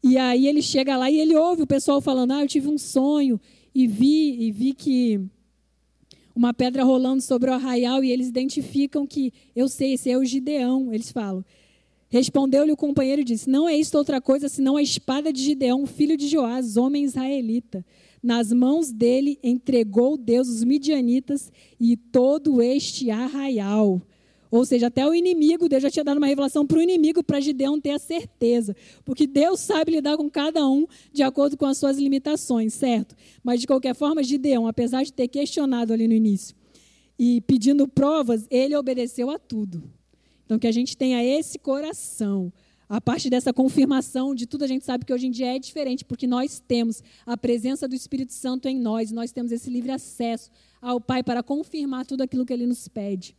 E 0.00 0.16
aí 0.16 0.46
ele 0.46 0.62
chega 0.62 0.96
lá 0.96 1.10
e 1.10 1.18
ele 1.18 1.34
ouve 1.34 1.62
o 1.62 1.66
pessoal 1.66 2.00
falando: 2.00 2.30
"Ah, 2.30 2.42
eu 2.42 2.46
tive 2.46 2.68
um 2.68 2.78
sonho 2.78 3.40
e 3.74 3.88
vi 3.88 4.44
e 4.44 4.52
vi 4.52 4.72
que 4.72 5.20
uma 6.36 6.54
pedra 6.54 6.84
rolando 6.84 7.20
sobre 7.20 7.50
o 7.50 7.52
arraial 7.52 8.04
e 8.04 8.12
eles 8.12 8.28
identificam 8.28 9.04
que 9.08 9.32
eu 9.56 9.68
sei, 9.68 9.94
esse 9.94 10.08
é 10.08 10.16
o 10.16 10.24
Gideão", 10.24 10.94
eles 10.94 11.10
falam. 11.10 11.44
Respondeu-lhe 12.08 12.72
o 12.72 12.76
companheiro 12.76 13.22
e 13.22 13.24
disse: 13.24 13.50
Não 13.50 13.68
é 13.68 13.76
isto 13.76 13.96
outra 13.98 14.20
coisa 14.20 14.48
senão 14.48 14.76
a 14.76 14.82
espada 14.82 15.32
de 15.32 15.42
Gideão, 15.42 15.86
filho 15.86 16.16
de 16.16 16.28
Joás, 16.28 16.76
homem 16.76 17.04
israelita. 17.04 17.84
Nas 18.22 18.52
mãos 18.52 18.92
dele 18.92 19.38
entregou 19.42 20.16
Deus 20.16 20.48
os 20.48 20.64
midianitas 20.64 21.52
e 21.78 21.96
todo 21.96 22.62
este 22.62 23.10
arraial. 23.10 24.00
Ou 24.50 24.64
seja, 24.64 24.86
até 24.86 25.06
o 25.06 25.12
inimigo, 25.12 25.68
Deus 25.68 25.82
já 25.82 25.90
tinha 25.90 26.04
dado 26.04 26.18
uma 26.18 26.26
revelação 26.26 26.66
para 26.66 26.78
o 26.78 26.82
inimigo, 26.82 27.22
para 27.22 27.40
Gideão 27.40 27.80
ter 27.80 27.90
a 27.90 27.98
certeza. 27.98 28.74
Porque 29.04 29.26
Deus 29.26 29.60
sabe 29.60 29.92
lidar 29.92 30.16
com 30.16 30.30
cada 30.30 30.66
um 30.66 30.86
de 31.12 31.22
acordo 31.22 31.56
com 31.56 31.66
as 31.66 31.78
suas 31.78 31.98
limitações, 31.98 32.72
certo? 32.72 33.16
Mas, 33.42 33.60
de 33.60 33.66
qualquer 33.66 33.94
forma, 33.94 34.22
Gideão, 34.22 34.66
apesar 34.66 35.02
de 35.02 35.12
ter 35.12 35.28
questionado 35.28 35.92
ali 35.92 36.06
no 36.06 36.14
início 36.14 36.54
e 37.18 37.40
pedindo 37.40 37.88
provas, 37.88 38.46
ele 38.50 38.76
obedeceu 38.76 39.30
a 39.30 39.38
tudo. 39.38 39.82
Então, 40.46 40.58
que 40.58 40.66
a 40.66 40.72
gente 40.72 40.96
tenha 40.96 41.22
esse 41.22 41.58
coração. 41.58 42.52
A 42.88 43.00
parte 43.00 43.28
dessa 43.28 43.52
confirmação 43.52 44.32
de 44.32 44.46
tudo, 44.46 44.62
a 44.62 44.68
gente 44.68 44.84
sabe 44.84 45.04
que 45.04 45.12
hoje 45.12 45.26
em 45.26 45.30
dia 45.30 45.56
é 45.56 45.58
diferente, 45.58 46.04
porque 46.04 46.24
nós 46.24 46.60
temos 46.60 47.02
a 47.26 47.36
presença 47.36 47.88
do 47.88 47.96
Espírito 47.96 48.32
Santo 48.32 48.68
em 48.68 48.78
nós, 48.78 49.10
nós 49.10 49.32
temos 49.32 49.50
esse 49.50 49.68
livre 49.68 49.90
acesso 49.90 50.50
ao 50.80 51.00
Pai 51.00 51.24
para 51.24 51.42
confirmar 51.42 52.06
tudo 52.06 52.22
aquilo 52.22 52.46
que 52.46 52.52
ele 52.52 52.64
nos 52.64 52.86
pede. 52.86 53.36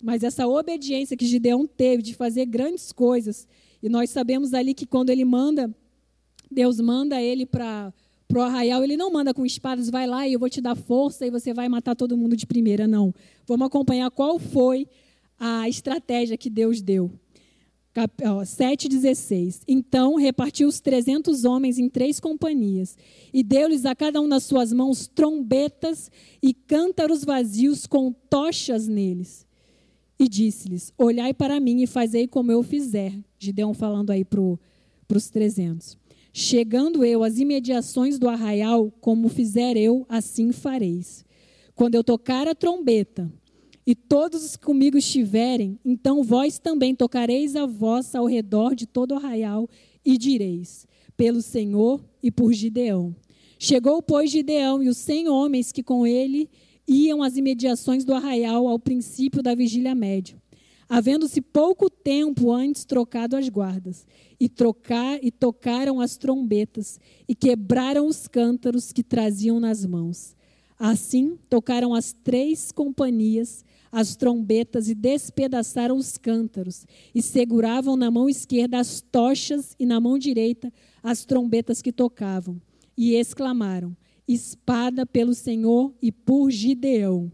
Mas 0.00 0.22
essa 0.22 0.46
obediência 0.46 1.16
que 1.16 1.26
Gideão 1.26 1.66
teve 1.66 2.00
de 2.00 2.14
fazer 2.14 2.46
grandes 2.46 2.92
coisas, 2.92 3.46
e 3.82 3.88
nós 3.88 4.10
sabemos 4.10 4.54
ali 4.54 4.72
que 4.72 4.86
quando 4.86 5.10
ele 5.10 5.24
manda, 5.24 5.74
Deus 6.48 6.78
manda 6.78 7.20
ele 7.20 7.44
para 7.44 7.92
o 8.32 8.40
arraial, 8.40 8.84
ele 8.84 8.96
não 8.96 9.12
manda 9.12 9.34
com 9.34 9.44
espadas, 9.44 9.90
vai 9.90 10.06
lá 10.06 10.28
e 10.28 10.34
eu 10.34 10.38
vou 10.38 10.48
te 10.48 10.60
dar 10.60 10.76
força 10.76 11.26
e 11.26 11.30
você 11.30 11.52
vai 11.52 11.68
matar 11.68 11.96
todo 11.96 12.16
mundo 12.16 12.36
de 12.36 12.46
primeira, 12.46 12.86
não. 12.86 13.12
Vamos 13.48 13.66
acompanhar 13.66 14.08
qual 14.12 14.38
foi 14.38 14.86
a 15.40 15.66
estratégia 15.68 16.36
que 16.36 16.50
Deus 16.50 16.82
deu. 16.82 17.10
7,16. 17.92 19.62
Então 19.66 20.14
repartiu 20.14 20.68
os 20.68 20.80
trezentos 20.80 21.44
homens 21.44 21.78
em 21.78 21.88
três 21.88 22.20
companhias, 22.20 22.96
e 23.32 23.42
deu-lhes 23.42 23.84
a 23.84 23.94
cada 23.94 24.20
um 24.20 24.28
nas 24.28 24.44
suas 24.44 24.72
mãos 24.72 25.08
trombetas 25.08 26.10
e 26.42 26.54
cântaros 26.54 27.24
vazios 27.24 27.86
com 27.86 28.12
tochas 28.12 28.86
neles. 28.86 29.46
E 30.18 30.28
disse-lhes: 30.28 30.92
Olhai 30.96 31.34
para 31.34 31.58
mim 31.58 31.82
e 31.82 31.86
fazei 31.86 32.28
como 32.28 32.52
eu 32.52 32.62
fizer. 32.62 33.12
Gideão 33.38 33.74
falando 33.74 34.10
aí 34.10 34.24
para 34.24 34.40
os 35.16 35.30
trezentos. 35.30 35.98
Chegando 36.32 37.04
eu 37.04 37.24
às 37.24 37.38
imediações 37.38 38.18
do 38.18 38.28
arraial, 38.28 38.92
como 39.00 39.28
fizer 39.28 39.76
eu, 39.76 40.06
assim 40.08 40.52
fareis. 40.52 41.24
Quando 41.74 41.96
eu 41.96 42.04
tocar 42.04 42.46
a 42.46 42.54
trombeta, 42.54 43.32
e 43.90 43.94
todos 43.96 44.44
os 44.44 44.54
que 44.54 44.64
comigo 44.64 44.96
estiverem, 44.96 45.76
então 45.84 46.22
vós 46.22 46.60
também 46.60 46.94
tocareis 46.94 47.56
a 47.56 47.66
voz 47.66 48.14
ao 48.14 48.24
redor 48.24 48.72
de 48.72 48.86
todo 48.86 49.10
o 49.10 49.16
arraial 49.16 49.68
e 50.04 50.16
direis: 50.16 50.86
pelo 51.16 51.42
Senhor 51.42 52.00
e 52.22 52.30
por 52.30 52.52
Gideão. 52.52 53.16
Chegou, 53.58 54.00
pois, 54.00 54.30
Gideão 54.30 54.80
e 54.80 54.88
os 54.88 54.96
cem 54.96 55.28
homens 55.28 55.72
que 55.72 55.82
com 55.82 56.06
ele 56.06 56.48
iam 56.86 57.20
às 57.20 57.36
imediações 57.36 58.04
do 58.04 58.14
arraial 58.14 58.68
ao 58.68 58.78
princípio 58.78 59.42
da 59.42 59.56
vigília 59.56 59.92
média, 59.92 60.40
havendo-se 60.88 61.40
pouco 61.40 61.90
tempo 61.90 62.52
antes 62.52 62.84
trocado 62.84 63.34
as 63.34 63.48
guardas, 63.48 64.06
e 64.38 64.48
trocar 64.48 65.18
e 65.20 65.32
tocaram 65.32 66.00
as 66.00 66.16
trombetas 66.16 67.00
e 67.28 67.34
quebraram 67.34 68.06
os 68.06 68.28
cântaros 68.28 68.92
que 68.92 69.02
traziam 69.02 69.58
nas 69.58 69.84
mãos. 69.84 70.36
Assim 70.78 71.36
tocaram 71.48 71.92
as 71.92 72.12
três 72.12 72.70
companhias 72.70 73.64
as 73.92 74.14
trombetas 74.14 74.88
e 74.88 74.94
despedaçaram 74.94 75.96
os 75.96 76.16
cântaros, 76.16 76.86
e 77.14 77.20
seguravam 77.20 77.96
na 77.96 78.10
mão 78.10 78.28
esquerda 78.28 78.78
as 78.78 79.00
tochas 79.00 79.74
e 79.78 79.86
na 79.86 80.00
mão 80.00 80.18
direita 80.18 80.72
as 81.02 81.24
trombetas 81.24 81.82
que 81.82 81.92
tocavam. 81.92 82.60
E 82.96 83.14
exclamaram: 83.14 83.96
Espada 84.28 85.04
pelo 85.04 85.34
Senhor 85.34 85.92
e 86.00 86.12
por 86.12 86.50
Gideão. 86.50 87.30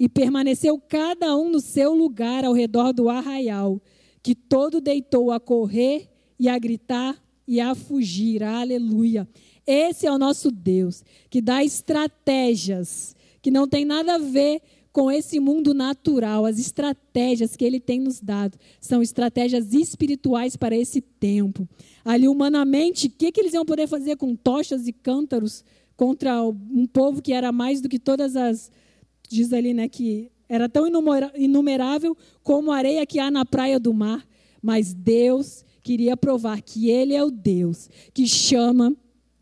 E 0.00 0.08
permaneceu 0.08 0.78
cada 0.78 1.36
um 1.36 1.50
no 1.50 1.60
seu 1.60 1.92
lugar 1.92 2.44
ao 2.44 2.52
redor 2.52 2.92
do 2.92 3.08
arraial, 3.08 3.82
que 4.22 4.34
todo 4.34 4.80
deitou 4.80 5.32
a 5.32 5.40
correr 5.40 6.08
e 6.38 6.48
a 6.48 6.56
gritar 6.56 7.20
e 7.46 7.60
a 7.60 7.74
fugir. 7.74 8.44
Aleluia. 8.44 9.28
Esse 9.66 10.06
é 10.06 10.12
o 10.12 10.18
nosso 10.18 10.50
Deus, 10.52 11.04
que 11.28 11.42
dá 11.42 11.64
estratégias 11.64 13.16
que 13.40 13.50
não 13.50 13.68
tem 13.68 13.84
nada 13.84 14.16
a 14.16 14.18
ver 14.18 14.60
com 14.92 15.10
esse 15.10 15.38
mundo 15.38 15.74
natural, 15.74 16.44
as 16.44 16.58
estratégias 16.58 17.56
que 17.56 17.64
ele 17.64 17.78
tem 17.78 18.00
nos 18.00 18.20
dado 18.20 18.58
são 18.80 19.02
estratégias 19.02 19.72
espirituais 19.72 20.56
para 20.56 20.76
esse 20.76 21.00
tempo. 21.00 21.68
Ali, 22.04 22.26
humanamente, 22.26 23.06
o 23.06 23.10
que, 23.10 23.30
que 23.30 23.40
eles 23.40 23.54
iam 23.54 23.64
poder 23.64 23.86
fazer 23.86 24.16
com 24.16 24.34
tochas 24.34 24.88
e 24.88 24.92
cântaros 24.92 25.64
contra 25.96 26.42
um 26.44 26.86
povo 26.86 27.20
que 27.20 27.32
era 27.32 27.52
mais 27.52 27.80
do 27.80 27.88
que 27.88 27.98
todas 27.98 28.36
as. 28.36 28.70
Diz 29.28 29.52
ali, 29.52 29.74
né, 29.74 29.88
que 29.88 30.30
era 30.48 30.68
tão 30.68 30.86
inumerável 31.36 32.16
como 32.42 32.72
a 32.72 32.76
areia 32.76 33.04
que 33.04 33.18
há 33.18 33.30
na 33.30 33.44
praia 33.44 33.78
do 33.78 33.92
mar. 33.92 34.26
Mas 34.62 34.94
Deus 34.94 35.64
queria 35.82 36.16
provar 36.16 36.62
que 36.62 36.90
Ele 36.90 37.14
é 37.14 37.22
o 37.22 37.30
Deus 37.30 37.90
que 38.14 38.26
chama 38.26 38.96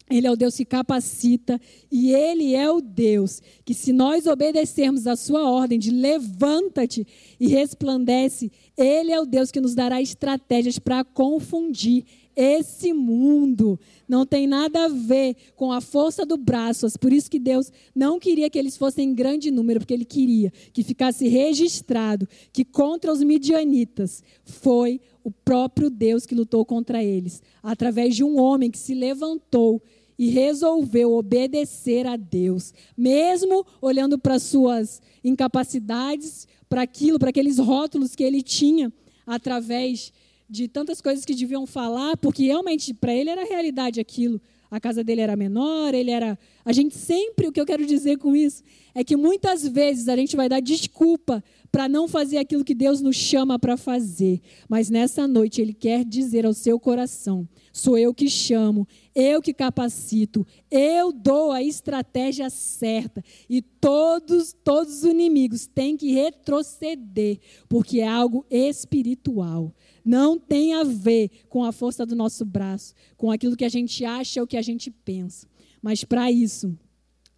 ele 0.09 0.27
é 0.27 0.31
o 0.31 0.37
Deus 0.37 0.57
que 0.57 0.65
capacita 0.65 1.61
e 1.91 2.13
Ele 2.13 2.55
é 2.55 2.71
o 2.71 2.81
Deus 2.81 3.43
que, 3.65 3.75
se 3.75 3.93
nós 3.93 4.27
obedecermos 4.27 5.07
a 5.07 5.17
Sua 5.17 5.51
ordem 5.51 5.81
de 5.81 5.91
levanta-te 5.91 7.05
e 7.41 7.49
resplandece, 7.49 8.53
Ele 8.77 9.11
é 9.11 9.21
o 9.21 9.27
Deus 9.27 9.51
que 9.51 9.61
nos 9.61 9.75
dará 9.75 10.01
estratégias 10.01 10.79
para 10.79 11.03
confundir 11.03 12.05
esse 12.37 12.93
mundo. 12.93 13.81
Não 14.07 14.27
tem 14.27 14.47
nada 14.47 14.85
a 14.85 14.89
ver 14.89 15.35
com 15.57 15.73
a 15.73 15.81
força 15.81 16.25
do 16.25 16.37
braço. 16.37 16.87
Por 17.01 17.13
isso 17.13 17.31
que 17.31 17.39
Deus 17.39 17.73
não 17.95 18.21
queria 18.21 18.51
que 18.51 18.59
eles 18.59 18.77
fossem 18.77 19.09
em 19.09 19.15
grande 19.15 19.51
número, 19.51 19.81
porque 19.81 19.95
Ele 19.95 20.05
queria 20.05 20.53
que 20.73 20.85
ficasse 20.85 21.27
registrado 21.27 22.29
que 22.53 22.65
contra 22.65 23.11
os 23.11 23.23
midianitas 23.23 24.23
foi 24.45 25.01
o 25.25 25.31
próprio 25.33 25.91
Deus 25.91 26.25
que 26.25 26.37
lutou 26.37 26.65
contra 26.65 27.03
eles, 27.03 27.43
através 27.61 28.15
de 28.15 28.23
um 28.23 28.39
homem 28.39 28.71
que 28.71 28.79
se 28.79 28.95
levantou 28.95 29.83
e 30.19 30.31
resolveu 30.31 31.13
obedecer 31.13 32.07
a 32.07 32.17
Deus, 32.17 32.73
mesmo 32.97 33.67
olhando 33.81 34.19
para 34.19 34.39
suas 34.39 35.01
incapacidades, 35.23 36.49
para 36.69 36.83
aquilo, 36.83 37.19
para 37.19 37.31
aqueles 37.31 37.59
rótulos 37.59 38.15
que 38.15 38.25
ele 38.25 38.43
tinha 38.43 38.93
através 39.27 40.13
de 40.49 40.69
tantas 40.69 41.01
coisas 41.01 41.25
que 41.25 41.35
deviam 41.35 41.67
falar, 41.67 42.17
porque 42.17 42.45
realmente 42.45 42.95
para 42.95 43.15
ele 43.15 43.31
era 43.31 43.45
realidade 43.45 44.01
aquilo. 44.01 44.41
A 44.71 44.81
casa 44.81 45.05
dele 45.05 45.21
era 45.21 45.37
menor, 45.37 45.95
ele 45.95 46.11
era. 46.11 46.39
A 46.65 46.73
gente 46.73 46.95
sempre, 46.95 47.47
o 47.47 47.53
que 47.53 47.61
eu 47.61 47.67
quero 47.67 47.87
dizer 47.87 48.19
com 48.19 48.35
isso, 48.35 48.63
é 48.95 49.05
que 49.05 49.17
muitas 49.17 49.67
vezes 49.67 50.09
a 50.09 50.17
gente 50.17 50.37
vai 50.37 50.49
dar 50.49 50.61
desculpa 50.61 51.43
para 51.71 51.89
não 51.89 52.09
fazer 52.09 52.39
aquilo 52.39 52.65
que 52.65 52.75
Deus 52.75 53.01
nos 53.01 53.17
chama 53.17 53.59
para 53.59 53.77
fazer. 53.77 54.41
Mas 54.69 54.89
nessa 54.91 55.29
noite 55.29 55.61
Ele 55.61 55.75
quer 55.75 56.05
dizer 56.05 56.47
ao 56.47 56.55
seu 56.55 56.81
coração: 56.81 57.49
sou 57.73 57.99
eu 57.99 58.15
que 58.15 58.29
chamo, 58.29 58.89
eu 59.15 59.43
que 59.43 59.53
capacito, 59.53 60.47
eu 60.71 61.13
dou 61.13 61.53
a 61.53 61.63
estratégia 61.63 62.49
certa. 62.51 63.23
E 63.49 63.61
todos, 63.61 64.55
todos 64.65 64.99
os 64.99 65.05
inimigos 65.05 65.67
têm 65.67 65.97
que 65.97 66.13
retroceder, 66.13 67.39
porque 67.69 68.01
é 68.01 68.09
algo 68.09 68.45
espiritual. 68.51 69.75
Não 70.07 70.39
tem 70.39 70.73
a 70.73 70.85
ver 70.85 71.29
com 71.49 71.65
a 71.65 71.73
força 71.73 72.07
do 72.07 72.15
nosso 72.15 72.45
braço, 72.45 72.95
com 73.17 73.29
aquilo 73.33 73.57
que 73.57 73.65
a 73.65 73.69
gente 73.69 74.05
acha 74.05 74.41
ou 74.41 74.47
que 74.47 74.57
a 74.57 74.63
gente 74.63 74.89
pensa 74.89 75.49
Mas 75.83 76.05
para 76.05 76.31
isso, 76.31 76.79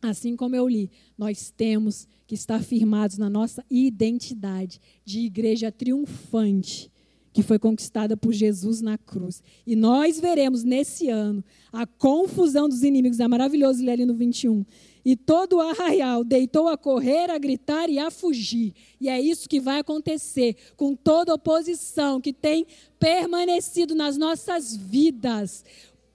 assim 0.03 0.37
como 0.37 0.55
eu 0.55 0.69
li, 0.69 0.91
nós 1.17 1.51
temos 1.51 2.07
que 2.27 2.35
estar 2.35 2.63
firmados 2.63 3.17
na 3.17 3.31
nossa 3.31 3.65
identidade 3.71 4.79
de 5.03 5.21
igreja 5.21 5.73
triunfante 5.73 6.93
que 7.33 7.43
foi 7.43 7.59
conquistada 7.59 8.17
por 8.17 8.33
Jesus 8.33 8.81
na 8.81 8.99
cruz. 8.99 9.43
E 9.67 9.77
nós 9.77 10.19
veremos 10.19 10.65
nesse 10.65 11.09
ano 11.09 11.45
a 11.73 11.87
confusão 11.87 12.69
dos 12.69 12.83
inimigos. 12.83 13.21
É 13.21 13.29
maravilhoso 13.29 13.83
ler 13.83 13.93
ali 13.93 14.05
no 14.05 14.15
21. 14.15 14.65
E 15.05 15.17
todo 15.17 15.57
o 15.57 15.61
arraial 15.61 16.25
deitou 16.25 16.69
a 16.69 16.77
correr, 16.77 17.31
a 17.31 17.39
gritar 17.39 17.89
e 17.89 17.99
a 17.99 18.11
fugir. 18.11 18.75
E 19.01 19.09
é 19.09 19.21
isso 19.21 19.49
que 19.49 19.61
vai 19.61 19.81
acontecer 19.81 20.57
com 20.77 20.95
toda 20.95 21.35
oposição 21.35 22.21
que 22.21 22.33
tem 22.33 22.67
permanecido 22.99 23.95
nas 23.95 24.17
nossas 24.17 24.77
vidas. 24.77 25.65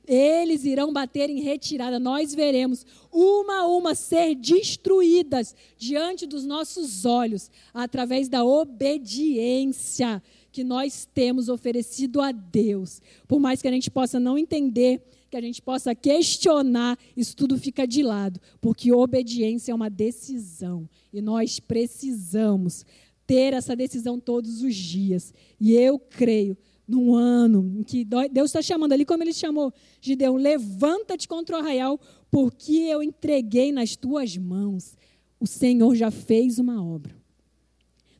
Eles 0.05 0.65
irão 0.65 0.91
bater 0.91 1.29
em 1.29 1.39
retirada. 1.39 1.97
Nós 1.97 2.35
veremos 2.35 2.85
uma 3.11 3.61
a 3.61 3.67
uma 3.67 3.95
ser 3.95 4.35
destruídas 4.35 5.55
diante 5.77 6.25
dos 6.25 6.45
nossos 6.45 7.05
olhos, 7.05 7.49
através 7.73 8.27
da 8.27 8.43
obediência 8.43 10.21
que 10.51 10.63
nós 10.63 11.07
temos 11.13 11.49
oferecido 11.49 12.21
a 12.21 12.31
Deus. 12.31 13.01
Por 13.27 13.39
mais 13.39 13.61
que 13.61 13.67
a 13.67 13.71
gente 13.71 13.89
possa 13.89 14.19
não 14.19 14.37
entender, 14.37 15.01
que 15.33 15.37
a 15.37 15.41
gente 15.41 15.63
possa 15.63 15.95
questionar, 15.95 16.95
isso 17.17 17.35
tudo 17.35 17.57
fica 17.57 17.87
de 17.87 18.03
lado, 18.03 18.39
porque 18.61 18.91
obediência 18.91 19.71
é 19.71 19.75
uma 19.75 19.89
decisão 19.89 20.87
e 21.11 21.23
nós 21.23 21.59
precisamos 21.59 22.85
ter 23.25 23.51
essa 23.51 23.75
decisão 23.75 24.19
todos 24.19 24.61
os 24.61 24.75
dias. 24.75 25.33
E 25.59 25.73
eu 25.73 25.97
creio 25.97 26.55
num 26.87 27.15
ano 27.15 27.73
em 27.79 27.81
que 27.81 28.05
Deus 28.05 28.51
está 28.51 28.61
chamando 28.61 28.93
ali, 28.93 29.05
como 29.05 29.23
ele 29.23 29.33
chamou 29.33 29.73
Gideão, 29.99 30.35
levanta-te 30.35 31.27
contra 31.27 31.55
o 31.55 31.59
arraial, 31.59 31.99
porque 32.29 32.73
eu 32.73 33.01
entreguei 33.01 33.71
nas 33.71 33.95
tuas 33.95 34.37
mãos. 34.37 34.95
O 35.39 35.47
Senhor 35.47 35.95
já 35.95 36.11
fez 36.11 36.59
uma 36.59 36.85
obra. 36.85 37.15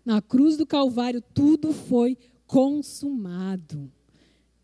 Na 0.04 0.20
cruz 0.20 0.58
do 0.58 0.66
Calvário, 0.66 1.22
tudo 1.22 1.74
foi 1.74 2.18
consumado. 2.48 3.92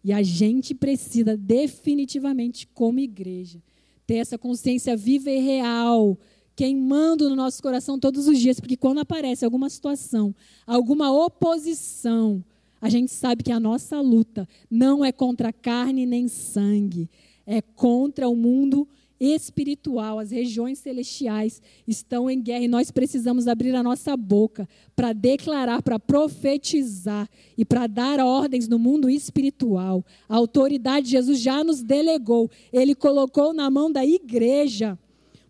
E 0.03 0.13
a 0.13 0.23
gente 0.23 0.73
precisa 0.73 1.35
definitivamente, 1.35 2.67
como 2.73 2.99
igreja, 2.99 3.61
ter 4.07 4.15
essa 4.15 4.37
consciência 4.37 4.95
viva 4.95 5.29
e 5.29 5.39
real, 5.39 6.17
queimando 6.55 7.29
no 7.29 7.35
nosso 7.35 7.61
coração 7.61 7.99
todos 7.99 8.27
os 8.27 8.39
dias, 8.39 8.59
porque 8.59 8.75
quando 8.75 8.99
aparece 8.99 9.45
alguma 9.45 9.69
situação, 9.69 10.33
alguma 10.65 11.11
oposição, 11.11 12.43
a 12.81 12.89
gente 12.89 13.11
sabe 13.11 13.43
que 13.43 13.51
a 13.51 13.59
nossa 13.59 13.99
luta 14.01 14.47
não 14.69 15.03
é 15.03 15.11
contra 15.11 15.53
carne 15.53 16.05
nem 16.05 16.27
sangue, 16.27 17.09
é 17.45 17.61
contra 17.61 18.27
o 18.27 18.35
mundo 18.35 18.87
espiritual, 19.19 20.19
as 20.19 20.31
regiões 20.31 20.79
celestiais 20.79 21.61
estão 21.87 22.29
em 22.29 22.41
guerra 22.41 22.63
e 22.63 22.67
nós 22.67 22.89
precisamos 22.89 23.47
abrir 23.47 23.75
a 23.75 23.83
nossa 23.83 24.15
boca 24.15 24.67
para 24.95 25.11
declarar, 25.11 25.81
para 25.81 25.99
profetizar 25.99 27.29
e 27.57 27.65
para 27.65 27.85
dar 27.87 28.19
ordens 28.19 28.67
no 28.67 28.79
mundo 28.79 29.09
espiritual. 29.09 30.05
A 30.27 30.35
autoridade 30.35 31.09
Jesus 31.09 31.39
já 31.39 31.63
nos 31.63 31.83
delegou, 31.83 32.49
ele 32.71 32.95
colocou 32.95 33.53
na 33.53 33.69
mão 33.69 33.91
da 33.91 34.05
igreja. 34.05 34.97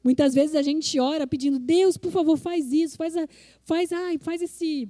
Muitas 0.03 0.33
vezes 0.33 0.55
a 0.55 0.61
gente 0.61 0.99
ora 0.99 1.27
pedindo, 1.27 1.59
Deus, 1.59 1.97
por 1.97 2.11
favor, 2.11 2.37
faz 2.37 2.71
isso, 2.71 2.97
faz, 2.97 3.15
a, 3.15 3.27
faz, 3.63 3.91
ai, 3.91 4.17
faz 4.17 4.41
esse 4.41 4.89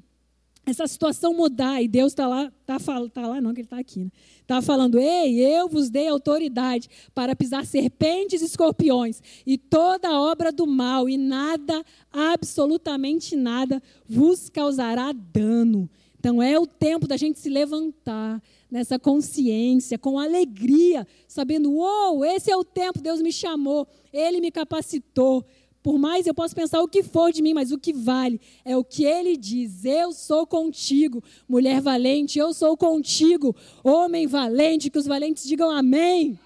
essa 0.66 0.86
situação 0.88 1.34
mudar 1.34 1.82
e 1.82 1.88
Deus 1.88 2.12
está 2.12 2.28
lá, 2.28 2.52
está 2.62 2.78
tá 3.10 3.28
lá 3.28 3.42
não, 3.42 3.54
que 3.54 3.62
Ele 3.62 3.66
está 3.66 3.80
aqui, 3.80 4.06
né? 4.06 4.12
Está 4.42 4.62
falando, 4.62 5.00
ei, 5.00 5.40
eu 5.40 5.68
vos 5.68 5.90
dei 5.90 6.08
autoridade 6.08 6.90
para 7.14 7.36
pisar 7.36 7.66
serpentes 7.66 8.42
e 8.42 8.46
escorpiões 8.46 9.22
e 9.46 9.58
toda 9.58 10.20
obra 10.20 10.52
do 10.52 10.66
mal 10.66 11.08
e 11.08 11.18
nada, 11.18 11.84
absolutamente 12.12 13.36
nada, 13.36 13.82
vos 14.08 14.50
causará 14.50 15.12
dano. 15.12 15.90
Então 16.20 16.42
é 16.42 16.60
o 16.60 16.68
tempo 16.68 17.08
da 17.08 17.16
gente 17.16 17.40
se 17.40 17.50
levantar 17.50 18.42
nessa 18.70 19.00
consciência, 19.00 19.98
com 19.98 20.20
alegria, 20.20 21.08
sabendo, 21.28 21.72
uou, 21.72 22.24
esse 22.26 22.52
é 22.52 22.58
o 22.58 22.64
tempo, 22.64 23.02
Deus 23.02 23.22
me 23.22 23.32
chamou, 23.32 23.88
Ele 24.12 24.40
me 24.42 24.52
capacitou, 24.52 25.46
por 25.82 25.98
mais 25.98 26.28
eu 26.28 26.34
posso 26.34 26.56
pensar 26.56 26.82
o 26.82 26.88
que 26.88 27.02
for 27.02 27.32
de 27.32 27.42
mim, 27.42 27.54
mas 27.54 27.72
o 27.72 27.78
que 27.78 27.94
vale 27.94 28.40
é 28.66 28.76
o 28.76 28.84
que 28.84 29.06
ele 29.06 29.38
diz. 29.38 29.86
Eu 29.86 30.12
sou 30.12 30.46
contigo, 30.46 31.24
mulher 31.48 31.82
valente, 31.82 32.38
eu 32.38 32.54
sou 32.54 32.76
contigo, 32.76 33.56
homem 33.84 34.28
valente, 34.28 34.90
que 34.90 34.98
os 34.98 35.06
valentes 35.06 35.46
digam 35.46 35.70
amém. 35.70 36.38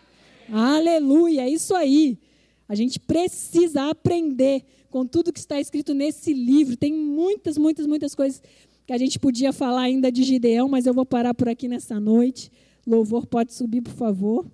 Aleluia, 0.52 1.42
é 1.42 1.50
isso 1.50 1.76
aí. 1.76 2.18
A 2.68 2.76
gente 2.76 3.00
precisa 3.00 3.90
aprender 3.90 4.64
com 4.90 5.06
tudo 5.06 5.34
que 5.34 5.40
está 5.40 5.60
escrito 5.60 5.94
nesse 5.94 6.34
livro. 6.34 6.78
Tem 6.78 6.94
muitas, 6.94 7.58
muitas, 7.58 7.88
muitas 7.88 8.14
coisas 8.14 8.42
que 8.86 8.94
a 8.94 8.98
gente 8.98 9.18
podia 9.18 9.52
falar 9.52 9.82
ainda 9.82 10.12
de 10.12 10.24
Gideão, 10.24 10.70
mas 10.70 10.86
eu 10.86 10.94
vou 10.94 11.06
parar 11.06 11.34
por 11.34 11.50
aqui 11.50 11.68
nessa 11.68 12.00
noite. 12.00 12.52
Louvor 12.86 13.26
pode 13.26 13.54
subir, 13.54 13.82
por 13.82 13.94
favor. 13.94 14.46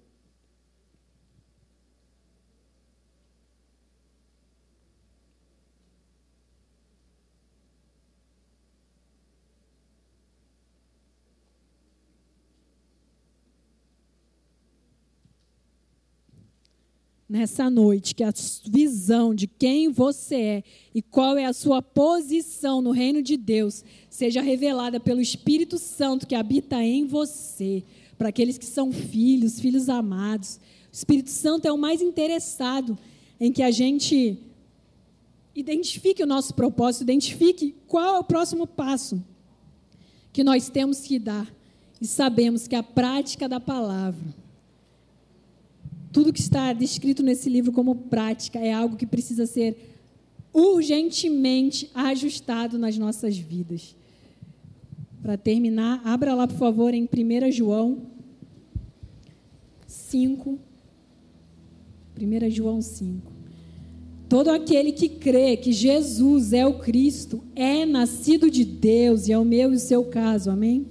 Nessa 17.30 17.70
noite 17.70 18.16
que 18.16 18.24
a 18.24 18.34
visão 18.66 19.36
de 19.36 19.46
quem 19.46 19.90
você 19.90 20.36
é 20.36 20.64
e 20.96 21.02
qual 21.02 21.38
é 21.38 21.46
a 21.46 21.54
sua 21.54 21.80
posição 21.80 22.82
no 22.82 22.90
reino 22.90 23.22
de 23.22 23.38
Deus 23.38 23.86
seja 24.10 24.42
revelada 24.42 25.00
pelo 25.00 25.22
Espírito 25.22 25.78
Santo 25.78 26.26
que 26.26 26.34
habita 26.34 26.84
em 26.84 27.06
você, 27.06 27.84
para 28.18 28.30
aqueles 28.30 28.58
que 28.58 28.66
são 28.66 28.92
filhos, 28.92 29.60
filhos 29.60 29.90
amados. 29.90 30.60
O 30.92 30.96
Espírito 30.96 31.30
Santo 31.30 31.68
é 31.68 31.72
o 31.72 31.78
mais 31.78 32.02
interessado 32.02 32.98
em 33.40 33.52
que 33.52 33.62
a 33.62 33.70
gente 33.70 34.36
identifique 35.56 36.24
o 36.24 36.28
nosso 36.28 36.56
propósito, 36.56 37.04
identifique 37.04 37.76
qual 37.88 38.16
é 38.16 38.20
o 38.20 38.24
próximo 38.24 38.66
passo 38.66 39.24
que 40.34 40.44
nós 40.44 40.68
temos 40.68 41.02
que 41.02 41.20
dar. 41.20 41.48
E 42.02 42.08
sabemos 42.08 42.68
que 42.68 42.76
a 42.76 42.82
prática 42.82 43.48
da 43.48 43.60
palavra 43.60 44.34
tudo 46.12 46.34
que 46.34 46.40
está 46.40 46.74
descrito 46.74 47.22
nesse 47.22 47.50
livro 47.50 47.72
como 47.72 47.96
prática 47.96 48.60
é 48.60 48.74
algo 48.74 48.96
que 48.96 49.06
precisa 49.06 49.46
ser 49.46 49.78
urgentemente 50.54 51.90
ajustado 51.94 52.78
nas 52.78 52.98
nossas 52.98 53.38
vidas. 53.38 53.96
Para 55.22 55.38
terminar, 55.38 56.02
abra 56.04 56.34
lá, 56.34 56.48
por 56.48 56.58
favor, 56.58 56.94
em 56.94 57.04
1 57.04 57.52
João 57.52 58.00
5. 59.86 60.58
1 62.20 62.50
João 62.50 62.82
5. 62.82 63.32
Todo 64.28 64.50
aquele 64.50 64.92
que 64.92 65.10
crê 65.10 65.58
que 65.58 65.72
Jesus 65.72 66.54
é 66.54 66.66
o 66.66 66.80
Cristo 66.80 67.44
é 67.56 67.86
nascido 67.86 68.50
de 68.50 68.64
Deus, 68.64 69.28
e 69.28 69.32
é 69.32 69.38
o 69.38 69.46
meu 69.46 69.74
e 69.74 69.76
o 69.76 69.80
seu 69.80 70.06
caso, 70.06 70.50
amém? 70.50 70.86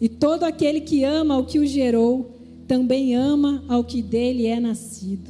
E 0.00 0.08
todo 0.08 0.44
aquele 0.44 0.80
que 0.80 1.04
ama 1.04 1.36
o 1.36 1.44
que 1.44 1.58
o 1.58 1.66
gerou 1.66 2.39
também 2.70 3.16
ama 3.16 3.64
ao 3.66 3.82
que 3.82 4.00
dele 4.00 4.46
é 4.46 4.60
nascido. 4.60 5.28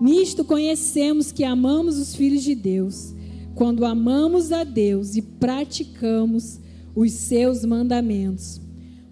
Nisto 0.00 0.42
conhecemos 0.42 1.30
que 1.30 1.44
amamos 1.44 1.98
os 1.98 2.16
filhos 2.16 2.42
de 2.42 2.54
Deus, 2.54 3.14
quando 3.54 3.84
amamos 3.84 4.50
a 4.50 4.64
Deus 4.64 5.14
e 5.14 5.20
praticamos 5.20 6.58
os 6.96 7.12
seus 7.12 7.66
mandamentos. 7.66 8.62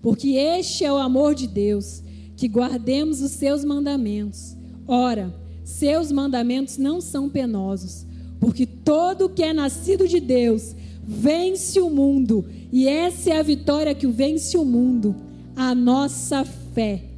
Porque 0.00 0.28
este 0.30 0.86
é 0.86 0.90
o 0.90 0.96
amor 0.96 1.34
de 1.34 1.46
Deus, 1.46 2.02
que 2.38 2.48
guardemos 2.48 3.20
os 3.20 3.32
seus 3.32 3.66
mandamentos. 3.66 4.56
Ora, 4.88 5.30
seus 5.62 6.10
mandamentos 6.10 6.78
não 6.78 7.02
são 7.02 7.28
penosos, 7.28 8.06
porque 8.40 8.64
todo 8.64 9.28
que 9.28 9.42
é 9.42 9.52
nascido 9.52 10.08
de 10.08 10.20
Deus 10.20 10.74
vence 11.06 11.78
o 11.82 11.90
mundo, 11.90 12.46
e 12.72 12.88
essa 12.88 13.28
é 13.28 13.38
a 13.38 13.42
vitória 13.42 13.94
que 13.94 14.06
vence 14.06 14.56
o 14.56 14.64
mundo, 14.64 15.14
a 15.54 15.74
nossa 15.74 16.46
fé. 16.46 17.11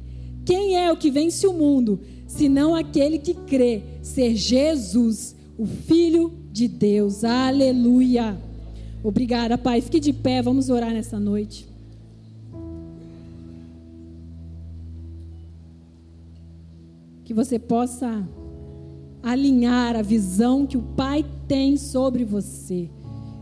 Quem 0.45 0.77
é 0.77 0.91
o 0.91 0.97
que 0.97 1.09
vence 1.09 1.47
o 1.47 1.53
mundo, 1.53 1.99
senão 2.27 2.75
aquele 2.75 3.17
que 3.17 3.33
crê 3.33 3.81
ser 4.03 4.35
Jesus, 4.35 5.35
o 5.57 5.65
Filho 5.65 6.31
de 6.51 6.67
Deus? 6.67 7.23
Aleluia. 7.23 8.37
Obrigada, 9.03 9.57
Pai. 9.57 9.81
Fique 9.81 9.99
de 9.99 10.13
pé, 10.13 10.43
vamos 10.43 10.69
orar 10.69 10.93
nessa 10.93 11.19
noite. 11.19 11.67
Que 17.23 17.33
você 17.33 17.57
possa 17.57 18.27
alinhar 19.23 19.95
a 19.95 20.03
visão 20.03 20.67
que 20.67 20.77
o 20.77 20.81
Pai 20.81 21.25
tem 21.47 21.75
sobre 21.75 22.23
você. 22.23 22.87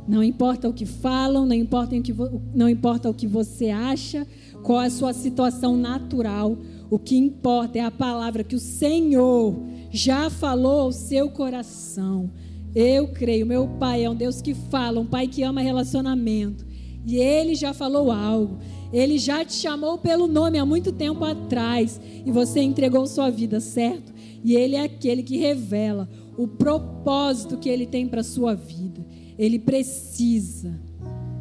Não 0.07 0.23
importa 0.23 0.67
o 0.67 0.73
que 0.73 0.85
falam, 0.85 1.45
não 1.45 1.55
importa 1.55 1.95
o 1.95 2.01
que, 2.01 2.13
não 2.53 2.69
importa 2.69 3.09
o 3.09 3.13
que 3.13 3.27
você 3.27 3.69
acha, 3.69 4.27
qual 4.61 4.81
é 4.81 4.87
a 4.87 4.89
sua 4.89 5.13
situação 5.13 5.77
natural. 5.77 6.57
O 6.93 6.99
que 6.99 7.17
importa 7.17 7.79
é 7.79 7.81
a 7.81 7.89
palavra 7.89 8.43
que 8.43 8.55
o 8.55 8.59
Senhor 8.59 9.59
já 9.89 10.29
falou 10.29 10.81
ao 10.81 10.91
seu 10.91 11.27
coração. 11.27 12.29
Eu 12.75 13.07
creio, 13.07 13.47
meu 13.47 13.67
pai 13.67 14.03
é 14.05 14.09
um 14.11 14.13
Deus 14.13 14.43
que 14.43 14.53
fala, 14.53 14.99
um 14.99 15.05
pai 15.07 15.27
que 15.27 15.41
ama 15.41 15.59
relacionamento. 15.59 16.63
E 17.03 17.17
ele 17.17 17.55
já 17.55 17.73
falou 17.73 18.11
algo. 18.11 18.59
Ele 18.93 19.17
já 19.17 19.43
te 19.43 19.53
chamou 19.53 19.97
pelo 19.97 20.27
nome 20.27 20.59
há 20.59 20.65
muito 20.67 20.91
tempo 20.91 21.25
atrás 21.25 21.99
e 22.23 22.31
você 22.31 22.61
entregou 22.61 23.07
sua 23.07 23.31
vida, 23.31 23.59
certo? 23.59 24.13
E 24.43 24.55
ele 24.55 24.75
é 24.75 24.83
aquele 24.83 25.23
que 25.23 25.37
revela 25.37 26.07
o 26.37 26.47
propósito 26.47 27.57
que 27.57 27.69
ele 27.69 27.87
tem 27.87 28.07
para 28.07 28.21
sua 28.21 28.53
vida. 28.53 29.03
Ele 29.35 29.57
precisa 29.57 30.79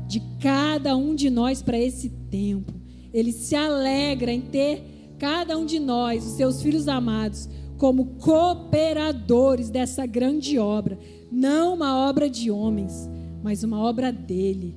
de 0.09 0.19
cada 0.41 0.97
um 0.97 1.15
de 1.15 1.29
nós 1.29 1.61
para 1.61 1.79
esse 1.79 2.09
tempo. 2.09 2.73
Ele 3.13 3.33
se 3.33 3.55
alegra 3.55 4.33
em 4.33 4.41
ter 4.41 4.92
cada 5.23 5.57
um 5.57 5.65
de 5.65 5.79
nós, 5.79 6.27
os 6.27 6.33
seus 6.33 6.61
filhos 6.61 6.89
amados, 6.89 7.49
como 7.79 8.17
cooperadores 8.19 9.71
dessa 9.71 10.05
grande 10.05 10.59
obra, 10.59 10.99
não 11.31 11.75
uma 11.75 12.09
obra 12.09 12.29
de 12.29 12.51
homens, 12.51 13.09
mas 13.41 13.63
uma 13.63 13.79
obra 13.79 14.11
dele. 14.11 14.77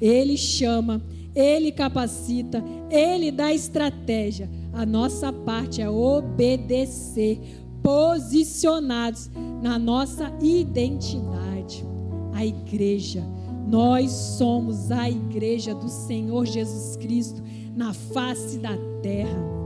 Ele 0.00 0.36
chama 0.36 1.00
ele 1.32 1.70
capacita, 1.72 2.62
Ele 2.90 3.30
dá 3.30 3.52
estratégia. 3.52 4.50
A 4.72 4.84
nossa 4.84 5.32
parte 5.32 5.80
é 5.80 5.88
obedecer, 5.88 7.40
posicionados 7.82 9.30
na 9.62 9.78
nossa 9.78 10.32
identidade. 10.40 11.84
A 12.32 12.44
igreja, 12.44 13.24
nós 13.68 14.10
somos 14.10 14.90
a 14.90 15.08
igreja 15.08 15.72
do 15.72 15.88
Senhor 15.88 16.46
Jesus 16.46 16.96
Cristo 16.96 17.40
na 17.76 17.92
face 17.92 18.58
da 18.58 18.76
terra. 19.00 19.63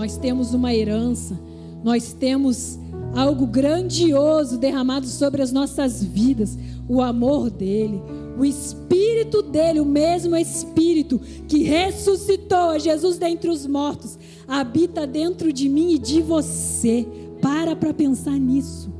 Nós 0.00 0.16
temos 0.16 0.54
uma 0.54 0.74
herança, 0.74 1.38
nós 1.84 2.14
temos 2.14 2.78
algo 3.14 3.46
grandioso 3.46 4.56
derramado 4.56 5.06
sobre 5.06 5.42
as 5.42 5.52
nossas 5.52 6.02
vidas, 6.02 6.56
o 6.88 7.02
amor 7.02 7.50
dele 7.50 8.00
o 8.38 8.44
Espírito 8.46 9.42
dele, 9.42 9.80
o 9.80 9.84
mesmo 9.84 10.34
Espírito 10.34 11.20
que 11.46 11.62
ressuscitou 11.62 12.70
a 12.70 12.78
Jesus 12.78 13.18
dentre 13.18 13.50
os 13.50 13.66
mortos, 13.66 14.18
habita 14.48 15.06
dentro 15.06 15.52
de 15.52 15.68
mim 15.68 15.92
e 15.92 15.98
de 15.98 16.22
você. 16.22 17.06
Para 17.42 17.76
para 17.76 17.92
pensar 17.92 18.38
nisso. 18.38 18.90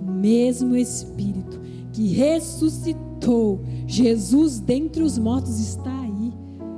O 0.00 0.10
mesmo 0.10 0.74
Espírito 0.74 1.60
que 1.92 2.08
ressuscitou 2.08 3.60
Jesus 3.86 4.60
dentre 4.60 5.02
os 5.02 5.18
mortos 5.18 5.60
está 5.60 6.00
aí. 6.00 6.32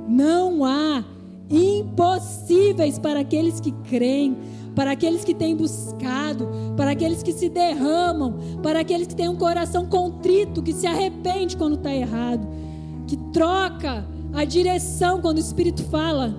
Não 0.09 0.65
há 0.65 1.05
impossíveis 1.49 2.99
para 2.99 3.21
aqueles 3.21 3.59
que 3.59 3.71
creem 3.71 4.37
para 4.77 4.91
aqueles 4.91 5.23
que 5.23 5.33
têm 5.33 5.55
buscado, 5.55 6.47
para 6.77 6.91
aqueles 6.91 7.23
que 7.23 7.33
se 7.33 7.49
derramam, 7.49 8.35
para 8.61 8.81
aqueles 8.81 9.07
que 9.07 9.15
têm 9.15 9.27
um 9.27 9.35
coração 9.35 9.87
contrito, 9.87 10.61
que 10.61 10.71
se 10.71 10.85
arrepende 10.85 11.57
quando 11.57 11.77
está 11.77 11.91
errado, 11.91 12.47
que 13.07 13.17
troca 13.33 14.07
a 14.31 14.45
direção 14.45 15.19
quando 15.19 15.37
o 15.37 15.39
Espírito 15.39 15.81
fala. 15.85 16.31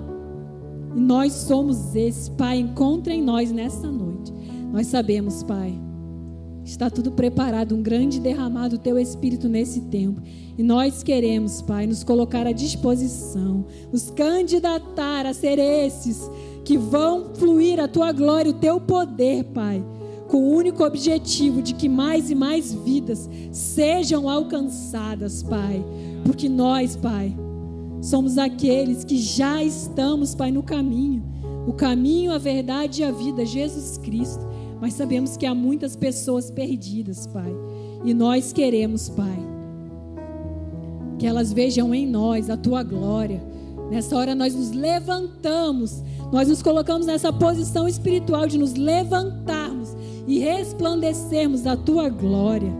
E 0.94 1.00
nós 1.00 1.32
somos 1.32 1.96
esse, 1.96 2.30
Pai, 2.30 2.58
encontra 2.58 3.12
em 3.12 3.20
nós 3.20 3.50
nessa 3.50 3.90
noite. 3.90 4.32
Nós 4.72 4.86
sabemos, 4.86 5.42
Pai, 5.42 5.76
está 6.68 6.90
tudo 6.90 7.10
preparado, 7.12 7.74
um 7.74 7.82
grande 7.82 8.20
derramado 8.20 8.76
do 8.76 8.82
Teu 8.82 8.98
Espírito 8.98 9.48
nesse 9.48 9.80
tempo. 9.82 10.20
E 10.56 10.62
nós 10.62 11.02
queremos, 11.02 11.62
Pai, 11.62 11.86
nos 11.86 12.04
colocar 12.04 12.46
à 12.46 12.52
disposição, 12.52 13.64
nos 13.90 14.10
candidatar 14.10 15.24
a 15.24 15.32
ser 15.32 15.58
esses 15.58 16.30
que 16.64 16.76
vão 16.76 17.34
fluir 17.34 17.80
a 17.80 17.88
tua 17.88 18.12
glória, 18.12 18.50
o 18.50 18.54
teu 18.54 18.78
poder, 18.80 19.44
Pai, 19.44 19.82
com 20.28 20.38
o 20.38 20.50
único 20.50 20.84
objetivo 20.84 21.62
de 21.62 21.74
que 21.74 21.88
mais 21.88 22.30
e 22.30 22.34
mais 22.34 22.74
vidas 22.74 23.28
sejam 23.50 24.28
alcançadas, 24.28 25.42
Pai. 25.42 25.82
Porque 26.24 26.48
nós, 26.50 26.96
Pai, 26.96 27.34
somos 28.02 28.36
aqueles 28.36 29.04
que 29.04 29.16
já 29.16 29.62
estamos, 29.62 30.34
Pai, 30.34 30.52
no 30.52 30.62
caminho. 30.62 31.22
O 31.66 31.72
caminho, 31.72 32.32
a 32.32 32.38
verdade 32.38 33.00
e 33.00 33.04
a 33.04 33.10
vida, 33.10 33.46
Jesus 33.46 33.96
Cristo. 33.96 34.47
Mas 34.80 34.94
sabemos 34.94 35.36
que 35.36 35.46
há 35.46 35.54
muitas 35.54 35.96
pessoas 35.96 36.50
perdidas, 36.50 37.26
Pai. 37.26 37.52
E 38.04 38.14
nós 38.14 38.52
queremos, 38.52 39.08
Pai, 39.08 39.38
que 41.18 41.26
elas 41.26 41.52
vejam 41.52 41.94
em 41.94 42.06
nós 42.06 42.48
a 42.48 42.56
tua 42.56 42.82
glória. 42.82 43.42
Nessa 43.90 44.16
hora 44.16 44.34
nós 44.34 44.54
nos 44.54 44.70
levantamos 44.70 46.02
nós 46.30 46.48
nos 46.48 46.62
colocamos 46.62 47.06
nessa 47.06 47.32
posição 47.32 47.88
espiritual 47.88 48.46
de 48.46 48.58
nos 48.58 48.74
levantarmos 48.74 49.96
e 50.26 50.38
resplandecermos 50.38 51.66
a 51.66 51.74
tua 51.74 52.08
glória. 52.10 52.70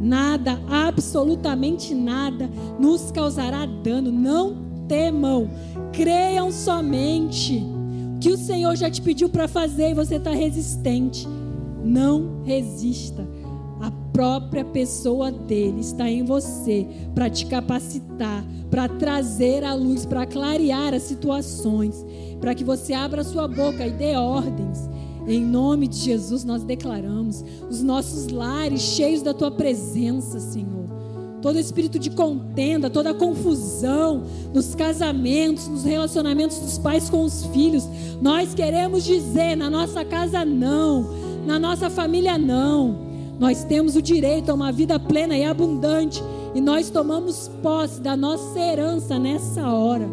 Nada, 0.00 0.58
absolutamente 0.70 1.94
nada, 1.94 2.48
nos 2.78 3.10
causará 3.10 3.66
dano. 3.66 4.10
Não 4.10 4.56
temam, 4.88 5.50
creiam 5.92 6.50
somente 6.50 7.62
que 8.20 8.30
o 8.30 8.36
Senhor 8.36 8.76
já 8.76 8.90
te 8.90 9.00
pediu 9.00 9.28
para 9.28 9.48
fazer 9.48 9.90
e 9.90 9.94
você 9.94 10.16
está 10.16 10.30
resistente. 10.30 11.26
Não 11.84 12.42
resista. 12.44 13.26
A 13.80 13.90
própria 14.12 14.64
pessoa 14.64 15.30
dele 15.30 15.80
está 15.80 16.08
em 16.08 16.24
você 16.24 16.86
para 17.14 17.30
te 17.30 17.46
capacitar, 17.46 18.44
para 18.70 18.88
trazer 18.88 19.64
a 19.64 19.72
luz, 19.72 20.04
para 20.04 20.26
clarear 20.26 20.92
as 20.92 21.04
situações 21.04 22.04
para 22.40 22.54
que 22.54 22.64
você 22.64 22.94
abra 22.94 23.22
sua 23.22 23.46
boca 23.46 23.86
e 23.86 23.90
dê 23.90 24.16
ordens. 24.16 24.88
Em 25.28 25.44
nome 25.44 25.86
de 25.86 25.98
Jesus, 25.98 26.44
nós 26.44 26.64
declaramos 26.64 27.44
os 27.68 27.82
nossos 27.82 28.28
lares 28.28 28.80
cheios 28.80 29.22
da 29.22 29.34
tua 29.34 29.50
presença, 29.50 30.40
Senhor. 30.40 30.89
Todo 31.42 31.58
espírito 31.58 31.98
de 31.98 32.10
contenda, 32.10 32.90
toda 32.90 33.14
confusão 33.14 34.24
nos 34.52 34.74
casamentos, 34.74 35.68
nos 35.68 35.84
relacionamentos 35.84 36.58
dos 36.58 36.78
pais 36.78 37.08
com 37.08 37.24
os 37.24 37.46
filhos, 37.46 37.88
nós 38.20 38.54
queremos 38.54 39.04
dizer: 39.04 39.56
na 39.56 39.70
nossa 39.70 40.04
casa 40.04 40.44
não, 40.44 41.14
na 41.46 41.58
nossa 41.58 41.88
família 41.88 42.36
não. 42.36 43.08
Nós 43.38 43.64
temos 43.64 43.96
o 43.96 44.02
direito 44.02 44.50
a 44.50 44.54
uma 44.54 44.70
vida 44.70 44.98
plena 45.00 45.36
e 45.36 45.44
abundante, 45.44 46.22
e 46.54 46.60
nós 46.60 46.90
tomamos 46.90 47.48
posse 47.62 48.00
da 48.00 48.14
nossa 48.14 48.58
herança 48.58 49.18
nessa 49.18 49.66
hora 49.66 50.06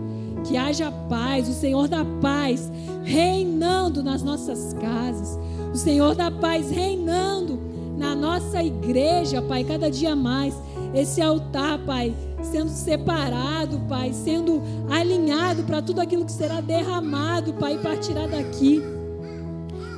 que 0.47 0.55
haja 0.55 0.91
paz, 1.09 1.49
o 1.49 1.53
Senhor 1.53 1.87
da 1.87 2.05
paz 2.21 2.71
reinando 3.03 4.01
nas 4.01 4.23
nossas 4.23 4.73
casas, 4.73 5.37
o 5.73 5.77
Senhor 5.77 6.15
da 6.15 6.31
paz 6.31 6.69
reinando 6.69 7.59
na 7.97 8.15
nossa 8.15 8.63
igreja, 8.63 9.41
Pai, 9.41 9.63
cada 9.63 9.89
dia 9.89 10.15
mais. 10.15 10.53
Esse 10.93 11.21
altar, 11.21 11.79
Pai, 11.79 12.15
sendo 12.41 12.69
separado, 12.69 13.79
Pai, 13.87 14.13
sendo 14.13 14.61
alinhado 14.89 15.63
para 15.63 15.81
tudo 15.81 16.01
aquilo 16.01 16.25
que 16.25 16.31
será 16.31 16.61
derramado, 16.61 17.53
Pai, 17.53 17.75
e 17.75 17.79
partirá 17.79 18.27
daqui. 18.27 18.81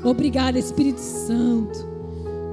Obrigada, 0.03 0.57
Espírito 0.57 1.01
Santo. 1.01 1.87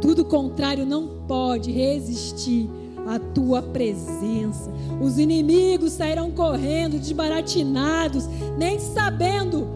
Tudo 0.01 0.25
contrário 0.25 0.85
não 0.85 1.09
pode 1.27 1.71
resistir 1.71 2.69
a 3.07 3.19
tua 3.19 3.63
presença. 3.63 4.71
Os 5.01 5.19
inimigos 5.19 5.93
sairão 5.93 6.31
correndo, 6.31 6.99
desbaratinados, 6.99 8.29
nem 8.59 8.79
sabendo 8.79 9.76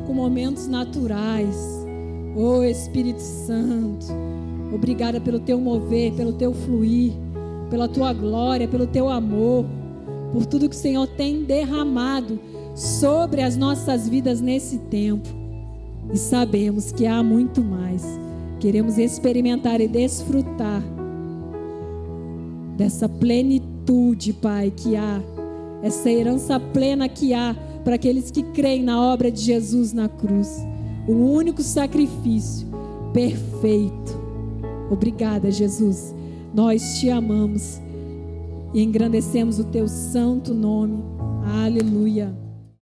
com 0.11 0.15
momentos 0.15 0.67
naturais. 0.67 1.55
Oh 2.35 2.63
Espírito 2.63 3.21
Santo, 3.21 4.07
obrigada 4.73 5.21
pelo 5.21 5.39
teu 5.39 5.57
mover, 5.57 6.11
pelo 6.13 6.33
teu 6.33 6.53
fluir, 6.53 7.13
pela 7.69 7.87
tua 7.87 8.11
glória, 8.11 8.67
pelo 8.67 8.85
teu 8.85 9.07
amor, 9.07 9.65
por 10.33 10.45
tudo 10.45 10.67
que 10.67 10.75
o 10.75 10.79
Senhor 10.79 11.07
tem 11.07 11.43
derramado 11.45 12.37
sobre 12.75 13.41
as 13.41 13.55
nossas 13.55 14.09
vidas 14.09 14.41
nesse 14.41 14.79
tempo. 14.79 15.29
E 16.13 16.17
sabemos 16.17 16.91
que 16.91 17.05
há 17.07 17.23
muito 17.23 17.61
mais. 17.61 18.03
Queremos 18.59 18.97
experimentar 18.97 19.79
e 19.79 19.87
desfrutar 19.87 20.83
dessa 22.75 23.07
plenitude 23.07 24.33
Pai, 24.33 24.71
que 24.75 24.95
há, 24.95 25.21
essa 25.81 26.09
herança 26.09 26.59
plena 26.59 27.07
que 27.09 27.33
há 27.33 27.55
para 27.83 27.95
aqueles 27.95 28.31
que 28.31 28.43
creem 28.43 28.83
na 28.83 29.01
obra 29.01 29.31
de 29.31 29.41
Jesus 29.41 29.93
na 29.93 30.07
cruz. 30.07 30.65
O 31.07 31.13
único 31.13 31.61
sacrifício 31.61 32.67
perfeito. 33.13 34.19
Obrigada, 34.89 35.51
Jesus. 35.51 36.13
Nós 36.53 36.99
te 36.99 37.09
amamos 37.09 37.81
e 38.73 38.81
engrandecemos 38.81 39.59
o 39.59 39.63
teu 39.63 39.87
santo 39.87 40.53
nome. 40.53 41.03
Aleluia. 41.63 42.40